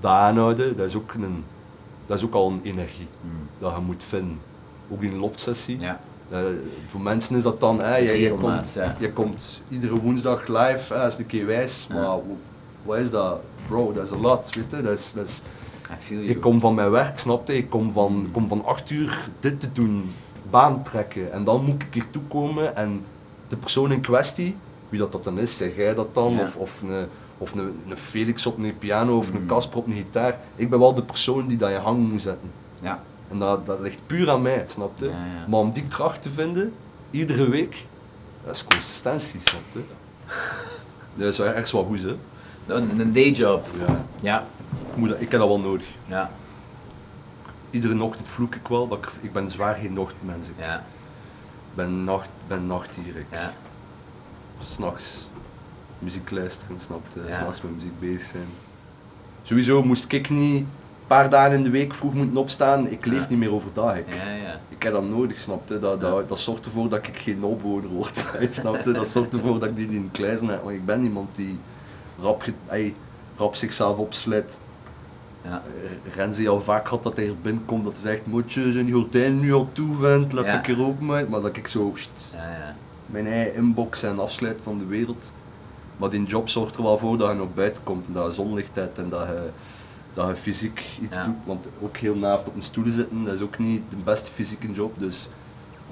Dat 0.00 0.10
aanhouden, 0.10 0.76
dat 0.76 0.86
is 0.86 0.96
ook, 0.96 1.14
een, 1.14 1.44
dat 2.06 2.16
is 2.16 2.24
ook 2.24 2.34
al 2.34 2.50
een 2.50 2.60
energie 2.62 3.06
Mm. 3.20 3.30
dat 3.58 3.74
je 3.74 3.80
moet 3.80 4.02
vinden. 4.04 4.38
Ook 4.90 5.02
in 5.02 5.12
een 5.12 5.18
loftsessie. 5.18 5.78
Ja, 5.80 6.00
Eh, 6.30 6.40
voor 6.86 7.00
mensen 7.00 7.36
is 7.36 7.42
dat 7.42 7.60
dan, 7.60 7.80
hè, 7.82 7.96
je, 7.96 8.20
je, 8.20 8.30
komt, 8.34 8.72
ja. 8.74 8.96
je 8.98 9.12
komt 9.12 9.62
iedere 9.68 10.00
woensdag 10.00 10.46
live, 10.48 10.94
hè, 10.94 11.00
dat 11.00 11.12
is 11.12 11.18
een 11.18 11.26
keer 11.26 11.46
wijs, 11.46 11.86
Ja. 11.88 11.94
maar 11.94 12.04
wa- 12.04 12.20
wat 12.82 12.98
is 12.98 13.10
dat? 13.10 13.40
Bro, 13.68 13.92
dat 13.92 14.04
is 14.04 14.10
een 14.10 14.20
lot, 14.20 14.54
weet 14.54 14.70
je? 14.70 14.80
Dat 14.82 14.98
is, 14.98 15.12
dat 15.12 15.26
is, 15.26 15.42
ik 16.28 16.40
kom 16.40 16.60
van 16.60 16.74
mijn 16.74 16.90
werk, 16.90 17.18
snap 17.18 17.46
je? 17.48 17.56
Ik 17.56 17.70
kom 17.70 17.90
van, 17.90 18.28
kom 18.32 18.48
van 18.48 18.64
8 18.64 18.90
uur 18.90 19.28
dit 19.40 19.60
te 19.60 19.72
doen, 19.72 20.10
baan 20.50 20.82
trekken 20.82 21.32
en 21.32 21.44
dan 21.44 21.64
moet 21.64 21.82
ik 21.82 21.94
hier 21.94 22.10
toekomen 22.10 22.76
en 22.76 23.04
de 23.48 23.56
persoon 23.56 23.92
in 23.92 24.00
kwestie, 24.00 24.56
wie 24.94 25.02
dat, 25.02 25.12
dat 25.12 25.24
dan 25.24 25.38
is, 25.38 25.56
zeg 25.56 25.76
jij 25.76 25.94
dat 25.94 26.14
dan? 26.14 26.32
Ja. 26.32 26.42
Of, 26.42 26.56
of, 26.56 26.82
een, 26.82 27.08
of 27.38 27.54
een, 27.54 27.82
een 27.88 27.96
Felix 27.96 28.46
op 28.46 28.58
een 28.58 28.78
piano 28.78 29.18
of 29.18 29.32
een 29.34 29.40
Mm. 29.40 29.46
Casper 29.46 29.78
op 29.78 29.86
een 29.86 29.92
gitaar. 29.92 30.38
Ik 30.56 30.70
ben 30.70 30.78
wel 30.78 30.94
de 30.94 31.02
persoon 31.02 31.46
die 31.46 31.56
dat 31.56 31.70
je 31.70 31.76
hang 31.76 32.10
moet 32.10 32.22
zetten. 32.22 32.50
Ja, 32.80 33.02
En 33.30 33.38
dat, 33.38 33.66
dat 33.66 33.80
ligt 33.80 34.00
puur 34.06 34.30
aan 34.30 34.42
mij, 34.42 34.64
snap 34.68 34.98
je? 34.98 35.04
Ja, 35.04 35.10
ja. 35.10 35.44
Maar 35.48 35.60
om 35.60 35.72
die 35.72 35.86
kracht 35.86 36.22
te 36.22 36.30
vinden, 36.30 36.72
iedere 37.10 37.48
week, 37.48 37.86
dat 38.44 38.54
is 38.54 38.64
consistentie, 38.64 39.40
snap 39.40 39.60
je? 39.72 39.80
Dat 41.14 41.26
is 41.32 41.38
wel 41.38 41.46
ergens 41.46 41.72
wel 41.72 41.84
goed, 41.84 42.02
hè? 42.02 42.16
een, 42.66 43.00
een 43.00 43.12
dayjob. 43.12 43.66
Ja. 43.86 44.04
Ja, 44.20 44.40
Ik, 44.90 44.96
moet 44.96 45.08
dat, 45.08 45.20
ik 45.20 45.30
heb 45.30 45.40
dat 45.40 45.48
wel 45.48 45.60
nodig. 45.60 45.86
ja, 46.06 46.30
Iedere 47.70 48.02
ochtend 48.02 48.28
vloek 48.28 48.54
ik 48.54 48.68
wel, 48.68 48.88
dat 48.88 48.98
ik, 48.98 49.10
ik 49.20 49.32
ben 49.32 49.50
zwaar 49.50 49.74
geen 49.74 49.92
nachtmens. 49.92 50.48
Ik 50.48 50.54
ja, 50.58 50.84
ben, 51.74 52.04
nacht, 52.04 52.28
ben 52.46 52.66
nachtdier. 52.66 53.16
Ik. 53.16 53.26
ja. 53.30 53.52
S'nachts 54.64 55.28
muziek 55.98 56.30
luisteren, 56.30 56.80
snap 56.80 57.00
je? 57.14 57.20
Ja. 57.28 57.34
S'nachts 57.34 57.62
met 57.62 57.74
muziek 57.74 58.00
bezig 58.00 58.22
zijn. 58.22 58.46
Sowieso 59.42 59.82
moest 59.82 60.12
ik 60.12 60.30
niet 60.30 60.60
een 60.60 60.66
paar 61.06 61.30
dagen 61.30 61.52
in 61.56 61.62
de 61.62 61.70
week 61.70 61.94
vroeg 61.94 62.14
moeten 62.14 62.36
opstaan. 62.36 62.86
Ik 62.90 63.06
leef 63.06 63.20
Ja. 63.20 63.26
niet 63.28 63.38
meer 63.38 63.52
overdag. 63.52 63.96
Ik. 63.96 64.04
Ja, 64.14 64.30
ja. 64.30 64.60
Ik 64.68 64.82
heb 64.82 64.92
dat 64.92 65.08
nodig, 65.08 65.38
snapte. 65.40 65.78
Dat, 65.78 66.00
dat, 66.00 66.28
dat 66.28 66.38
zorgt 66.38 66.64
ervoor 66.64 66.88
dat 66.88 67.06
ik 67.06 67.16
geen 67.16 67.42
opwoner 67.42 67.88
word. 67.88 68.26
snapte? 68.50 68.92
Dat 68.92 69.08
zorgt 69.08 69.32
ervoor 69.32 69.58
dat 69.58 69.68
ik 69.68 69.76
die 69.76 69.88
in 69.88 70.10
kluizen 70.12 70.48
heb. 70.48 70.62
Want 70.62 70.74
ik 70.76 70.84
ben 70.86 71.02
iemand 71.04 71.34
die 71.36 71.58
rap, 72.20 72.42
ge- 72.42 72.52
ey, 72.66 72.94
rap 73.36 73.54
zichzelf 73.54 73.96
opsluit. 73.98 74.60
Ja, 75.44 75.62
Eh, 76.06 76.14
Renzi 76.14 76.48
al 76.48 76.60
vaak 76.60 76.86
had 76.88 77.02
dat 77.02 77.16
hij 77.16 77.26
er 77.28 77.36
binnenkomt 77.42 77.84
dat 77.84 77.92
hij 77.92 78.00
zegt, 78.12 78.26
moet 78.26 78.52
je 78.52 78.72
zijn 78.72 78.92
gordijn 78.92 79.40
nu 79.40 79.52
al 79.54 79.68
toe 79.72 79.94
vindt, 79.94 80.32
laat 80.32 80.44
Ja. 80.44 80.58
ik 80.58 80.68
er 80.68 80.80
uit. 81.10 81.28
Maar 81.28 81.40
dat 81.40 81.56
ik 81.56 81.68
zo 81.68 81.86
ja, 82.34 82.48
ja. 82.50 82.76
Mijn 83.06 83.26
eigen 83.26 83.54
inbox 83.54 84.02
en 84.02 84.18
afsluit 84.18 84.58
van 84.62 84.78
de 84.78 84.86
wereld. 84.86 85.32
Maar 85.96 86.10
die 86.10 86.22
job 86.24 86.48
zorgt 86.48 86.76
er 86.76 86.82
wel 86.82 86.98
voor 86.98 87.18
dat 87.18 87.30
je 87.30 87.36
nog 87.36 87.54
buiten 87.54 87.82
komt 87.82 88.06
en 88.06 88.12
dat 88.12 88.24
je 88.26 88.32
zonlicht 88.32 88.74
hebt 88.76 88.98
en 88.98 89.08
dat 89.08 89.26
je, 89.26 89.48
dat 90.14 90.28
je 90.28 90.34
fysiek 90.36 90.82
iets 91.00 91.16
Ja. 91.16 91.24
doet. 91.24 91.34
Want 91.44 91.66
ook 91.82 91.96
heel 91.96 92.16
naast 92.16 92.46
op 92.48 92.54
een 92.56 92.62
stoel 92.62 92.84
zitten, 92.88 93.24
dat 93.24 93.34
is 93.34 93.40
ook 93.40 93.58
niet 93.58 93.82
de 93.90 93.96
beste 94.04 94.30
fysieke 94.30 94.72
job. 94.72 94.94
Dus 94.98 95.28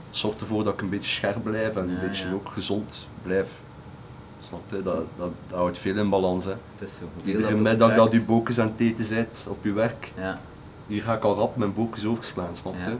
het 0.09 0.17
zorgt 0.17 0.41
ervoor 0.41 0.65
dat 0.65 0.73
ik 0.73 0.81
een 0.83 0.89
beetje 0.89 1.11
scherp 1.11 1.43
blijf 1.43 1.77
en 1.77 1.87
Ja, 1.89 1.95
een 1.95 2.01
beetje 2.09 2.27
ja. 2.29 2.33
ook 2.35 2.49
gezond 2.49 3.09
blijf. 3.23 3.61
Snap 4.41 4.61
je? 4.71 4.83
Dat, 4.83 4.95
dat, 5.17 5.31
dat 5.49 5.59
houdt 5.59 5.79
veel 5.79 5.97
in 5.97 6.09
balans. 6.09 6.45
Hè. 6.45 6.51
Het 6.51 6.89
is 6.89 6.95
zo. 6.95 7.05
Iedere 7.25 7.61
middag 7.61 7.95
dat 7.95 8.13
je 8.13 8.23
bokens 8.25 8.59
aan 8.59 8.67
het 8.77 8.81
eten 8.81 9.07
bent 9.15 9.47
op 9.49 9.65
je 9.65 9.73
werk, 9.73 10.13
Ja, 10.17 10.41
hier 10.87 11.03
ga 11.03 11.15
ik 11.15 11.23
al 11.23 11.35
rap 11.37 11.57
mijn 11.57 11.75
bokens 11.75 12.05
overslaan, 12.07 12.57
snap 12.57 12.75
je? 12.85 12.97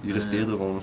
Hier 0.00 0.16
is 0.16 0.24
het 0.24 0.32
eerder 0.32 0.56
van 0.56 0.80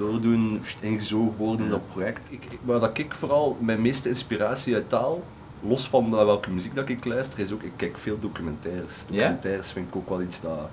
doordoen, 0.00 0.62
ingezogen 0.80 1.36
worden 1.36 1.64
in 1.64 1.70
dat 1.70 1.86
project. 1.88 2.26
Ik, 2.32 2.44
ik, 2.48 2.58
waar 2.62 2.80
dat 2.80 2.98
ik 2.98 3.14
vooral 3.14 3.56
mijn 3.60 3.80
meeste 3.82 4.08
inspiratie 4.08 4.74
uit 4.74 4.88
taal, 4.88 5.22
los 5.62 5.88
van 5.88 6.10
welke 6.10 6.50
muziek 6.50 6.74
dat 6.74 6.88
ik 6.88 7.04
luister, 7.04 7.38
is 7.38 7.52
ook, 7.52 7.62
ik 7.62 7.72
kijk 7.76 7.98
veel 7.98 8.18
documentaires. 8.18 9.04
Documentaires 9.06 9.72
vind 9.72 9.88
ik 9.88 9.96
ook 9.96 10.08
wel 10.08 10.22
iets 10.22 10.40
dat, 10.40 10.68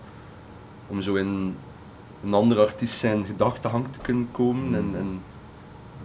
om 0.88 1.02
zo 1.02 1.16
in 1.16 1.56
een 2.24 2.34
andere 2.34 2.62
artiest 2.66 2.98
zijn 2.98 3.24
gedachtenhang 3.26 3.86
te 3.92 4.00
kunnen 4.00 4.28
komen. 4.32 4.68
Mm. 4.68 4.76
En, 4.76 4.92
en 4.98 5.22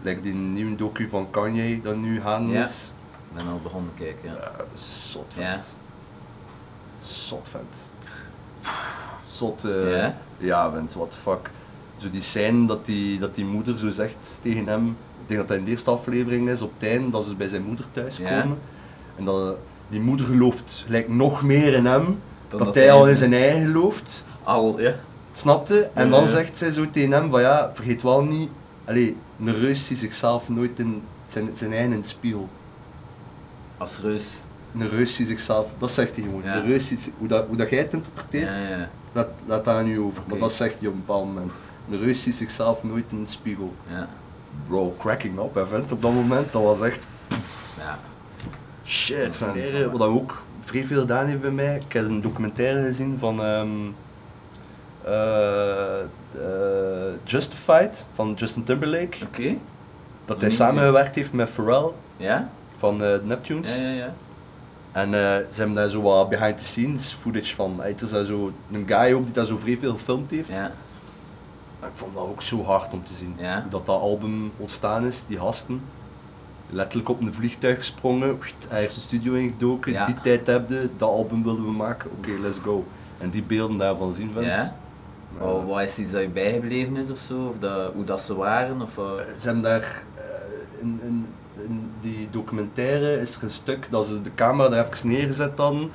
like 0.03 0.21
die 0.21 0.35
nieuwe 0.35 0.75
docu 0.77 1.09
van 1.09 1.31
Kanye 1.31 1.81
dat 1.83 1.97
nu 1.97 2.21
gaan 2.21 2.51
is. 2.53 2.93
ik 3.31 3.37
ben 3.37 3.47
al 3.53 3.61
begonnen 3.63 3.93
kijken. 3.99 4.29
Ja. 4.31 4.35
Ja, 4.35 4.65
zot 4.75 5.35
Ja. 5.39 5.51
vent. 5.51 5.77
Zot 7.01 7.49
vent. 7.49 7.89
Zot, 9.27 9.65
eh 9.65 10.13
Ja? 10.39 10.71
vent, 10.71 10.95
what 10.95 11.11
the 11.11 11.17
fuck. 11.17 11.51
Zo 12.03 12.11
die 12.11 12.23
scène 12.23 12.67
dat 12.67 12.85
die, 12.87 13.19
dat 13.19 13.35
die 13.35 13.45
moeder 13.45 13.79
zo 13.79 13.89
zegt 13.89 14.39
tegen 14.43 14.67
hem, 14.67 14.87
ik 14.89 15.27
denk 15.27 15.39
dat 15.41 15.49
dat 15.49 15.57
in 15.59 15.65
de 15.65 15.71
eerste 15.71 15.91
aflevering 15.91 16.49
is, 16.49 16.63
op 16.63 16.73
het 16.79 16.89
einde, 16.89 17.11
dat 17.11 17.25
ze 17.25 17.35
bij 17.37 17.49
zijn 17.49 17.63
moeder 17.63 17.85
thuis 17.91 18.17
Ja. 18.17 18.41
komen. 18.41 18.59
En 19.17 19.25
dat 19.25 19.57
die 19.89 20.01
moeder 20.01 20.27
gelooft 20.27 20.83
gelijk 20.87 21.09
nog 21.09 21.43
meer 21.43 21.73
in 21.75 21.87
hem, 21.87 22.05
Dan 22.05 22.59
dat, 22.59 22.59
dat 22.59 22.75
hij 22.75 22.93
al 22.93 23.09
in 23.09 23.17
zijn- 23.17 23.33
eigen 23.33 23.67
gelooft. 23.67 24.25
Al, 24.43 24.81
ja. 24.81 24.95
Snapte? 25.33 25.91
En 25.95 26.11
dan 26.11 26.29
zegt 26.29 26.57
zij 26.59 26.71
zo 26.71 26.91
tegen 26.91 27.13
hem 27.13 27.31
van 27.31 27.41
ja, 27.41 27.71
vergeet 27.75 28.03
wel 28.03 28.23
niet, 28.25 28.49
allee, 28.85 29.17
een 29.45 29.55
reus 29.55 29.87
ziet 29.87 29.99
zichzelf 29.99 30.49
nooit 30.49 30.79
in 30.79 31.03
zijn, 31.27 31.49
zijn 31.53 31.73
eigen 31.73 32.05
spiegel. 32.05 32.49
Als 33.79 33.99
reus. 34.03 34.41
Een 34.79 34.89
reus 34.89 35.15
ziet 35.15 35.27
zichzelf, 35.27 35.73
dat 35.79 35.91
zegt 35.91 36.15
hij 36.17 36.25
gewoon. 36.25 36.43
Ja. 36.45 36.57
Een 36.57 36.67
reus 36.67 36.89
ziet, 36.89 37.13
hoe, 37.19 37.29
dat, 37.29 37.47
hoe 37.47 37.57
dat 37.57 37.71
jij 37.71 37.79
het 37.79 37.93
interpreteert, 37.93 38.69
Ja, 38.71 38.77
ja. 38.77 38.89
Dat, 39.13 39.29
dat 39.47 39.65
daar 39.65 39.85
nu 39.85 40.01
over. 40.01 40.23
Maar 40.29 40.39
dat 40.39 40.53
zegt 40.53 40.79
hij 40.79 40.89
op 40.89 40.95
een 40.95 41.01
bepaald 41.07 41.27
moment. 41.27 41.61
Een 41.91 42.01
reus 42.01 42.23
ziet 42.23 42.35
zichzelf 42.35 42.83
nooit 42.85 43.05
in 43.11 43.25
de 43.25 43.31
spiegel. 43.31 43.75
Ja. 43.91 44.09
Bro, 44.69 44.95
cracking 44.99 45.39
up, 45.39 45.55
hè, 45.55 45.67
vent. 45.67 45.93
Op 45.93 46.03
dat 46.03 46.13
moment, 46.13 46.53
dat 46.53 46.63
was 46.63 46.81
echt 46.81 47.07
Ja. 47.79 47.99
shit, 48.85 49.41
niet- 49.55 49.85
Wat 49.91 49.99
dat 49.99 50.09
ook 50.09 50.43
vrij 50.61 50.87
veel 50.87 51.01
gedaan 51.01 51.27
heeft 51.27 51.41
bij 51.41 51.51
mij. 51.51 51.77
Ik 51.87 51.93
heb 51.93 52.05
een 52.05 52.21
documentaire 52.21 52.83
gezien 52.85 53.17
van 53.19 53.43
ehm, 53.43 53.69
eh, 55.05 56.01
eh, 56.01 57.13
Justified 57.25 58.07
van 58.15 58.33
Justin 58.37 58.65
Timberlake. 58.65 59.25
Oké. 59.27 59.55
Dat 60.25 60.41
hij 60.41 60.51
samengewerkt 60.51 61.15
heeft 61.15 61.33
met 61.33 61.51
Pharrell 61.51 61.91
Ja? 62.17 62.51
van 62.79 63.03
eh, 63.05 63.19
Neptunes. 63.23 63.77
Ja, 63.79 63.83
ja, 63.85 63.91
ja. 63.91 64.15
En 64.93 65.11
ze 65.53 65.57
hebben 65.59 65.75
daar 65.77 65.89
zo 65.89 66.03
wat 66.03 66.29
behind 66.29 66.59
the 66.59 66.65
scenes 66.65 67.13
footage 67.21 67.55
van. 67.55 67.81
Het 67.83 68.01
is 68.03 68.11
daar 68.11 68.25
zo 68.25 68.53
een 68.73 68.85
guy 68.87 69.13
ook 69.13 69.25
die 69.25 69.33
daar 69.33 69.45
zo 69.45 69.57
vrij 69.57 69.77
veel 69.79 69.93
gefilmd 69.93 70.31
heeft. 70.31 70.49
Ja. 70.49 70.73
Ik 71.83 71.91
vond 71.95 72.15
dat 72.15 72.23
ook 72.23 72.43
zo 72.43 72.63
hard 72.63 72.93
om 72.93 73.05
te 73.05 73.13
zien. 73.13 73.35
Ja. 73.39 73.67
Dat, 73.71 73.87
dat 73.87 74.01
album 74.01 74.53
ontstaan 74.57 75.07
is, 75.07 75.25
die 75.27 75.39
gasten. 75.39 75.83
Letterlijk 76.71 77.09
op 77.09 77.21
een 77.21 77.35
vliegtuig 77.35 77.77
gesprongen, 77.77 78.39
is 78.71 78.95
de 78.95 79.01
studio 79.01 79.33
ingedoken, 79.33 79.93
Ja. 79.93 80.07
die 80.07 80.21
tijd 80.21 80.47
hebben, 80.47 80.91
dat 80.97 81.09
album 81.09 81.43
wilden 81.43 81.65
we 81.65 81.71
maken, 81.71 82.11
oké, 82.11 82.31
let's 82.41 82.59
go. 82.59 82.85
En 83.19 83.31
die 83.31 83.43
beelden 83.43 83.77
daarvan 83.79 84.13
zien, 84.13 84.33
vent. 84.33 84.47
Ja? 84.47 84.75
Ja. 85.39 85.65
Wat, 85.65 85.81
is 85.81 85.99
iets 85.99 86.13
dat 86.13 86.23
je 86.23 86.29
bijgebleven 86.29 86.97
is 86.97 87.11
of 87.11 87.19
zo? 87.19 87.47
Of 87.47 87.59
dat, 87.59 87.93
hoe 87.93 88.05
dat 88.05 88.23
ze 88.23 88.35
waren? 88.37 88.83
Of, 88.83 88.99
eh, 88.99 89.05
Ze 89.39 89.45
hebben 89.45 89.63
daar, 89.63 90.03
eh, 90.15 90.23
in, 90.81 91.01
in, 91.03 91.27
in 91.65 91.91
die 92.01 92.29
documentaire 92.31 93.21
is 93.21 93.37
er 93.37 93.43
een 93.43 93.51
stuk 93.51 93.87
dat 93.91 94.07
ze 94.07 94.23
de 94.23 94.35
camera 94.35 94.69
daar 94.69 94.89
even 94.93 95.09
neergezet 95.09 95.59
hadden. 95.59 95.91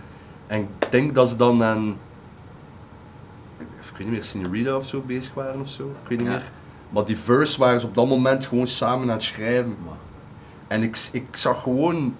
En 0.47 0.60
ik 0.62 0.91
denk 0.91 1.15
dat 1.15 1.30
ze 1.30 1.36
dan 1.36 1.63
aan, 1.63 1.97
ik 3.97 4.03
weet 4.05 4.07
niet 4.07 4.15
meer, 4.15 4.23
Senorita 4.23 4.75
of 4.75 4.86
zo 4.88 5.01
bezig 5.05 5.33
waren 5.33 5.62
of 5.62 5.69
zo, 5.69 5.83
ik 6.03 6.10
weet 6.10 6.17
niet 6.17 6.27
Ja. 6.27 6.33
meer. 6.33 6.51
Maar 6.89 7.05
die 7.05 7.17
verse 7.17 7.60
waren 7.60 7.79
ze 7.79 7.88
op 7.88 7.95
dat 7.95 8.07
moment 8.07 8.45
gewoon 8.45 8.67
samen 8.67 9.01
aan 9.10 9.13
het 9.15 9.23
schrijven. 9.23 9.75
maar- 9.86 9.95
En 10.67 10.83
ik, 10.83 11.10
ik 11.12 11.25
zag 11.31 11.62
gewoon, 11.62 12.15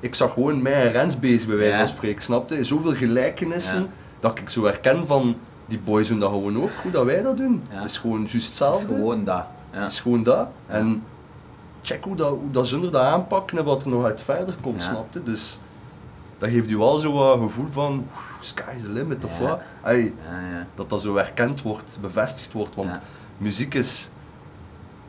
ik 0.00 0.14
zag 0.14 0.32
gewoon 0.32 0.62
mij 0.62 0.86
en 0.86 0.92
Rens 0.92 1.18
bezig 1.18 1.46
bij 1.48 1.56
wijze 1.56 1.76
van 1.78 1.86
spreken, 1.88 2.22
snapte? 2.22 2.64
Zoveel 2.64 2.94
gelijkenissen 2.94 3.90
dat 4.20 4.38
ik 4.38 4.48
zo 4.48 4.64
herken 4.64 5.06
van, 5.06 5.36
die 5.66 5.78
boys 5.78 6.08
doen 6.08 6.18
dat 6.18 6.30
gewoon 6.30 6.62
ook, 6.62 6.70
hoe 6.82 6.90
dat 6.90 7.04
wij 7.04 7.22
dat 7.22 7.36
doen. 7.36 7.62
Het 7.68 7.90
is 7.90 7.98
gewoon 7.98 8.18
juist 8.18 8.32
Het 8.32 8.42
is 8.42 8.48
hetzelfde. 8.48 8.86
gewoon 8.94 9.24
dat. 9.24 9.44
Ja. 9.72 9.78
Het 9.80 9.90
is 9.90 10.00
gewoon 10.00 10.22
dat. 10.22 10.46
En 10.66 11.02
check 11.82 12.04
hoe 12.04 12.16
dat, 12.16 12.28
hoe 12.28 12.50
dat 12.50 12.66
zonder 12.66 12.90
dat 12.90 13.02
aanpakken 13.02 13.58
en 13.58 13.64
wat 13.64 13.82
er 13.82 13.88
nog 13.88 14.04
uit 14.04 14.20
verder 14.22 14.54
komt, 14.62 14.82
snapte? 14.82 15.22
Dus 15.22 15.58
dat 16.38 16.48
geeft 16.48 16.68
je 16.68 16.78
wel 16.78 16.98
zo 16.98 17.12
wat 17.12 17.38
gevoel 17.40 17.66
van, 17.68 18.06
"Oeh, 18.38 18.46
sky's 18.46 18.82
the 18.82 18.88
limit 18.88 19.24
of 19.24 19.38
Ja. 19.38 19.44
wat. 19.44 19.60
Ey, 19.84 20.02
Ja, 20.02 20.40
ja. 20.50 20.66
dat 20.74 20.88
dat 20.90 21.00
zo 21.00 21.16
erkend 21.16 21.62
wordt, 21.62 21.98
bevestigd 22.00 22.52
wordt, 22.52 22.74
want 22.74 23.00
muziek 23.38 23.74
is, 23.74 24.10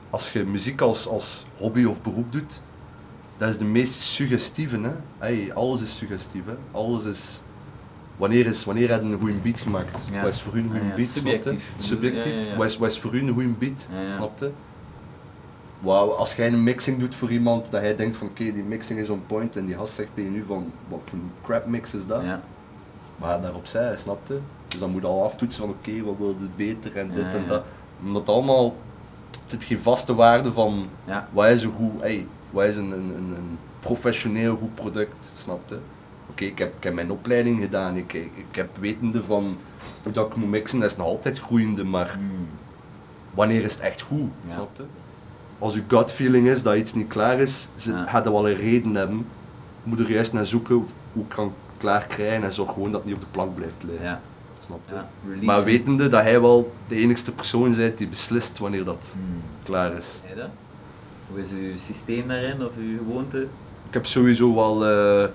als 0.10 0.32
je 0.32 0.44
muziek 0.44 0.82
als, 0.82 1.08
als 1.08 1.46
hobby 1.58 1.84
of 1.86 2.02
beroep 2.02 2.32
doet, 2.32 2.62
dat 3.38 3.50
is 3.50 3.58
de 3.58 3.66
meest 3.66 3.94
suggestieve. 4.02 4.80
Hè? 5.20 5.54
Alles 5.54 5.82
is 5.82 5.98
suggestief. 5.98 6.46
Hè? 6.46 6.56
Alles 6.72 7.04
is... 7.04 7.42
Wanneer, 8.18 8.46
is, 8.46 8.66
wanneer 8.66 8.90
heb 8.92 9.02
je 9.02 9.08
een 9.08 9.20
goede 9.20 9.34
beat 9.34 9.60
gemaakt? 9.60 10.08
Ja. 10.12 10.22
Wat 10.22 10.34
is 10.34 10.42
voor 10.42 10.54
u 10.56 10.60
een 10.60 10.70
goede 10.70 10.86
ja, 10.86 10.96
beat? 10.96 11.08
subjectief. 11.10 11.74
Subjectief. 11.78 12.56
Wat, 12.56 12.66
is, 12.66 12.78
wat 12.78 12.90
is 12.92 13.00
voor 13.00 13.16
u 13.16 13.20
een 13.20 13.34
goede 13.34 13.48
beat? 13.50 13.88
Ja, 13.92 14.02
ja. 14.02 14.14
Snap 14.14 14.40
je? 14.40 14.52
Wauw, 15.80 16.10
als 16.12 16.36
jij 16.36 16.48
een 16.48 16.64
mixing 16.64 17.00
doet 17.00 17.16
voor 17.16 17.30
iemand, 17.32 17.72
dat 17.72 17.82
hij 17.82 17.96
denkt 17.96 18.16
van 18.16 18.28
oké, 18.28 18.44
die 18.44 18.64
mixing 18.64 19.00
is 19.00 19.10
on 19.10 19.24
point 19.26 19.56
en 19.56 19.66
die 19.66 19.76
gast 19.76 19.94
zegt 19.94 20.10
tegen 20.14 20.36
u 20.36 20.44
van 20.48 20.72
wat 20.88 21.00
voor 21.04 21.20
een 21.20 21.32
crap 21.44 21.66
mix 21.66 21.94
is 21.94 22.06
dat? 22.08 22.24
Maar 23.20 23.42
daarop 23.42 23.66
zij, 23.66 23.98
snapte? 23.98 24.40
Dus 24.68 24.80
dan 24.80 24.90
moet 24.90 25.02
je 25.02 25.08
al 25.08 25.24
aftoetsen 25.24 25.62
van 25.62 25.70
oké, 25.72 26.04
wat 26.04 26.16
wil 26.18 26.28
je 26.40 26.48
beter 26.56 26.98
en 26.98 27.08
dit 27.14 27.26
Ja, 27.26 27.32
en 27.32 27.48
dat. 27.48 27.64
Omdat 28.06 28.30
allemaal, 28.30 28.76
het 29.32 29.52
zit 29.52 29.64
geen 29.64 29.80
vaste 29.80 30.16
waarde 30.16 30.54
van 30.54 30.88
Ja. 31.06 31.28
wat 31.32 31.48
is 31.48 31.64
een 31.64 31.74
goed, 31.78 32.02
hey, 32.02 32.28
wat 32.50 32.66
is 32.66 32.76
een, 32.76 32.92
een, 32.92 33.14
een, 33.16 33.34
een 33.38 33.58
professioneel 33.80 34.56
goed 34.58 34.76
product, 34.76 35.32
snapte? 35.34 35.80
Oké, 36.30 36.44
ik, 36.44 36.58
heb, 36.58 36.74
ik 36.78 36.84
heb 36.84 36.94
mijn 36.94 37.12
opleiding 37.12 37.62
gedaan, 37.62 37.96
ik, 37.96 38.14
ik, 38.14 38.32
ik 38.36 38.56
heb 38.56 38.70
wetende 38.80 39.24
van 39.24 39.58
hoe 40.04 40.12
dat 40.14 40.28
ik 40.28 40.36
moet 40.36 40.50
mixen, 40.50 40.80
dat 40.80 40.90
is 40.92 40.98
nog 40.98 41.08
altijd 41.08 41.40
groeiende, 41.40 41.84
maar 41.84 42.18
Mm. 42.20 42.48
wanneer 43.34 43.64
is 43.64 43.74
het 43.74 43.82
echt 43.82 44.02
goed, 44.02 44.30
Ja. 44.48 44.54
snapte? 44.54 44.84
Als 45.60 45.74
je 45.74 45.84
gut 45.88 46.12
feeling 46.12 46.48
is 46.48 46.64
dat 46.64 46.76
iets 46.76 46.94
niet 46.94 47.08
klaar 47.08 47.40
is, 47.40 47.70
ze 47.76 47.92
Ja. 47.92 48.06
hadden 48.06 48.32
wel 48.32 48.50
een 48.50 48.56
reden 48.56 48.96
hebben. 48.96 49.18
Je 49.84 49.90
moet 49.90 50.00
er 50.00 50.12
juist 50.12 50.34
naar 50.34 50.46
zoeken 50.46 50.76
hoe 51.14 51.24
ik 51.24 51.30
kan 51.30 51.54
klaar 51.80 52.06
krijgen 52.06 52.44
en 52.44 52.52
zorg 52.52 52.74
gewoon 52.74 52.92
dat 52.92 53.02
het 53.02 53.06
niet 53.10 53.16
op 53.16 53.22
de 53.22 53.28
plank 53.32 53.56
blijft 53.56 53.76
liggen. 53.84 54.06
Ja. 54.06 54.22
Snapte? 54.60 54.94
Ja. 54.94 55.10
Release. 55.28 55.46
Maar 55.46 55.64
wetende 55.64 56.08
dat 56.08 56.22
hij 56.22 56.42
wel 56.42 56.74
de 56.88 56.96
enigste 56.96 57.32
persoon 57.32 57.76
is 57.76 57.96
die 57.96 58.08
beslist 58.08 58.58
wanneer 58.58 58.84
dat 58.86 59.14
Mm. 59.18 59.42
klaar 59.64 59.94
is. 59.94 60.22
Je 60.30 60.36
dat? 60.36 60.50
Hoe 61.30 61.40
is 61.40 61.52
uw 61.52 61.78
systeem 61.78 62.28
daarin 62.28 62.66
of 62.66 62.72
uw 62.78 62.98
gewoonte? 62.98 63.42
Ik 63.88 63.94
heb 63.94 64.06
sowieso 64.06 64.56
wel. 64.56 64.86
eh, 64.86 65.28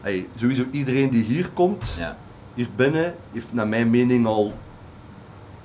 hey, 0.00 0.28
sowieso 0.34 0.64
iedereen 0.70 1.10
die 1.10 1.22
hier 1.22 1.48
komt, 1.50 1.94
Ja. 1.98 2.16
hier 2.54 2.68
binnen, 2.76 3.14
heeft 3.32 3.52
naar 3.52 3.68
mijn 3.68 3.90
mening 3.90 4.26
al 4.26 4.52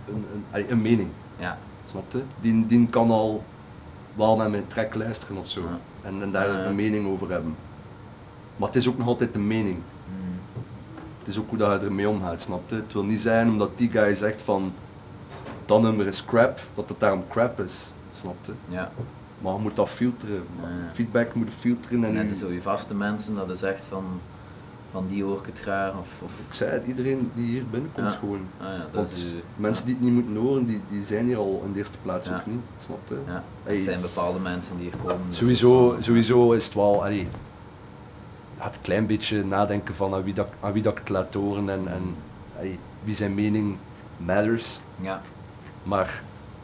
een, 0.07 0.25
een, 0.51 0.71
een 0.71 0.81
mening. 0.81 1.09
Ja. 1.39 1.57
Snapte? 1.85 2.21
Die, 2.41 2.65
die 2.65 2.87
kan 2.87 3.11
al 3.11 3.43
wel 4.15 4.35
naar 4.35 4.49
mijn 4.49 4.67
track 4.67 4.95
luisteren 4.95 5.37
of 5.37 5.47
zo. 5.47 5.61
Ja. 5.61 5.79
En, 6.09 6.21
en 6.21 6.31
daar 6.31 6.65
een 6.65 6.75
mening 6.75 7.07
over 7.07 7.29
hebben. 7.29 7.55
Maar 8.59 8.67
het 8.67 8.77
is 8.77 8.87
ook 8.87 8.97
nog 8.97 9.07
altijd 9.07 9.35
een 9.35 9.47
mening. 9.47 9.75
Mm. 9.75 10.39
Het 11.19 11.27
is 11.27 11.37
ook 11.39 11.49
hoe 11.49 11.57
dat 11.57 11.79
je 11.81 11.85
ermee 11.87 12.09
omgaat, 12.09 12.41
snapte? 12.41 12.75
Het 12.75 12.93
wil 12.93 13.03
niet 13.03 13.19
zijn 13.19 13.47
omdat 13.49 13.77
die 13.77 13.89
guy 13.91 14.15
zegt 14.15 14.41
van 14.41 14.73
dat 15.65 15.81
nummer 15.81 16.07
is 16.07 16.25
crap, 16.25 16.59
dat 16.73 16.89
het 16.89 16.99
daarom 16.99 17.23
crap 17.29 17.59
is. 17.59 17.93
Snapte? 18.13 18.51
Ja. 18.67 18.91
Maar 19.41 19.53
je 19.53 19.59
moet 19.59 19.75
dat 19.75 19.89
filteren. 19.89 20.43
Ja. 20.61 20.91
Feedback 20.93 21.33
moet 21.33 21.53
filteren 21.53 22.03
en 22.03 22.13
Net 22.13 22.37
zo 22.37 22.51
je 22.51 22.61
vaste 22.61 22.95
mensen, 22.95 23.35
dat 23.35 23.49
is 23.49 23.61
echt 23.61 23.83
van, 23.89 24.03
van 24.91 25.05
die 25.07 25.23
hoor 25.23 25.39
ik 25.39 25.45
het 25.45 25.59
graag. 25.59 25.91
Of, 25.91 26.21
of, 26.23 26.39
Ik 26.47 26.53
zei 26.53 26.71
het, 26.71 26.87
iedereen 26.87 27.31
die 27.33 27.45
hier 27.45 27.63
binnenkomt 27.71 28.13
Ja. 28.13 28.19
gewoon. 28.19 28.39
ah 28.61 28.67
ja, 28.67 28.77
dat 28.77 28.87
Want 28.93 29.11
is 29.11 29.33
mensen 29.55 29.85
die 29.85 29.93
het 29.95 30.03
niet 30.03 30.13
moeten 30.13 30.35
horen, 30.35 30.65
die, 30.65 30.81
die 30.89 31.03
zijn 31.03 31.25
hier 31.25 31.37
al 31.37 31.61
in 31.65 31.71
de 31.73 31.79
eerste 31.79 31.97
plaats 32.01 32.27
Ja. 32.27 32.35
ook 32.35 32.45
niet. 32.45 32.59
Snapte? 32.77 33.15
Ja, 33.27 33.43
Hey. 33.63 33.75
het 33.75 33.83
zijn 33.83 34.01
bepaalde 34.01 34.39
mensen 34.39 34.77
die 34.77 34.85
hier 34.89 34.97
komen. 35.05 35.25
dus 35.27 35.37
Sowieso, 35.37 35.95
sowieso 35.99 36.51
is 36.51 36.65
het 36.65 36.73
wel, 36.73 37.03
allee, 37.03 37.27
het 38.67 38.75
een 38.75 38.81
klein 38.81 39.05
beetje 39.05 39.43
nadenken 39.45 39.95
van 39.95 40.13
aan 40.13 40.23
wie, 40.23 40.33
dat, 40.33 40.47
aan 40.59 40.71
wie 40.73 40.81
dat 40.81 40.91
ik 40.93 40.99
het 40.99 41.09
laat 41.09 41.33
horen 41.33 41.69
en, 41.69 41.87
en 41.87 42.15
allee, 42.57 42.79
wie 43.03 43.15
zijn 43.15 43.33
mening 43.33 43.75
matters. 44.17 44.79
Ja, 45.01 45.21
Maar 45.83 46.21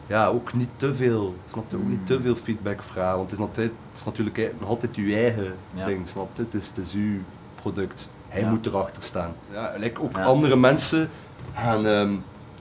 ja, 0.08 0.27
ook 0.27 0.53
niet 0.53 0.69
te 0.75 0.95
veel, 0.95 1.36
snap 1.51 1.69
je? 1.69 1.75
Ook 1.77 1.84
niet 1.88 2.05
te 2.05 2.15
Mm. 2.17 2.21
veel 2.23 2.36
feedback 2.36 2.84
vragen, 2.84 3.17
want 3.17 3.29
het 3.29 3.39
is, 3.39 3.45
altijd, 3.45 3.71
het 3.91 3.99
is 3.99 4.03
natuurlijk 4.03 4.51
nog 4.60 4.69
altijd 4.69 4.95
uw 4.95 5.13
eigen 5.13 5.53
Ja. 5.73 5.86
ding, 5.86 6.08
snap 6.08 6.29
je? 6.36 6.41
Het 6.43 6.53
is, 6.53 6.67
het 6.67 6.77
is 6.77 6.93
uw 6.93 7.17
product. 7.55 8.10
Hij 8.27 8.41
Ja. 8.41 8.49
moet 8.49 8.65
erachter 8.65 9.03
staan. 9.03 9.31
Ja, 9.51 9.73
like 9.77 10.01
ook 10.01 10.15
Ja. 10.17 10.23
andere 10.23 10.55
mensen 10.55 11.10
gaan, 11.53 11.86
ehm, 11.86 12.13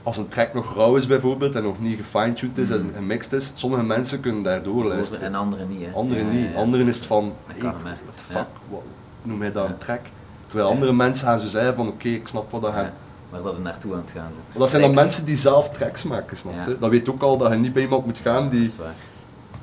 als 0.03 0.17
een 0.17 0.27
track 0.27 0.53
nog 0.53 0.75
rauw 0.75 0.95
is 0.95 1.07
bijvoorbeeld 1.07 1.55
en 1.55 1.63
nog 1.63 1.79
niet 1.79 1.97
gefine-tuned 1.97 2.57
is 2.57 2.69
Mm. 2.69 2.75
en 2.75 2.91
gemixed 2.95 3.33
is, 3.33 3.51
sommige 3.53 3.83
mensen 3.83 4.19
kunnen 4.19 4.43
daardoor 4.43 4.85
luisteren. 4.85 5.23
en 5.23 5.35
anderen 5.35 5.67
niet. 5.67 5.85
Hè. 5.85 5.91
Anderen 5.91 6.25
Ja, 6.25 6.31
niet. 6.31 6.43
ja, 6.45 6.49
ja. 6.51 6.55
Anderen 6.57 6.87
is 6.87 6.95
het 6.95 7.05
van, 7.05 7.33
hem 7.47 7.65
echt, 7.85 8.01
what 8.29 8.81
noem 9.25 9.41
jij 9.41 9.51
dat 9.51 9.67
een 9.67 9.77
track? 9.77 9.99
Terwijl 10.47 10.69
andere 10.69 10.93
mensen 10.93 11.27
gaan 11.27 11.39
zo 11.39 11.47
zeggen 11.47 11.75
van, 11.75 11.87
oké, 11.87 12.07
ik 12.07 12.27
snap 12.27 12.51
wat 12.51 12.61
dat 12.61 12.73
hij... 12.73 12.91
Waar 13.29 13.41
dat 13.43 13.55
we 13.55 13.61
naartoe 13.61 13.93
aan 13.93 13.97
het 13.99 14.11
gaan 14.11 14.29
zijn. 14.31 14.43
Maar 14.49 14.59
dat 14.59 14.69
zijn 14.69 14.81
dan 14.81 14.93
mensen 14.93 15.25
die 15.25 15.37
zelf 15.37 15.69
tracks 15.69 16.03
maken, 16.03 16.37
snap 16.37 16.53
je? 16.65 16.69
Ja. 16.71 16.75
Dat 16.79 16.89
weet 16.89 17.09
ook 17.09 17.21
al 17.21 17.37
dat 17.37 17.51
je 17.51 17.57
niet 17.57 17.73
bij 17.73 17.81
iemand 17.81 18.05
moet 18.05 18.17
gaan 18.17 18.49
die, 18.49 18.71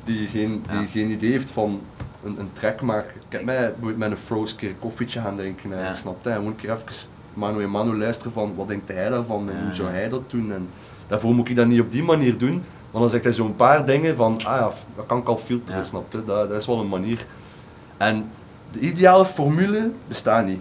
die, 0.04 0.26
geen, 0.28 0.64
die 0.70 0.80
Ja. 0.80 0.86
geen 0.86 1.10
idee 1.10 1.30
heeft 1.30 1.50
van 1.50 1.80
een, 2.24 2.38
een 2.38 2.50
track 2.52 2.80
maken. 2.80 3.14
Ik 3.16 3.22
heb 3.28 3.44
mij 3.44 3.74
met 3.96 4.10
een 4.10 4.16
Froze 4.16 4.56
keer 4.56 4.68
een 4.68 4.78
koffietje 4.78 5.20
gaan 5.20 5.36
drinken 5.36 5.86
en 5.86 5.96
snap 5.96 6.24
je? 6.24 6.28
En 6.28 6.34
gewoon 6.34 6.50
een 6.50 6.56
keer 6.56 6.70
even 6.70 6.84
Manu 7.34 7.62
en 7.62 7.70
Manu 7.70 7.96
luisteren 7.98 8.32
van 8.32 8.54
wat 8.56 8.68
denkt 8.68 8.88
hij 8.88 9.08
daarvan 9.10 9.50
en 9.50 9.62
hoe 9.62 9.72
zou 9.72 9.88
hij 9.88 10.08
dat 10.08 10.30
doen. 10.30 10.52
En 10.52 10.68
daarvoor 11.06 11.34
moet 11.34 11.48
ik 11.48 11.56
dat 11.56 11.66
niet 11.66 11.80
op 11.80 11.90
die 11.90 12.02
manier 12.02 12.38
doen, 12.38 12.62
want 12.90 13.04
dan 13.04 13.08
zegt 13.10 13.24
hij 13.24 13.32
zo'n 13.32 13.56
paar 13.56 13.84
dingen 13.86 14.16
van, 14.16 14.32
ah 14.36 14.42
ja, 14.42 14.70
dat 14.96 15.06
kan 15.06 15.18
ik 15.18 15.28
al 15.28 15.38
filteren, 15.38 15.86
snap 15.86 16.12
je? 16.12 16.24
Dat, 16.24 16.48
dat 16.48 16.60
is 16.60 16.66
wel 16.66 16.80
een 16.80 16.88
manier. 16.88 17.26
En 17.96 18.30
de 18.72 18.80
ideale 18.80 19.24
formule 19.24 19.90
bestaat 20.08 20.46
niet. 20.46 20.60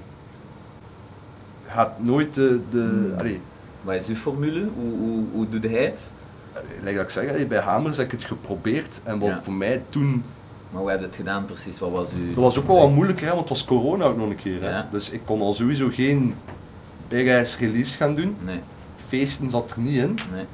Je 1.65 1.71
gaat 1.71 2.04
nooit 2.04 2.34
de, 2.34 2.60
de 2.69 2.78
Hmm. 2.80 3.13
allee, 3.19 3.41
Wat 3.82 3.95
is 3.95 4.08
uw 4.08 4.15
formule? 4.15 4.67
Hoe, 4.76 4.97
hoe, 5.00 5.24
hoe 5.34 5.50
doe 5.50 5.71
hij 5.71 5.84
het? 5.84 6.12
Like 6.82 6.93
dat 6.95 7.04
ik 7.04 7.10
zeg, 7.10 7.30
allee, 7.30 7.47
bij 7.47 7.60
Hamers 7.60 7.97
heb 7.97 8.06
ik 8.06 8.12
het 8.12 8.24
geprobeerd 8.24 9.02
en 9.04 9.19
wat 9.19 9.30
Ja. 9.30 9.41
voor 9.41 9.54
mij 9.54 9.84
toen, 9.89 10.24
Maar 10.71 10.82
hoe 10.82 10.89
heb 10.89 11.00
je 11.00 11.06
het 11.06 11.15
gedaan 11.15 11.45
precies? 11.45 11.80
Wat 11.80 11.91
was 11.91 12.12
uw... 12.13 12.26
dat 12.28 12.36
was 12.36 12.60
ook 12.60 12.67
wel 12.67 12.78
wat 12.80 12.89
moeilijker, 12.91 13.24
hè, 13.26 13.34
want 13.34 13.50
het 13.50 13.58
was 13.58 13.65
corona 13.65 14.06
ook 14.06 14.17
nog 14.17 14.30
een 14.30 14.36
keer. 14.36 14.62
Hè. 14.62 14.69
Ja. 14.69 14.88
Dus 14.91 15.10
ik 15.10 15.21
kon 15.26 15.41
al 15.41 15.54
sowieso 15.54 15.89
geen 15.89 16.36
big 17.08 17.39
ass 17.39 17.58
release 17.58 17.97
gaan 17.97 18.15
doen. 18.15 18.36
Nee, 18.43 18.60
Feesten 19.08 19.50
zat 19.50 19.71
er 19.71 19.80
niet 19.80 19.97
in. 19.97 20.17
nee. 20.34 20.45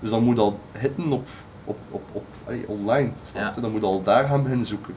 Dus 0.00 0.10
dan 0.10 0.22
moet 0.24 0.38
al 0.38 0.58
hitten 0.78 1.12
op, 1.12 1.26
op, 1.64 1.78
op, 1.90 2.02
op 2.12 2.24
allee, 2.46 2.64
online. 2.68 3.10
Snap 3.22 3.42
je? 3.42 3.54
Ja. 3.54 3.60
Dan 3.60 3.70
moet 3.72 3.82
al 3.82 4.02
daar 4.02 4.24
gaan 4.26 4.42
beginnen 4.42 4.66
zoeken. 4.66 4.94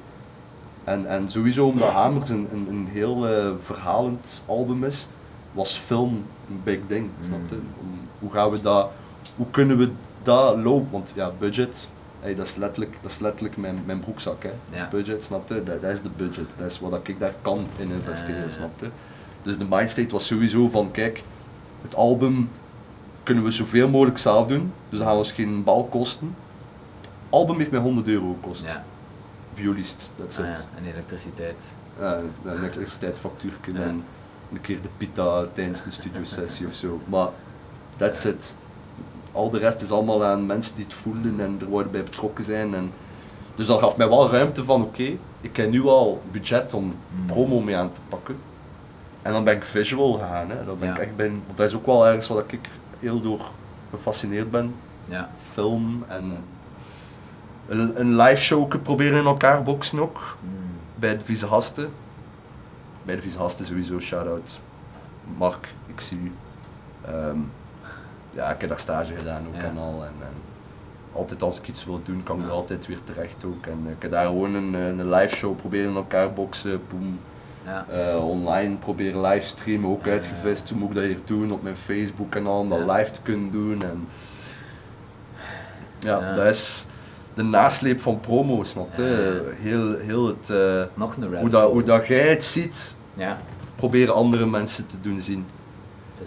En, 0.90 1.08
en 1.08 1.32
sowieso 1.32 1.68
omdat 1.68 1.90
Hamers 1.90 2.30
een, 2.30 2.48
een, 2.52 2.68
een 2.70 2.88
heel 2.92 3.28
eh, 3.28 3.52
verhalend 3.62 4.44
album 4.46 4.84
is, 4.84 5.08
was 5.52 5.78
film 5.78 6.26
een 6.50 6.62
big 6.64 6.80
ding. 6.88 7.10
Snap 7.22 7.40
je? 7.50 7.56
Om- 7.56 8.08
hoe 8.20 8.32
gaan 8.32 8.52
we 8.52 8.62
dat, 8.62 8.90
hoe 9.36 9.46
kunnen 9.52 9.78
we 9.78 9.92
dat 10.24 10.58
lopen? 10.58 10.92
Want 10.92 11.12
ja, 11.16 11.32
budget, 11.40 11.90
hey, 12.20 12.36
dat, 12.36 12.46
is 12.46 12.56
letterlijk, 12.56 12.98
dat 13.02 13.12
is 13.12 13.20
letterlijk 13.20 13.58
mijn, 13.58 13.80
mijn 13.86 14.00
broekzak. 14.00 14.44
Hè. 14.44 14.52
Ja. 14.78 14.88
Budget, 14.92 15.24
snap 15.24 15.50
je? 15.50 15.64
Dat, 15.64 15.82
dat 15.82 15.92
is 15.92 16.02
de 16.02 16.10
budget. 16.18 16.54
Dat 16.58 16.72
is 16.72 16.80
wat 16.80 17.08
ik 17.08 17.20
daar 17.20 17.36
kan 17.42 17.68
in 17.78 17.92
investeren, 17.92 18.46
ja. 18.46 18.52
snap 18.52 18.80
je? 18.80 18.90
Dus 19.42 19.58
de 19.58 19.66
mindstate 19.70 20.12
was 20.12 20.28
sowieso 20.28 20.70
van, 20.70 20.92
kijk, 20.92 21.24
het 21.82 21.96
album 21.96 22.50
kunnen 23.24 23.44
we 23.44 23.52
zoveel 23.52 23.90
mogelijk 23.90 24.18
zelf 24.18 24.48
doen, 24.48 24.74
dus 24.90 24.98
dan 24.98 25.08
gaan 25.08 25.18
we 25.18 25.24
ons 25.24 25.32
geen 25.32 25.64
bal 25.64 25.86
kosten. 25.86 26.36
Het 27.02 27.10
album 27.30 27.58
heeft 27.58 27.72
mij 27.72 27.80
100 27.80 28.08
euro 28.08 28.36
gekost. 28.42 28.64
Ja, 28.64 28.84
Violist, 29.64 30.10
that's 30.16 30.40
ah, 30.40 30.46
ja. 30.46 30.52
en 30.78 30.86
elektriciteit. 30.92 31.64
Ja, 32.00 32.18
een 32.18 32.58
elektriciteitsfactuurtje 32.58 33.74
Ja. 33.74 33.80
en 33.80 34.04
een 34.54 34.62
keer 34.62 34.82
de 34.82 34.90
pita 34.98 35.46
tijdens 35.54 35.86
een 35.86 35.92
studiosessie 35.92 36.68
of 36.68 36.74
zo. 36.74 37.00
Maar 37.06 37.28
that's 37.98 38.24
it. 38.26 38.56
Al 39.32 39.50
de 39.50 39.58
rest 39.58 39.82
is 39.82 39.92
allemaal 39.92 40.26
aan 40.26 40.46
mensen 40.46 40.76
die 40.76 40.84
het 40.86 40.94
voelen 40.94 41.40
en 41.40 41.58
er 41.60 41.68
worden 41.68 41.92
bij 41.92 42.04
betrokken 42.04 42.44
zijn. 42.44 42.74
En 42.76 42.92
dus 43.56 43.66
dat 43.66 43.80
gaf 43.80 43.98
mij 43.98 44.10
wel 44.10 44.30
ruimte 44.32 44.64
van 44.64 44.82
oké, 44.82 45.18
ik 45.42 45.56
heb 45.58 45.70
nu 45.72 45.84
al 45.86 46.22
budget 46.32 46.74
om 46.74 46.84
Mm. 46.84 47.26
promo 47.26 47.60
mee 47.62 47.76
aan 47.76 47.92
te 47.94 48.00
pakken. 48.10 48.36
En 49.22 49.32
dan 49.34 49.44
ben 49.44 49.56
ik 49.56 49.64
visual 49.64 50.12
gegaan. 50.14 50.50
Hè. 50.50 50.66
Dan 50.66 50.80
ben 50.80 50.88
Ja. 50.88 50.94
ik 50.96 51.00
echt 51.02 51.16
ben, 51.16 51.44
dat 51.56 51.66
is 51.68 51.76
ook 51.76 51.86
wel 51.86 52.08
ergens 52.08 52.28
wat 52.28 52.44
ik 52.48 52.70
heel 53.00 53.22
door 53.22 53.42
gefascineerd 53.92 54.52
ben. 54.52 54.74
Ja, 55.06 55.30
Film 55.42 56.04
en 56.08 56.38
een, 57.70 58.00
een 58.00 58.16
live 58.16 58.42
show 58.42 58.82
proberen 58.82 59.20
in 59.20 59.26
elkaar 59.26 59.64
boksen 59.64 60.00
ook 60.00 60.38
mm. 60.42 60.50
bij 60.96 61.18
de 61.18 61.24
Vieze 61.26 61.46
Hasten. 61.46 61.90
Bij 63.04 63.16
de 63.16 63.22
Vieze 63.22 63.38
Hasten 63.38 63.66
sowieso, 63.66 64.00
shout-out. 64.00 64.60
Mark, 65.38 65.74
ik 65.88 66.00
zie 66.00 66.18
u. 66.20 66.32
Ehm, 67.06 67.38
ja, 68.32 68.52
ik 68.54 68.62
heb 68.62 68.70
daar 68.70 68.80
stage 68.80 69.14
gedaan 69.14 69.48
ook 69.48 69.56
Ja. 69.56 69.64
en 69.64 69.78
al. 69.78 70.04
En, 70.04 70.14
en 70.22 70.34
altijd 71.14 71.42
als 71.42 71.60
ik 71.60 71.68
iets 71.68 71.86
wil 71.86 72.02
doen, 72.04 72.24
kan 72.24 72.40
ik 72.40 72.46
er 72.46 72.52
altijd 72.52 72.88
weer 72.88 73.04
terecht 73.04 73.46
ook. 73.46 73.66
En 73.66 73.88
ik 73.96 74.02
heb 74.02 74.12
daar 74.12 74.26
gewoon 74.26 74.56
een, 74.56 74.74
een 74.74 75.10
live 75.10 75.36
show 75.36 75.58
proberen 75.58 75.90
in 75.90 75.96
elkaar 75.96 76.34
boksen. 76.34 76.82
Boom. 76.90 77.20
ja. 77.66 77.86
Eh, 77.90 78.28
online 78.30 78.76
proberen 78.76 79.22
livestreamen, 79.22 79.90
ook 79.90 80.06
Ja, 80.06 80.12
uitgevist. 80.12 80.70
Hoe 80.70 80.80
moet 80.80 80.90
ik 80.90 80.96
dat 80.96 81.04
hier 81.04 81.20
doen 81.26 81.52
op 81.52 81.64
mijn 81.64 81.78
Facebook 81.78 82.30
kanaal 82.32 82.60
om 82.60 82.70
dat 82.70 82.80
live 82.98 83.12
te 83.12 83.22
kunnen 83.22 83.52
doen. 83.52 83.84
En 83.84 84.08
ja, 86.00 86.36
dat 86.36 86.46
is, 86.46 86.86
de 87.40 87.46
nasleep 87.46 88.02
van 88.02 88.20
promo, 88.20 88.64
snap 88.64 88.96
je? 88.96 89.54
Heel, 89.62 89.98
heel 89.98 90.28
het, 90.28 90.50
eh, 90.50 90.84
Nog 90.94 91.16
een 91.16 91.36
hoe, 91.38 91.50
dat, 91.50 91.72
hoe 91.72 91.84
dat 91.84 92.08
jij 92.08 92.30
het 92.30 92.44
ziet, 92.44 92.96
Ja. 93.14 93.38
proberen 93.76 94.14
andere 94.14 94.46
mensen 94.46 94.88
te 94.88 94.96
doen 95.02 95.20
zien. 95.20 95.46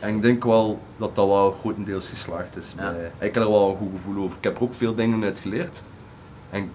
En 0.00 0.14
ik 0.16 0.22
denk 0.22 0.44
wel 0.44 0.80
dat 0.96 1.14
dat 1.14 1.26
wel 1.26 1.52
grotendeels 1.52 2.08
geslaagd 2.08 2.56
is. 2.56 2.74
Ja. 2.76 2.90
Bij, 2.90 3.12
ik 3.28 3.34
heb 3.34 3.42
er 3.42 3.50
wel 3.50 3.70
een 3.70 3.76
goed 3.76 3.90
gevoel 3.94 4.24
over. 4.24 4.36
Ik 4.38 4.44
heb 4.44 4.56
er 4.56 4.62
ook 4.62 4.74
veel 4.74 4.94
dingen 4.94 5.24
uit 5.24 5.40
geleerd. 5.40 5.82
En 6.50 6.70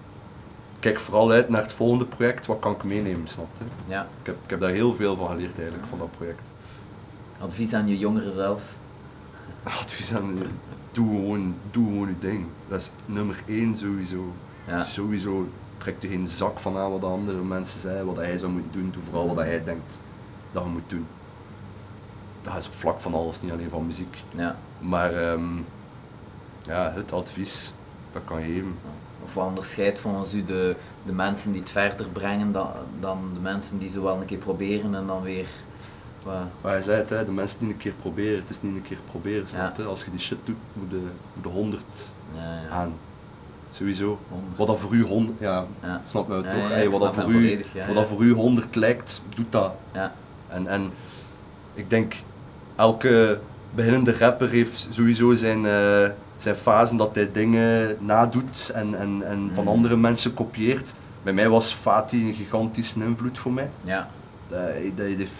kijk 0.78 1.00
vooral 1.00 1.30
uit 1.30 1.48
naar 1.48 1.62
het 1.62 1.72
volgende 1.72 2.06
project, 2.06 2.46
wat 2.46 2.58
kan 2.58 2.72
ik 2.72 2.84
meenemen, 2.84 3.28
snap 3.28 3.48
je? 3.58 3.64
Ja. 3.86 4.02
Ik 4.20 4.26
heb, 4.26 4.36
ik 4.44 4.50
heb 4.50 4.60
daar 4.60 4.70
heel 4.70 4.94
veel 4.94 5.16
van 5.16 5.28
geleerd 5.28 5.58
eigenlijk, 5.58 5.86
van 5.86 5.98
dat 5.98 6.10
project. 6.10 6.54
Advies 7.40 7.74
aan 7.74 7.88
je 7.88 7.98
jongeren 7.98 8.32
zelf. 8.32 8.62
Advies 9.82 10.14
aan 10.14 10.36
je, 10.38 10.46
doe 10.90 11.06
gewoon, 11.06 11.54
doe 11.70 11.86
gewoon 11.86 12.08
je 12.08 12.18
ding. 12.18 12.46
Dat 12.68 12.80
is 12.80 12.90
nummer 13.06 13.42
één 13.46 13.76
sowieso. 13.76 14.32
Ja. 14.66 14.82
Sowieso 14.82 15.48
trek 15.78 16.02
er 16.02 16.08
geen 16.08 16.28
zak 16.28 16.60
van 16.60 16.76
aan 16.76 16.90
wat 16.90 17.00
de 17.00 17.06
andere 17.06 17.42
mensen 17.42 17.80
zeggen, 17.80 18.06
wat 18.06 18.16
hij 18.16 18.38
zou 18.38 18.52
moeten 18.52 18.72
doen. 18.72 18.90
Doe 18.92 19.02
vooral 19.02 19.34
wat 19.34 19.44
hij 19.44 19.64
denkt 19.64 20.00
dat 20.52 20.64
je 20.64 20.70
moet 20.70 20.90
doen. 20.90 21.06
Dat 22.42 22.56
is 22.56 22.66
op 22.66 22.74
vlak 22.74 23.00
van 23.00 23.14
alles, 23.14 23.40
niet 23.40 23.52
alleen 23.52 23.70
van 23.70 23.86
muziek. 23.86 24.22
Ja. 24.36 24.56
Maar 24.78 25.14
ehm, 25.14 25.56
ja, 26.62 26.92
het 26.92 27.12
advies 27.12 27.72
dat 28.12 28.22
kan 28.24 28.42
geven. 28.42 28.74
Of 29.24 29.34
wat 29.34 29.46
onderscheidt 29.46 29.98
volgens 29.98 30.34
u 30.34 30.44
de, 30.44 30.76
de 31.04 31.12
mensen 31.12 31.52
die 31.52 31.60
het 31.60 31.70
verder 31.70 32.08
brengen 32.08 32.52
dan, 32.52 32.68
dan 33.00 33.30
de 33.34 33.40
mensen 33.40 33.78
die 33.78 33.88
zo 33.88 34.02
wel 34.02 34.20
een 34.20 34.26
keer 34.26 34.38
proberen 34.38 34.94
en 34.94 35.06
dan 35.06 35.22
weer. 35.22 35.46
Maar 36.60 36.72
hij 36.72 36.82
zei 36.82 36.96
het, 36.98 37.10
hè, 37.10 37.24
de 37.24 37.32
mensen 37.32 37.58
die 37.58 37.68
een 37.68 37.76
keer 37.76 37.92
proberen, 37.92 38.40
het 38.40 38.50
is 38.50 38.62
niet 38.62 38.74
een 38.74 38.82
keer 38.82 38.98
proberen, 39.10 39.48
snap 39.48 39.76
je? 39.76 39.84
Als 39.84 40.04
je 40.04 40.10
die 40.10 40.20
shit 40.20 40.38
doet, 40.44 40.56
moet 40.72 40.90
je 40.90 41.06
moet 41.34 41.44
je 41.44 41.50
100 41.50 41.82
ja, 42.34 42.40
ja. 42.40 42.68
aan. 42.68 42.92
Sowieso. 43.70 44.18
Wat 44.56 44.66
dat 44.66 44.78
voor 44.78 44.92
u 44.94 45.02
100, 45.02 45.38
ja, 45.40 45.66
snap 46.06 46.28
me 46.28 46.42
toch? 46.42 46.68
Hey, 46.68 46.88
wat 46.90 47.00
dat 47.00 47.14
voor 47.14 47.30
u, 47.30 47.32
volledig, 47.32 47.72
wat 47.86 47.94
dat 47.94 48.08
voor 48.08 48.22
u 48.22 48.32
100 48.32 48.74
lijkt, 48.74 49.22
doet 49.34 49.52
dat. 49.52 49.72
Ja. 49.92 50.12
En, 50.48 50.66
en 50.66 50.90
ik 51.74 51.90
denk, 51.90 52.14
elke 52.76 53.40
beginnende 53.74 54.16
rapper 54.18 54.48
heeft 54.48 54.88
sowieso 54.90 55.34
zijn, 55.34 55.66
eh 55.66 56.08
zijn 56.36 56.56
fase 56.56 56.96
dat 56.96 57.14
hij 57.14 57.32
dingen 57.32 57.96
nadoet 58.00 58.70
en, 58.74 58.98
en, 58.98 59.22
en 59.26 59.50
van 59.54 59.64
Mhm. 59.64 59.72
andere 59.72 59.96
mensen 59.96 60.34
kopieert. 60.34 60.94
Bij 61.22 61.32
mij 61.32 61.48
was 61.48 61.72
Fatih 61.72 62.28
een 62.28 62.34
gigantische 62.34 63.00
invloed 63.00 63.38
voor 63.38 63.52
mij. 63.52 63.70
Ja. 63.82 64.08
Dat, 64.48 64.60
dat 64.96 65.06
heeft 65.06 65.32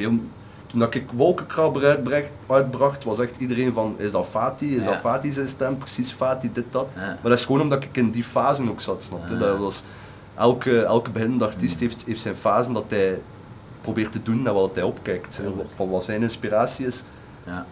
veel, 0.00 0.18
toen 0.66 0.78
dat 0.78 0.94
ik 0.94 1.10
Wolkenkrabber 1.12 1.84
uitbracht, 1.84 2.30
uitbracht, 2.46 3.04
was 3.04 3.18
echt 3.18 3.36
iedereen 3.36 3.72
van, 3.72 3.94
is 3.98 4.10
dat 4.10 4.26
Fatih, 4.30 4.70
is 4.76 4.82
Ja. 4.84 4.90
dat 4.90 5.00
Fatih 5.00 5.32
zijn 5.32 5.48
stem, 5.48 5.76
precies 5.78 6.12
Fatih, 6.12 6.50
dit, 6.52 6.64
dat. 6.70 6.86
Ja. 6.94 7.00
Maar 7.00 7.18
dat 7.22 7.32
is 7.38 7.44
gewoon 7.44 7.60
omdat 7.60 7.82
ik 7.84 7.96
in 7.96 8.10
die 8.10 8.24
fase 8.24 8.70
ook 8.70 8.80
zat, 8.80 9.02
snap 9.04 9.28
je? 9.28 9.34
Ah. 9.34 9.40
Dat 9.40 9.58
was, 9.58 9.82
elke, 10.34 10.82
elke 10.82 11.10
beginnende 11.10 11.44
artiest 11.44 11.74
Mm. 11.80 11.80
heeft, 11.88 12.04
heeft 12.06 12.20
zijn 12.20 12.34
fase 12.34 12.72
dat 12.72 12.84
hij 12.88 13.20
probeert 13.80 14.12
te 14.12 14.22
doen 14.22 14.42
naar 14.42 14.54
wat 14.54 14.70
hij 14.74 14.84
opkijkt, 14.84 15.40
van 15.76 15.88
wat 15.90 16.04
zijn 16.04 16.22
inspiratie 16.22 16.86
is. 16.86 17.04
Ja. 17.46 17.66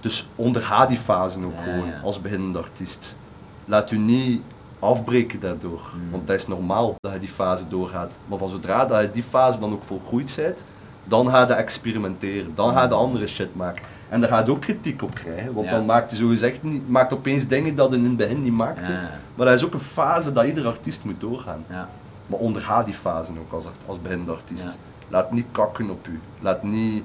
Dus 0.00 0.28
onderga 0.36 0.86
die 0.86 0.98
fase 0.98 1.38
ook 1.44 1.60
gewoon, 1.64 1.92
als 2.02 2.20
beginnende 2.20 2.58
artiest. 2.58 3.16
Laat 3.64 3.90
u 3.90 3.98
niet 3.98 4.42
afbreken 4.78 5.40
daardoor, 5.40 5.90
Mm. 5.94 6.10
want 6.10 6.26
dat 6.26 6.36
is 6.36 6.46
normaal 6.46 6.94
dat 7.00 7.12
je 7.12 7.18
die 7.18 7.28
fase 7.28 7.68
doorgaat. 7.68 8.18
Maar 8.26 8.38
van 8.38 8.48
zodra 8.48 8.84
dat 8.84 9.00
je 9.02 9.10
die 9.10 9.22
fase 9.22 9.60
dan 9.60 9.72
ook 9.72 9.84
volgroeid 9.84 10.32
bent, 10.36 10.64
dan 11.04 11.28
ga 11.28 11.46
je 11.46 11.52
experimenteren, 11.52 12.52
dan 12.54 12.72
ga 12.72 12.82
je 12.82 12.94
andere 12.94 13.26
shit 13.26 13.54
maken. 13.54 13.84
En 14.08 14.20
daar 14.20 14.28
ga 14.30 14.38
je 14.44 14.50
ook 14.50 14.60
kritiek 14.60 15.02
op 15.02 15.14
krijgen, 15.14 15.52
want 15.54 15.66
Ja. 15.66 15.72
dan 15.72 15.84
maakt 15.86 16.10
je 16.10 16.16
zogezegd 16.16 16.62
niet, 16.62 16.88
maakt 16.88 17.12
opeens 17.12 17.46
dingen 17.48 17.74
dat 17.74 17.90
je 17.90 17.96
in 17.96 18.04
het 18.04 18.16
begin 18.16 18.42
niet 18.42 18.52
maakte. 18.52 18.90
Ja. 18.92 19.10
Maar 19.34 19.46
dat 19.46 19.54
is 19.54 19.64
ook 19.64 19.72
een 19.74 19.80
fase 19.80 20.32
dat 20.32 20.44
ieder 20.44 20.66
artiest 20.66 21.04
moet 21.04 21.20
doorgaan. 21.20 21.64
Ja. 21.68 21.88
Maar 22.26 22.38
onderga 22.38 22.82
die 22.82 22.94
fase 22.94 23.32
ook 23.40 23.52
als, 23.52 23.66
als 23.86 24.02
beginnende 24.02 24.32
artiest. 24.32 24.78
Laat 25.08 25.32
niet 25.32 25.46
kakken 25.52 25.90
op 25.90 26.06
u. 26.06 26.20
Laat 26.40 26.62
niet 26.62 27.02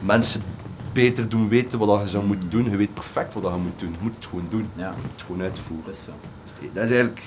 mensen 0.00 0.42
beter 0.92 1.28
doen 1.28 1.48
weten 1.48 1.78
wat 1.78 2.00
je 2.00 2.08
zou 2.08 2.22
Mm. 2.22 2.28
moeten 2.28 2.50
doen. 2.50 2.70
Je 2.70 2.76
weet 2.76 2.94
perfect 2.94 3.34
wat 3.34 3.42
je 3.42 3.48
moet 3.58 3.78
doen. 3.78 3.90
Je 3.90 3.96
moet 4.00 4.14
het 4.16 4.26
gewoon 4.26 4.46
doen. 4.50 4.68
Je 4.74 4.84
moet 4.84 5.10
het 5.12 5.22
gewoon 5.26 5.42
uitvoeren. 5.42 5.84
Dat 5.86 5.94
is 5.94 6.04
zo. 6.04 6.10
Dat 6.72 6.84
is, 6.84 6.90
eigenlijk... 6.90 7.22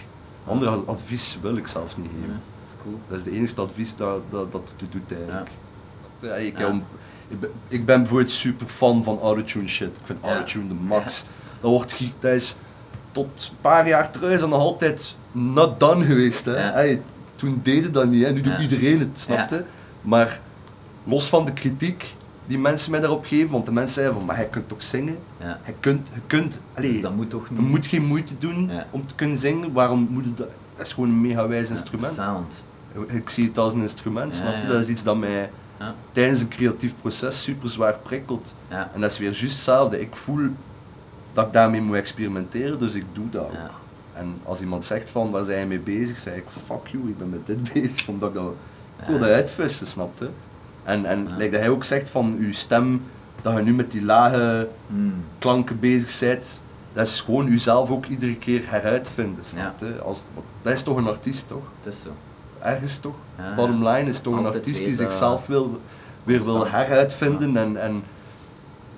Ander 0.47 0.67
ad- 0.67 0.87
advies 0.87 1.37
wil 1.41 1.55
ik 1.55 1.67
zelfs 1.67 1.97
niet 1.97 2.07
geven. 2.21 2.29
Dat 2.61 2.67
is 2.67 2.73
cool. 2.83 2.99
Dat 3.07 3.17
is 3.19 3.25
het 3.25 3.33
enige 3.33 3.61
advies 3.61 3.95
dat, 3.95 4.21
dat, 4.29 4.51
dat 4.51 4.73
het 4.77 4.91
doet 4.91 5.13
eigenlijk. 5.17 5.49
Ja, 6.23 6.33
ik, 6.35 6.57
Ja. 6.59 6.67
om- 6.67 6.83
ik, 7.27 7.39
ben, 7.39 7.49
ik 7.67 7.85
ben 7.85 7.97
bijvoorbeeld 7.97 8.31
super 8.31 8.67
fan 8.67 9.03
van 9.03 9.19
autotune 9.19 9.67
shit. 9.67 9.87
Ik 9.97 10.01
vind 10.03 10.19
Ja. 10.23 10.29
autotune 10.33 10.67
de 10.67 10.73
max. 10.73 11.25
Dat, 11.61 11.71
wordt, 11.71 11.99
dat 12.19 12.31
is 12.33 12.55
tot 13.11 13.47
een 13.51 13.57
paar 13.61 13.87
jaar 13.87 14.11
terug 14.11 14.31
is 14.31 14.39
dat 14.39 14.49
nog 14.49 14.59
altijd 14.59 15.17
not 15.31 15.79
done 15.79 16.05
geweest. 16.05 16.45
Hè? 16.45 16.51
Hey, 16.55 17.01
toen 17.35 17.59
deden 17.63 17.91
dat 17.93 18.07
niet, 18.09 18.25
hè? 18.25 18.31
nu 18.31 18.41
doet 18.41 18.59
iedereen 18.59 18.99
het, 18.99 19.19
snap 19.19 19.37
Ja. 19.49 19.55
je? 19.55 19.63
Maar 20.01 20.39
los 21.03 21.29
van 21.29 21.45
de 21.45 21.53
kritiek 21.53 22.15
die 22.47 22.59
mensen 22.59 22.91
mij 22.91 22.99
daarop 22.99 23.25
geven, 23.25 23.51
want 23.51 23.65
de 23.65 23.71
mensen 23.71 23.93
zeggen 23.95 24.13
van, 24.13 24.25
maar 24.25 24.35
hij 24.35 24.45
kunt 24.47 24.67
toch 24.67 24.81
zingen? 24.81 25.17
Ja. 25.39 25.59
Hij 25.63 25.75
kunt, 25.79 26.07
je 26.13 26.19
kunt, 26.27 26.61
allee, 26.73 26.91
Dus 26.91 27.01
dat 27.01 27.15
moet 27.15 27.29
toch 27.29 27.47
je 27.55 27.61
moet 27.61 27.87
geen 27.87 28.05
moeite 28.05 28.33
doen 28.37 28.69
Ja. 28.71 28.87
om 28.91 29.05
te 29.05 29.15
kunnen 29.15 29.37
zingen. 29.37 29.73
Waarom 29.73 30.07
moet 30.11 30.23
je 30.23 30.33
dat? 30.33 30.47
Dat 30.77 30.85
is 30.85 30.93
gewoon 30.93 31.09
een 31.09 31.21
mega 31.21 31.47
wijs 31.47 31.67
Ja, 31.67 31.73
instrument. 31.73 32.13
Sound. 32.13 32.65
Ik 33.07 33.29
zie 33.29 33.45
het 33.47 33.57
als 33.57 33.73
een 33.73 33.81
instrument, 33.81 34.33
snap 34.33 34.61
je? 34.61 34.67
Dat 34.67 34.81
is 34.81 34.87
iets 34.87 35.03
dat 35.03 35.17
mij 35.17 35.49
Ja. 35.83 35.95
tijdens 36.11 36.41
een 36.41 36.47
creatief 36.47 36.93
proces 37.01 37.43
super 37.43 37.69
zwaar 37.69 37.97
prikkelt. 38.03 38.55
Ja. 38.69 38.89
En 38.93 39.01
dat 39.01 39.11
is 39.11 39.17
weer 39.17 39.27
juist 39.31 39.41
hetzelfde. 39.55 40.01
Ik 40.01 40.15
voel 40.15 40.39
dat 41.33 41.45
ik 41.45 41.53
daarmee 41.53 41.81
moet 41.81 41.95
experimenteren, 41.95 42.79
dus 42.79 42.93
ik 42.93 43.05
doe 43.13 43.29
dat 43.29 43.41
ook. 43.41 43.51
En 44.13 44.35
als 44.43 44.61
iemand 44.61 44.85
zegt 44.85 45.09
van 45.09 45.31
waar 45.31 45.43
zijn 45.43 45.59
je 45.59 45.65
mee 45.65 45.79
bezig, 45.79 46.17
zeg 46.17 46.35
ik 46.35 46.43
fuck 46.65 46.87
you, 46.91 47.07
ik 47.09 47.17
ben 47.17 47.29
met 47.29 47.45
dit 47.47 47.63
bezig, 47.73 48.07
omdat 48.07 48.29
ik 48.29 48.35
dat 48.35 48.53
ik 49.01 49.07
wil 49.07 49.19
dat 49.19 49.29
uitvissen, 49.29 49.87
snapte. 49.87 50.29
En, 50.83 51.05
en 51.05 51.27
Ja. 51.29 51.35
like 51.37 51.49
dat 51.51 51.59
hij 51.59 51.69
ook 51.69 51.83
zegt 51.83 52.09
van 52.09 52.35
uw 52.39 52.53
stem, 52.53 53.03
dat 53.41 53.53
je 53.57 53.61
nu 53.63 53.73
met 53.73 53.91
die 53.91 54.03
lage 54.03 54.67
Mm. 54.87 55.13
klanken 55.39 55.79
bezig 55.79 56.19
bent, 56.19 56.61
dat 56.93 57.07
is 57.07 57.21
gewoon 57.21 57.47
uzelf 57.47 57.89
ook 57.89 58.05
iedere 58.05 58.35
keer 58.35 58.61
heruitvinden, 58.65 59.45
snapte. 59.45 59.95
Als, 60.03 60.23
dat 60.61 60.73
is 60.73 60.83
toch 60.83 60.97
een 60.97 61.07
artiest, 61.07 61.47
toch? 61.47 61.63
Het 61.83 61.93
is 61.93 62.01
zo. 62.01 62.09
Ergens 62.63 62.97
toch? 62.97 63.15
Ja. 63.37 63.55
Bottom 63.55 63.87
line 63.87 64.09
is 64.09 64.19
toch 64.19 64.37
een 64.37 64.45
artiest 64.45 64.85
die 64.85 64.95
zichzelf 64.95 65.45
wil, 65.47 65.81
weer 66.23 66.43
wil 66.43 66.67
heruitvinden 66.67 67.57
en, 67.57 67.77
en 67.77 68.03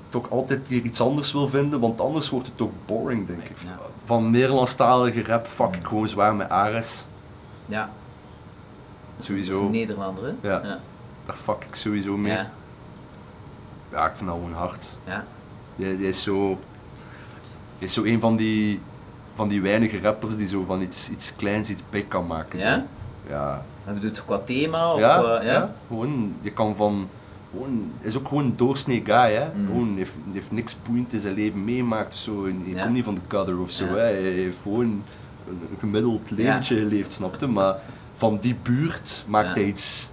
toch 0.10 0.30
altijd 0.30 0.70
weer 0.70 0.82
iets 0.82 1.02
anders 1.02 1.32
wil 1.32 1.48
vinden, 1.48 1.80
want 1.80 2.02
anders 2.02 2.30
wordt 2.30 2.48
het 2.48 2.62
ook 2.62 2.72
boring, 2.86 3.28
denk 3.28 3.44
ik. 3.44 3.58
Ja. 3.64 3.80
Van 4.06 4.30
Nederlandstalige 4.30 5.24
rap 5.24 5.48
fuck 5.48 5.76
ik 5.76 5.88
gewoon 5.88 6.08
zwaar 6.08 6.36
met 6.36 6.50
Ares. 6.50 7.06
Ja. 7.66 7.90
Sowieso. 9.20 9.64
Is 9.66 9.72
Nederlander, 9.72 10.24
hè? 10.24 10.50
Ja. 10.50 10.62
Ja. 10.64 10.80
Daar 11.26 11.36
fuck 11.36 11.64
ik 11.70 11.76
sowieso 11.76 12.18
mee. 12.18 12.34
Ja. 12.34 12.52
Ja, 13.92 14.08
ik 14.10 14.16
vind 14.16 14.30
dat 14.30 14.38
gewoon 14.40 14.54
hard. 14.54 14.98
ja. 15.06 15.26
Die, 15.76 15.98
die 15.98 16.08
is 16.08 16.24
zo... 16.24 16.60
Die 17.78 17.88
is 17.88 17.94
zo 17.94 18.04
een 18.04 18.20
van 18.20 18.36
die, 18.36 18.82
van 19.36 19.48
die 19.48 19.62
weinige 19.62 20.02
rappers 20.02 20.38
die 20.38 20.48
zo 20.48 20.64
van 20.64 20.82
iets, 20.82 21.10
iets 21.10 21.36
kleins 21.36 21.70
iets 21.70 21.82
big 21.90 22.08
kan 22.08 22.28
maken. 22.28 22.60
zo. 22.60 22.82
Ja? 23.28 23.66
En 23.86 24.00
je 24.02 24.12
qua 24.26 24.38
thema? 24.38 24.94
Of 24.94 25.00
ja, 25.00 25.20
qua, 25.20 25.42
ja? 25.42 25.74
Gewoon, 25.88 26.34
je 26.42 26.52
kan 26.52 26.76
van... 26.76 27.10
Gewoon, 27.52 27.92
is 28.02 28.18
ook 28.18 28.28
gewoon 28.28 28.44
een 28.44 28.56
doorsnee 28.56 29.02
guy, 29.06 29.32
hè. 29.32 29.46
Mm. 29.56 29.66
Gewoon, 29.66 29.96
heeft, 29.98 30.16
heeft 30.32 30.52
niks 30.52 30.76
boeiend 30.88 31.14
in 31.14 31.20
zijn 31.20 31.34
leven 31.34 31.64
meemaakt 31.64 32.14
of 32.14 32.20
zo. 32.20 32.46
En 32.46 32.68
Je 32.68 32.76
komt 32.76 32.94
niet 32.94 33.04
van 33.04 33.16
de 33.16 33.22
gutter 33.28 33.60
of 33.60 33.72
zo, 33.72 33.86
hè. 33.86 34.00
Hij 34.00 34.22
heeft 34.22 34.58
gewoon 34.62 35.04
een, 35.48 35.62
gemiddeld 35.80 36.32
leventje 36.32 36.76
geleefd, 36.76 37.14
snapte. 37.14 37.48
Maar 37.48 37.76
van 38.16 38.38
die 38.42 38.56
buurt 38.64 39.26
maakt 39.28 39.56
hij 39.56 39.66
iets 39.66 40.12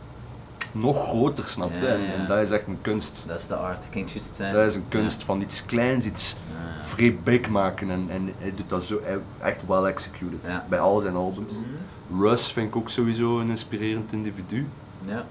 nog 0.72 1.08
groter, 1.08 1.48
snapte. 1.48 1.84
Ja, 1.84 1.92
En, 1.92 2.00
ja. 2.00 2.12
en 2.12 2.26
dat 2.26 2.38
is 2.38 2.50
echt 2.50 2.66
een 2.66 2.78
kunst. 2.80 3.24
Dat 3.26 3.40
is 3.40 3.46
de 3.46 3.54
art, 3.54 3.84
juist 3.94 4.36
zijn. 4.36 4.54
Dat 4.54 4.66
is 4.66 4.74
een 4.74 4.88
kunst 4.88 5.22
van 5.22 5.40
iets 5.40 5.64
kleins, 5.64 6.04
iets 6.04 6.36
vrij 6.82 7.18
big 7.22 7.48
maken 7.48 7.90
en, 7.90 8.06
en 8.08 8.32
hij 8.38 8.52
doet 8.54 8.68
dat 8.68 8.82
zo 8.82 9.00
echt 9.40 9.66
well 9.66 9.84
executed 9.84 10.60
bij 10.68 10.80
al 10.80 11.00
zijn 11.00 11.14
albums. 11.14 11.52
Mhm. 11.52 12.22
Russ 12.22 12.52
vind 12.52 12.68
ik 12.68 12.76
ook 12.76 12.88
sowieso 12.88 13.40
een 13.40 13.48
inspirerend 13.48 14.12
individu. 14.12 14.66
Ja. 15.06 15.24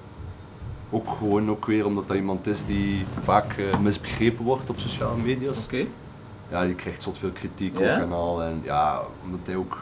Ook 0.89 1.09
gewoon 1.09 1.49
ook 1.49 1.65
weer 1.65 1.85
omdat 1.85 2.07
dat 2.07 2.17
iemand 2.17 2.47
is 2.47 2.65
die 2.65 3.05
vaak 3.21 3.53
eh, 3.57 3.79
misbegrepen 3.79 4.45
wordt 4.45 4.69
op 4.69 4.79
sociale 4.79 5.17
media's. 5.17 5.65
Oké. 5.65 5.85
Ja, 6.49 6.65
die 6.65 6.75
krijgt 6.75 7.03
zot 7.03 7.17
veel 7.17 7.31
kritiek 7.31 7.75
ook 7.75 7.81
en 7.81 8.11
al. 8.11 8.43
En 8.43 8.61
ja, 8.63 9.01
omdat 9.23 9.39
hij 9.43 9.55
ook... 9.55 9.81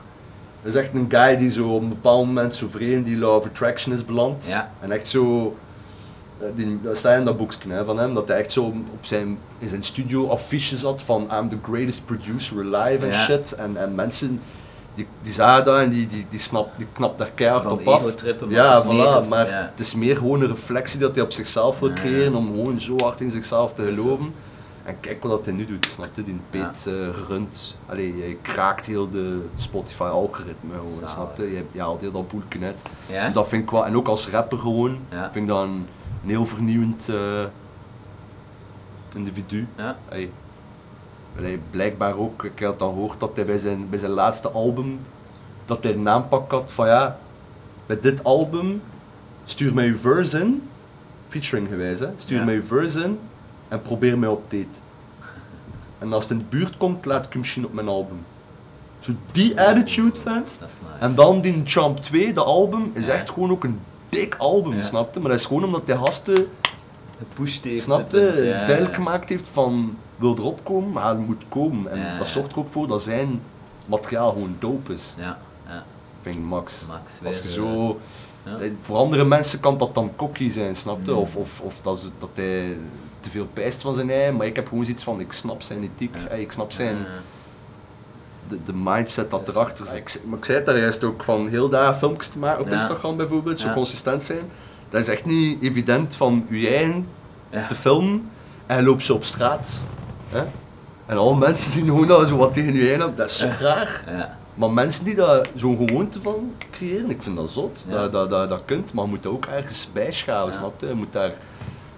Hij 0.61 0.71
is 0.71 0.75
echt 0.75 0.89
een 0.93 1.05
guy 1.09 1.37
die 1.37 1.51
zo 1.51 1.67
op 1.75 1.81
een 1.81 1.89
bepaald 1.89 2.25
moment 2.25 2.53
zo 2.53 2.67
vreemd 2.69 3.05
die 3.05 3.17
law 3.17 3.35
of 3.35 3.45
attraction 3.45 3.93
is 3.93 4.05
beland. 4.05 4.47
Ja. 4.47 4.71
En 4.79 4.91
echt 4.91 5.07
zo... 5.07 5.55
eh, 6.39 6.47
Die, 6.55 6.79
dat 6.81 6.97
staat 6.97 7.19
in 7.19 7.25
dat 7.25 7.37
boekje 7.37 7.83
van 7.85 7.97
hem, 7.97 8.13
dat 8.13 8.27
hij 8.27 8.37
echt 8.37 8.51
zo 8.51 8.63
op 8.65 9.05
zijn, 9.05 9.37
in 9.57 9.67
zijn 9.67 9.83
studio 9.83 10.27
affiches 10.29 10.81
had 10.81 11.01
van 11.01 11.27
I'm 11.33 11.49
the 11.49 11.57
greatest 11.63 12.05
producer 12.05 12.57
alive 12.75 13.05
en 13.05 13.11
Ja. 13.11 13.23
shit. 13.23 13.51
En, 13.51 13.77
en 13.77 13.95
mensen 13.95 14.41
die, 14.95 15.07
die 15.21 15.31
zagen 15.33 15.65
dat 15.65 15.79
en 15.79 15.89
die, 15.89 16.07
die, 16.07 16.25
die, 16.29 16.39
snap, 16.39 16.69
die 16.77 16.87
knapt 16.93 17.17
daar 17.17 17.31
keihard 17.35 17.63
op 17.71 17.87
af. 17.87 18.01
ja, 18.49 18.83
voilà, 19.23 19.27
maar 19.27 19.47
ja. 19.47 19.69
het 19.71 19.79
is 19.79 19.95
meer 19.95 20.17
gewoon 20.17 20.41
een 20.41 20.47
reflectie 20.47 20.99
dat 20.99 21.15
hij 21.15 21.23
op 21.23 21.31
zichzelf 21.31 21.79
wil 21.79 21.93
creëren 21.93 22.35
om 22.35 22.45
gewoon 22.45 22.81
zo 22.81 22.95
hard 22.97 23.21
in 23.21 23.31
zichzelf 23.31 23.73
te 23.73 23.83
geloven. 23.83 24.33
En 24.89 24.99
kijk 24.99 25.21
wat 25.23 25.31
dat 25.31 25.45
hij 25.45 25.53
nu 25.53 25.65
doet, 25.65 25.85
snap 25.89 26.07
je? 26.15 26.23
Die 26.23 26.39
Peet 26.49 26.85
eh, 26.87 26.93
runt, 27.27 27.77
allee, 27.85 28.13
hij 28.21 28.37
kraakt 28.41 28.85
heel 28.85 29.09
de 29.09 29.45
Spotify-algoritme 29.55 30.73
gewoon, 30.73 31.09
snap 31.09 31.37
je? 31.37 31.43
Je, 31.51 31.63
je 31.71 31.79
haalt 31.79 32.01
heel 32.01 32.11
dat 32.11 32.25
uit. 32.63 32.83
Ja? 33.09 33.23
Dus 33.25 33.33
dat 33.33 33.47
vind 33.47 33.63
ik 33.63 33.69
wel, 33.69 33.85
en 33.85 33.95
ook 33.95 34.07
als 34.07 34.29
rapper 34.29 34.57
gewoon, 34.57 34.97
Ja. 35.09 35.23
vind 35.31 35.35
ik 35.35 35.47
dat 35.47 35.63
een, 35.63 35.87
een 36.23 36.29
heel 36.29 36.45
vernieuwend 36.45 37.09
eh, 37.09 37.43
individu. 39.15 39.67
Ja. 39.77 39.97
Allee, 41.37 41.59
blijkbaar 41.71 42.17
ook, 42.17 42.43
ik 42.43 42.59
had 42.59 42.79
dan 42.79 42.93
gehoord 42.93 43.19
dat 43.19 43.31
hij 43.35 43.45
bij 43.45 43.57
zijn, 43.57 43.89
bij 43.89 43.99
zijn 43.99 44.11
laatste 44.11 44.49
album, 44.49 44.99
dat 45.65 45.83
hij 45.83 45.93
een 45.93 46.09
aanpak 46.09 46.51
had 46.51 46.71
van 46.71 46.87
ja, 46.87 47.17
bij 47.85 47.99
dit 47.99 48.23
album, 48.23 48.81
stuur 49.43 49.73
mij 49.73 49.85
je 49.85 49.97
verse 49.97 50.39
in, 50.39 50.69
featuring 51.27 51.67
gewijs 51.67 51.99
hè, 51.99 52.07
stuur 52.15 52.37
Ja. 52.37 52.43
mij 52.45 52.53
je 52.53 52.63
verse 52.63 53.03
in 53.03 53.19
en 53.69 53.81
probeer 53.81 54.17
mij 54.19 54.29
op 54.29 54.43
date. 54.51 54.79
En 55.99 56.13
als 56.13 56.23
het 56.23 56.31
in 56.31 56.37
de 56.37 56.43
buurt 56.49 56.77
komt, 56.77 57.05
laat 57.05 57.25
ik 57.25 57.31
hem 57.31 57.39
misschien 57.41 57.65
op 57.65 57.73
mijn 57.73 57.87
album. 57.87 58.25
Zo 58.99 59.11
die 59.31 59.61
attitude, 59.61 60.19
fans. 60.19 60.55
Nice. 60.61 60.73
En 60.99 61.15
dan 61.15 61.41
die 61.41 61.61
Champ 61.65 61.99
2, 61.99 62.33
de 62.33 62.43
album, 62.43 62.91
is 62.93 63.07
echt 63.07 63.29
gewoon 63.29 63.51
ook 63.51 63.63
een 63.63 63.79
dik 64.09 64.35
album, 64.37 64.73
Ja. 64.75 64.81
snapte? 64.81 65.19
Maar 65.19 65.29
dat 65.29 65.39
is 65.39 65.45
gewoon 65.45 65.63
omdat 65.63 65.81
hij 65.85 65.95
gasten 65.97 66.47
gepusht 67.17 67.63
heeft. 67.63 67.83
snapte, 67.83 68.19
het, 68.19 68.35
ja, 68.35 68.51
duidelijk 68.65 68.89
ja. 68.89 68.93
gemaakt 68.95 69.29
heeft 69.29 69.47
van 69.51 69.97
wil 70.15 70.37
erop 70.37 70.63
komen, 70.63 70.91
maar 70.91 71.03
hij 71.03 71.15
moet 71.15 71.43
komen. 71.49 71.91
En 71.91 71.99
Ja, 71.99 72.17
dat 72.17 72.27
zorgt 72.27 72.51
er 72.51 72.59
ook 72.59 72.71
voor 72.71 72.87
dat 72.87 73.01
zijn 73.01 73.41
materiaal 73.85 74.29
gewoon 74.31 74.55
dope 74.59 74.93
is. 74.93 75.13
Ja, 75.17 75.37
ja. 75.67 75.83
Vind 76.21 76.35
ik 76.35 76.41
max. 76.41 76.85
Max 76.87 77.19
Als 77.25 77.41
je 77.41 77.51
zo, 77.51 77.99
ja. 78.49 78.57
eh, 78.65 78.71
voor 78.81 78.97
andere 78.97 79.25
mensen 79.25 79.59
kan 79.59 79.77
dat 79.77 79.95
dan 79.95 80.11
cocky 80.15 80.49
zijn, 80.51 80.75
snapte? 80.75 81.13
Of, 81.15 81.35
of, 81.35 81.59
of 81.61 81.79
dat, 81.81 81.99
ze, 81.99 82.09
dat 82.19 82.29
hij 82.33 82.77
te 83.19 83.29
veel 83.29 83.47
pijst 83.53 83.81
van 83.81 83.93
zijn 83.93 84.09
ei, 84.09 84.31
maar 84.31 84.45
ik 84.45 84.55
heb 84.55 84.67
gewoon 84.67 84.83
zoiets 84.85 85.03
van 85.03 85.19
ik 85.19 85.31
snap 85.31 85.61
zijn 85.61 85.83
ethiek, 85.83 86.15
Ja. 86.15 86.27
eh, 86.27 86.39
ik 86.39 86.51
snap 86.51 86.71
zijn, 86.71 86.97
de, 88.47 88.57
de 88.65 88.73
mindset 88.73 89.29
dat 89.29 89.47
erachter 89.47 89.85
zit. 89.85 89.95
Ik, 89.95 90.21
maar 90.25 90.37
ik 90.37 90.45
zei 90.45 90.57
het 90.57 90.65
daar 90.65 90.77
juist 90.79 91.03
ook 91.03 91.23
van 91.23 91.47
heel 91.49 91.69
daar 91.69 91.95
filmpjes 91.95 92.27
te 92.27 92.37
maken 92.37 92.61
op. 92.61 92.69
Instagram 92.69 93.17
bijvoorbeeld, 93.17 93.59
zo 93.59 93.73
consistent 93.73 94.23
zijn. 94.23 94.41
Dat 94.89 95.01
is 95.01 95.07
echt 95.07 95.25
niet 95.25 95.63
evident 95.63 96.15
van 96.15 96.45
je 96.49 96.67
eigen 96.67 97.07
te 97.67 97.75
filmen 97.75 98.29
en 98.65 98.77
je 98.77 98.83
loopt 98.83 99.03
zo 99.05 99.13
op 99.13 99.23
straat. 99.23 99.83
Hè? 100.27 100.43
En 101.05 101.17
alle 101.17 101.37
mensen 101.37 101.71
zien 101.71 101.85
gewoon 101.85 102.07
dat 102.07 102.19
je 102.19 102.27
zo 102.27 102.37
wat 102.37 102.53
tegen 102.53 102.73
je 102.73 102.79
eigen 102.81 102.99
hebt. 103.01 103.17
Dat 103.17 103.29
is 103.29 103.37
zo 103.39 103.49
raar. 103.59 104.03
Ja. 104.07 104.37
Maar 104.59 104.71
mensen 104.71 105.05
die 105.05 105.15
daar 105.15 105.47
zo'n 105.55 105.87
gewoonte 105.87 106.21
van 106.21 106.53
creëren, 106.71 107.09
ik 107.09 107.23
vind 107.23 107.35
dat 107.35 107.49
zot. 107.49 107.85
Ja. 107.89 107.95
Dat, 107.95 108.11
dat, 108.11 108.29
dat, 108.29 108.49
dat 108.49 108.61
kunt, 108.65 108.93
maar 108.93 109.03
je 109.03 109.09
moet 109.09 109.23
dat 109.23 109.31
ook 109.31 109.45
ergens 109.45 109.87
bijschalen, 109.93 110.53
Ja. 110.53 110.59
snap 110.59 110.81
je? 110.81 110.87
Je 110.87 110.93
moet 110.93 111.11
daar, 111.13 111.33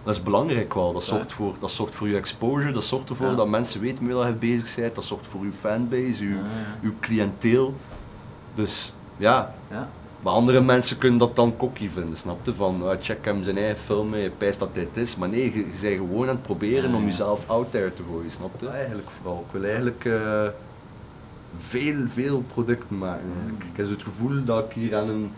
dat 0.03 0.15
is 0.15 0.23
belangrijk 0.23 0.73
wel. 0.73 0.93
Dat 0.93 1.03
zorgt, 1.03 1.33
voor, 1.33 1.55
dat 1.59 1.71
zorgt 1.71 1.95
voor 1.95 2.07
je 2.07 2.15
exposure, 2.15 2.71
dat 2.71 2.83
zorgt 2.83 3.09
ervoor 3.09 3.27
Ja. 3.29 3.35
dat 3.35 3.47
mensen 3.47 3.81
weten 3.81 4.05
met 4.05 4.15
wie 4.15 4.25
je 4.25 4.33
bezig 4.33 4.75
bent. 4.75 4.95
Dat 4.95 5.03
zorgt 5.03 5.27
voor 5.27 5.45
je 5.45 5.51
fanbase, 5.59 6.23
je, 6.29 6.39
je 6.81 6.91
cliënteel. 6.99 7.73
Dus 8.53 8.93
ja, 9.17 9.53
ja. 9.69 9.89
maar 10.21 10.33
andere 10.33 10.61
mensen 10.61 10.97
kunnen 10.97 11.19
dat 11.19 11.35
dan 11.35 11.57
cocky 11.57 11.89
vinden, 11.89 12.17
snap 12.17 12.45
je? 12.45 12.55
Van, 12.55 12.89
ah, 12.89 12.97
check 13.01 13.25
hem 13.25 13.43
zijn 13.43 13.57
eigen 13.57 13.77
film, 13.77 14.15
je 14.15 14.29
pijst 14.37 14.59
dat 14.59 14.73
dit 14.75 14.97
is. 14.97 15.15
Maar 15.15 15.29
nee, 15.29 15.43
je, 15.53 15.59
je 15.59 15.65
bent 15.81 15.95
gewoon 15.97 16.21
aan 16.27 16.35
het 16.35 16.41
proberen 16.41 16.93
om 16.93 17.05
jezelf 17.05 17.43
out 17.49 17.71
there 17.71 17.93
te 17.93 18.01
gooien, 18.11 18.31
snap 18.31 18.51
je? 18.59 18.67
Eigenlijk 18.67 19.09
vooral. 19.09 19.45
Ik 19.47 19.51
wil 19.59 19.63
eigenlijk 19.69 20.05
eh, 20.05 20.47
veel, 21.59 21.95
veel 22.13 22.41
producten 22.41 22.97
maken. 22.97 23.25
eigenlijk. 23.35 23.63
Ik 23.71 23.77
heb 23.77 23.89
het 23.89 24.03
gevoel 24.03 24.43
dat 24.43 24.65
ik 24.65 24.71
hier 24.71 24.95
aan 24.95 25.09
een, 25.09 25.31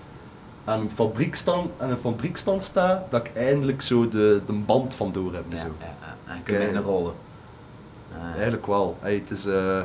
aan 0.65 0.79
een, 0.79 0.89
fabriekstand, 0.89 1.71
aan 1.79 1.89
een 1.89 1.97
fabriekstand 1.97 2.63
sta, 2.63 3.03
dat 3.09 3.25
ik 3.25 3.35
eindelijk 3.35 3.81
zo 3.81 4.09
de, 4.09 4.41
de 4.45 4.53
band 4.53 4.95
van 4.95 5.11
door 5.11 5.33
heb. 5.33 5.43
Ja, 5.49 5.57
Zo. 5.57 5.65
ja, 5.79 5.95
ja. 6.25 6.33
En 6.33 6.43
kun 6.43 6.59
je 6.59 6.67
in 6.67 6.77
rollen. 6.77 7.13
Ja. 8.11 8.33
Eigenlijk 8.33 8.65
wel. 8.65 8.97
Hey, 9.01 9.13
het, 9.13 9.29
is, 9.31 9.45
eh, 9.45 9.81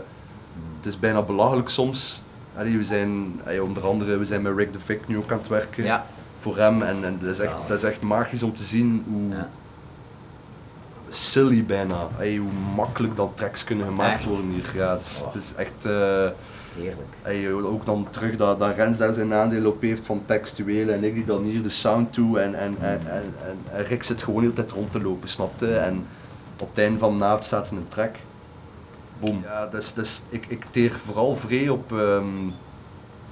het 0.77 0.87
is 0.87 0.99
bijna 0.99 1.23
belachelijk 1.23 1.69
soms. 1.69 2.23
Allee, 2.57 2.77
we 2.77 2.85
zijn, 2.85 3.41
hey, 3.43 3.59
onder 3.59 3.87
andere, 3.87 4.17
we 4.19 4.25
zijn 4.25 4.43
met 4.43 4.57
Rick 4.57 4.73
de 4.73 4.81
Vic 4.81 5.07
nu 5.07 5.17
ook 5.17 5.31
aan 5.33 5.39
het 5.39 5.49
werken. 5.49 5.85
Ja. 5.85 6.07
voor 6.41 6.57
hem. 6.57 6.83
En, 6.83 7.05
en 7.05 7.19
dat, 7.21 7.31
is 7.31 7.39
echt, 7.39 7.57
dat 7.67 7.77
is 7.77 7.83
echt 7.83 8.01
magisch 8.01 8.43
om 8.43 8.57
te 8.57 8.63
zien 8.63 9.05
hoe 9.09 9.37
Ja. 9.37 9.49
Silly 11.09 11.65
bijna, 11.65 12.09
hey, 12.17 12.37
hoe 12.37 12.53
makkelijk 12.75 13.17
dat 13.17 13.31
tracks 13.35 13.65
kunnen 13.65 13.87
gemaakt 13.87 14.13
Echt? 14.15 14.25
worden 14.25 14.51
hier. 14.51 14.71
Ja, 14.75 14.93
het, 14.93 15.01
is, 15.03 15.21
Oh. 15.23 15.27
het 15.33 15.43
is 15.43 15.55
echt, 15.57 15.85
eh, 15.85 16.29
Heerlijk. 16.77 17.09
hey, 17.23 17.53
ook 17.53 17.87
dan 17.87 18.07
terug 18.11 18.37
dat, 18.37 18.61
dat 18.61 18.75
Rens 18.77 18.99
daar 18.99 19.13
zijn 19.13 19.33
aandeel 19.35 19.67
op 19.71 19.83
heeft 19.83 20.07
van 20.07 20.23
textuele 20.27 20.93
en 20.93 21.05
ik 21.05 21.15
die 21.15 21.25
dan 21.25 21.43
hier 21.43 21.63
de 21.63 21.69
sound 21.69 22.13
toe 22.13 22.41
en, 22.41 22.55
en, 22.55 22.77
en, 22.81 23.01
en, 23.11 23.35
en, 23.47 23.59
en 23.73 23.85
Rick 23.85 24.03
zit 24.03 24.23
gewoon 24.23 24.41
heel 24.41 24.51
de 24.51 24.57
tijd 24.57 24.71
rond 24.71 24.93
te 24.93 25.01
lopen, 25.03 25.29
snapte? 25.29 25.75
En 25.77 26.07
op 26.61 26.69
het 26.69 26.79
einde 26.79 26.99
van 26.99 27.19
de 27.19 27.25
avond 27.25 27.45
staat 27.45 27.71
een 27.71 27.87
track. 27.89 28.17
Boom. 29.21 29.41
Ja, 29.45 29.67
dus, 29.67 29.93
dus 29.95 30.23
ik, 30.29 30.47
ik 30.49 30.65
teer 30.71 30.91
vooral 31.05 31.37
vrij 31.37 31.69
op, 31.69 31.93
ehm, 31.93 32.25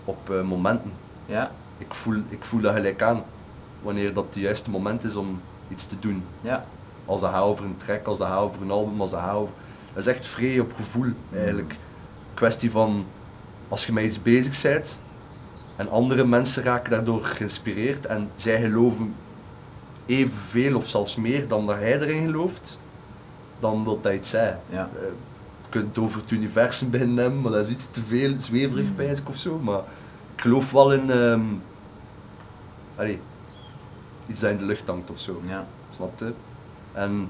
op 0.05 0.31
eh, 0.31 0.41
momenten 0.43 0.93
Ja. 1.27 1.51
ik 1.79 1.95
voel, 1.95 2.17
ik 2.29 2.45
voel 2.45 2.61
dat 2.61 2.75
gelijk 2.75 3.03
aan. 3.03 3.23
Wanneer 3.83 4.13
dat 4.15 4.25
het 4.25 4.35
juiste 4.35 4.71
moment 4.71 5.05
is 5.05 5.17
om 5.17 5.41
iets 5.69 5.87
te 5.87 5.99
doen. 5.99 6.25
Ja. 6.41 6.65
Als 7.07 7.21
dat 7.21 7.31
gaat 7.31 7.43
over 7.43 7.65
een 7.65 7.77
track, 7.77 8.07
als 8.07 8.19
dat 8.19 8.29
gaat 8.29 8.41
over 8.41 8.63
een 8.63 8.71
album, 8.71 9.01
als 9.01 9.11
dat 9.11 9.21
gaat 9.21 9.35
over... 9.35 9.55
Dat 9.93 10.07
is 10.07 10.13
echt 10.13 10.27
vrij 10.27 10.61
op 10.61 10.73
gevoel 10.77 11.13
eigenlijk. 11.35 11.77
Kwestie 12.35 12.71
van, 12.71 13.05
als 13.69 13.87
je 13.87 13.93
met 13.93 14.05
iets 14.05 14.23
bezig 14.23 14.63
bent 14.63 14.99
en 15.77 15.91
andere 15.91 16.25
mensen 16.25 16.63
raken 16.63 16.91
daardoor 16.91 17.25
geïnspireerd 17.25 18.07
en 18.07 18.31
zij 18.35 18.61
geloven 18.61 19.15
evenveel 20.07 20.77
of 20.77 20.87
zelfs 20.87 21.17
meer 21.17 21.49
dan 21.49 21.67
dat 21.67 21.77
hij 21.77 22.01
erin 22.01 22.27
gelooft, 22.27 22.81
dan 23.61 23.85
wil 23.85 24.01
dat 24.01 24.13
iets 24.13 24.31
zijn. 24.31 24.59
Ja. 24.71 24.89
Eh, 24.95 25.03
je 25.63 25.69
kunt 25.69 25.89
het 25.89 25.99
over 25.99 26.21
het 26.21 26.31
universum 26.31 26.91
beginnen 26.91 27.17
hebben, 27.17 27.41
maar 27.41 27.53
dat 27.53 27.67
is 27.67 27.73
iets 27.73 27.91
te 27.91 28.03
veel 28.07 28.35
zweverig 28.39 28.85
Mm. 28.85 28.95
bij 28.97 29.17
of 29.29 29.37
zo. 29.37 29.59
Maar 29.59 29.81
ik 30.35 30.41
geloof 30.41 30.71
wel 30.71 30.93
in 30.93 31.11
ehm, 31.11 31.41
allee, 32.97 33.21
iets 34.27 34.41
dat 34.41 34.51
in 34.51 34.59
de 34.59 34.65
lucht 34.65 34.87
hangt 34.87 35.11
of 35.11 35.19
zo. 35.19 35.43
Ja. 35.47 35.67
Snap 35.95 36.19
je? 36.19 36.33
En 36.97 37.29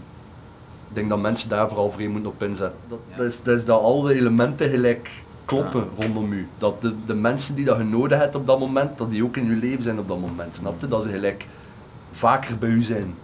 ik 0.89 0.95
denk 0.95 1.09
dat 1.09 1.19
mensen 1.21 1.49
daar 1.49 1.69
vooral 1.69 1.91
voor 1.91 2.09
moeten 2.09 2.31
op 2.31 2.43
inzetten. 2.43 2.79
Dat, 2.89 2.99
Ja. 3.11 3.17
dat, 3.17 3.27
is, 3.27 3.43
dat 3.43 3.55
is 3.57 3.65
dat 3.65 3.81
al 3.81 4.01
de 4.03 4.15
elementen 4.15 4.71
gelijk 4.71 5.11
kloppen 5.45 5.89
rondom 5.99 6.33
u. 6.33 6.49
Dat 6.59 6.81
de, 6.81 6.95
de 7.07 7.15
mensen 7.15 7.55
die 7.55 7.65
dat 7.65 7.79
je 7.79 7.85
nodig 7.85 8.19
hebt 8.19 8.35
op 8.35 8.47
dat 8.47 8.59
moment, 8.59 8.99
dat 8.99 9.11
die 9.11 9.25
ook 9.25 9.37
in 9.37 9.47
je 9.47 9.57
leven 9.57 9.83
zijn 9.83 9.99
op 9.99 10.09
dat 10.09 10.21
moment. 10.21 10.55
Snap 10.55 10.81
je? 10.81 10.89
Dat 10.89 11.03
ze 11.03 11.09
gelijk 11.09 11.47
vaker 12.13 12.59
bij 12.59 12.69
u 12.69 12.83
zijn. 12.83 13.15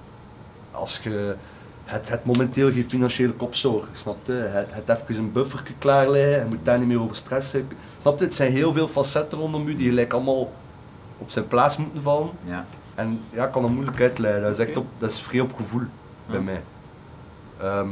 Als 0.70 1.01
je 1.03 1.36
het, 1.84 2.09
het 2.09 2.24
momenteel 2.24 2.72
geen 2.72 2.90
financiële 2.90 3.32
kopzorg, 3.32 3.86
snap 3.93 4.16
je? 4.26 4.32
Het, 4.32 4.68
het 4.70 5.01
even 5.09 5.22
een 5.24 5.32
buffer 5.32 5.62
klaar 5.78 6.11
liggen, 6.11 6.38
je 6.38 6.45
moet 6.49 6.64
daar 6.64 6.78
niet 6.78 6.88
meer 6.88 7.01
over 7.01 7.16
stressen. 7.16 7.68
Snap 7.99 8.18
je? 8.18 8.24
Het 8.24 8.34
zijn 8.34 8.53
heel 8.53 8.72
veel 8.72 8.88
facetten 8.88 9.38
rondom 9.38 9.68
u 9.68 9.74
die 9.74 9.88
gelijk 9.88 10.12
allemaal 10.12 10.53
op 11.18 11.30
zijn 11.30 11.47
plaats 11.47 11.76
moeten 11.76 12.03
vallen. 12.03 12.30
Ja. 12.45 12.64
En 12.95 13.20
ja, 13.30 13.47
ik 13.47 13.53
kan 13.53 13.62
dat 13.62 13.70
moeilijk 13.70 14.01
uitleiden. 14.01 14.43
Dat 14.43 14.59
is 14.59 14.66
echt 14.66 14.76
op, 14.76 14.86
dat 14.99 15.11
is 15.11 15.20
vrij 15.20 15.40
op 15.40 15.55
gevoel 15.57 15.82
bij 16.33 16.41
Ja. 16.41 16.45
mij. 16.45 16.62
Ehm, 17.61 17.89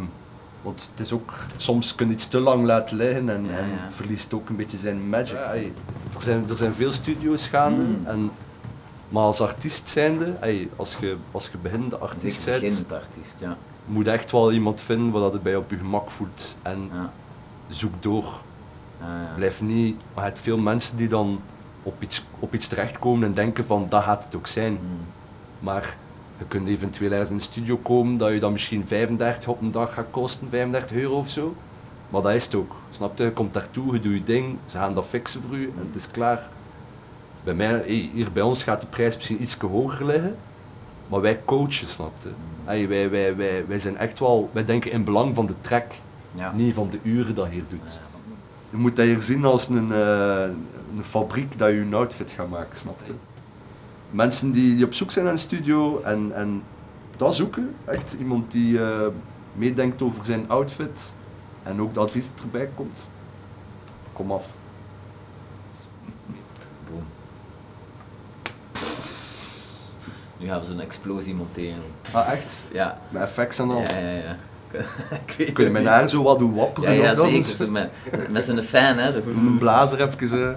want 0.62 0.88
het 0.90 1.00
is 1.00 1.12
ook, 1.12 1.32
soms 1.56 1.94
kun 1.94 2.06
je 2.06 2.12
iets 2.12 2.28
te 2.28 2.40
lang 2.40 2.64
laten 2.64 2.96
liggen 2.96 3.28
en, 3.28 3.44
Ja, 3.44 3.56
en 3.58 3.70
verliest 3.92 4.34
ook 4.34 4.48
een 4.48 4.56
beetje 4.56 4.78
zijn 4.78 5.08
magic. 5.08 5.36
Ey, 5.36 5.72
er, 6.14 6.20
zijn, 6.22 6.48
er 6.48 6.56
zijn 6.56 6.74
veel 6.74 6.92
studio's 6.92 7.46
gaande, 7.46 7.82
Mm. 7.82 8.06
en, 8.06 8.30
maar 9.08 9.22
als 9.22 9.40
artiest 9.40 9.88
zijnde, 9.88 10.34
ey, 10.40 10.68
als 10.76 10.96
je, 11.00 11.16
als 11.30 11.48
je 11.52 11.58
beginnende 11.58 11.98
artiest 11.98 12.44
bent, 12.44 12.60
beginnend 12.60 12.92
artiest, 12.92 13.40
ja. 13.40 13.56
moet 13.86 14.04
je 14.04 14.10
echt 14.10 14.30
wel 14.30 14.52
iemand 14.52 14.80
vinden 14.80 15.10
waar 15.10 15.20
dat 15.22 15.32
het 15.32 15.42
bij 15.42 15.56
op 15.56 15.70
je 15.70 15.76
gemak 15.76 16.10
voelt. 16.10 16.56
En 16.62 16.88
Ja. 16.92 17.12
zoek 17.68 17.92
door. 18.02 18.24
Ja, 19.00 19.06
ja. 19.22 19.32
Blijf 19.36 19.60
niet, 19.62 19.96
maar 19.96 20.24
je 20.24 20.30
hebt 20.30 20.38
veel 20.42 20.58
mensen 20.58 20.96
die 20.96 21.08
dan 21.08 21.40
op 21.82 22.02
iets, 22.02 22.24
op 22.38 22.54
iets 22.54 22.66
terechtkomen 22.66 23.28
en 23.28 23.34
denken 23.34 23.66
van 23.66 23.86
dat 23.88 24.02
gaat 24.02 24.24
het 24.24 24.34
ook 24.34 24.46
zijn. 24.46 24.72
Mm. 24.72 24.78
Maar 25.58 25.96
je 26.40 26.46
kunt 26.48 26.68
eventueel 26.68 27.10
ergens 27.10 27.30
in 27.30 27.36
de 27.36 27.42
studio 27.42 27.76
komen 27.76 28.16
dat 28.18 28.32
je 28.32 28.40
dan 28.40 28.52
misschien 28.52 28.84
35 28.86 29.48
op 29.48 29.60
een 29.60 29.70
dag 29.70 29.94
gaat 29.94 30.06
kosten, 30.10 30.46
35 30.50 30.96
euro 30.96 31.16
of 31.16 31.28
zo. 31.28 31.54
Maar 32.08 32.22
dat 32.22 32.34
is 32.34 32.44
het 32.44 32.54
ook. 32.54 32.72
Snap 32.90 33.18
je? 33.18 33.24
Je 33.24 33.32
komt 33.32 33.54
daartoe, 33.54 33.92
je 33.94 34.00
doet 34.00 34.12
je 34.12 34.22
ding, 34.22 34.56
ze 34.66 34.76
gaan 34.76 34.94
dat 34.94 35.06
fixen 35.06 35.42
voor 35.42 35.56
u 35.56 35.64
en 35.64 35.86
het 35.86 35.94
is 35.96 36.10
klaar. 36.10 36.48
Bij 37.44 37.54
mij, 37.54 37.82
hier 37.86 38.32
bij 38.32 38.42
ons 38.42 38.62
gaat 38.62 38.80
de 38.80 38.86
prijs 38.86 39.14
misschien 39.14 39.42
iets 39.42 39.56
hoger 39.56 40.06
liggen, 40.06 40.36
maar 41.08 41.20
wij 41.20 41.40
coachen, 41.44 41.88
snap 41.88 42.12
je? 42.22 42.28
Hey, 42.64 42.88
wij, 42.88 43.10
wij, 43.10 43.36
wij, 43.36 43.64
wij 43.66 43.78
zijn 43.78 43.96
echt 43.96 44.18
wel, 44.18 44.50
wij 44.52 44.64
denken 44.64 44.90
in 44.90 45.04
belang 45.04 45.34
van 45.34 45.46
de 45.46 45.54
track, 45.60 45.84
Ja. 46.34 46.52
niet 46.52 46.74
van 46.74 46.90
de 46.90 46.98
uren 47.02 47.34
dat 47.34 47.46
je 47.46 47.52
hier 47.52 47.64
doet. 47.68 47.98
Je 48.70 48.76
moet 48.76 48.96
dat 48.96 49.06
hier 49.06 49.18
zien 49.18 49.44
als 49.44 49.68
een, 49.68 49.92
eh, 49.92 50.42
een 50.96 51.04
fabriek 51.04 51.58
dat 51.58 51.68
je 51.70 51.76
een 51.80 51.94
outfit 51.94 52.30
gaat 52.30 52.50
maken, 52.50 52.76
snap 52.78 53.00
je? 53.04 53.12
Mensen 54.10 54.50
die, 54.52 54.76
die 54.76 54.84
op 54.84 54.94
zoek 54.94 55.10
zijn 55.10 55.24
naar 55.24 55.34
een 55.34 55.40
studio 55.40 56.00
en, 56.02 56.32
en 56.34 56.62
dat 57.16 57.34
zoeken, 57.34 57.74
echt 57.84 58.16
iemand 58.18 58.52
die 58.52 58.82
eh, 58.82 59.06
meedenkt 59.52 60.02
over 60.02 60.24
zijn 60.24 60.44
outfit 60.48 61.14
en 61.62 61.80
ook 61.80 61.94
de 61.94 62.00
advies 62.00 62.28
dat 62.34 62.42
erbij 62.44 62.68
komt, 62.74 63.08
kom 64.12 64.32
af. 64.32 64.48
Boom. 66.90 67.02
Nu 70.38 70.46
gaan 70.48 70.60
we 70.60 70.66
zo'n 70.66 70.80
explosie 70.80 71.34
monteren. 71.34 71.82
Ah 72.12 72.32
echt? 72.32 72.68
Ja. 72.72 72.98
Met 73.08 73.22
effects 73.22 73.58
en 73.58 73.70
al? 73.70 73.80
Ja, 73.80 73.98
ja, 73.98 74.10
ja. 74.10 74.36
ik 75.26 75.34
weet 75.38 75.52
Kun 75.54 75.64
je 75.64 75.70
mijn 75.70 75.86
haar 75.86 76.08
zo 76.08 76.22
wat 76.22 76.38
doen 76.38 76.50
Ja, 76.54 76.56
wapperen? 76.56 76.94
ja 76.94 77.14
dat? 77.14 77.26
zeker. 77.28 77.54
Zo 77.54 77.68
met, 77.70 77.90
met 78.30 78.44
zijn 78.44 78.62
fan, 78.62 78.98
hè. 78.98 79.12
Zo. 79.12 79.20
Een 79.26 79.58
blazer 79.58 80.00
even... 80.08 80.48
eh. 80.50 80.54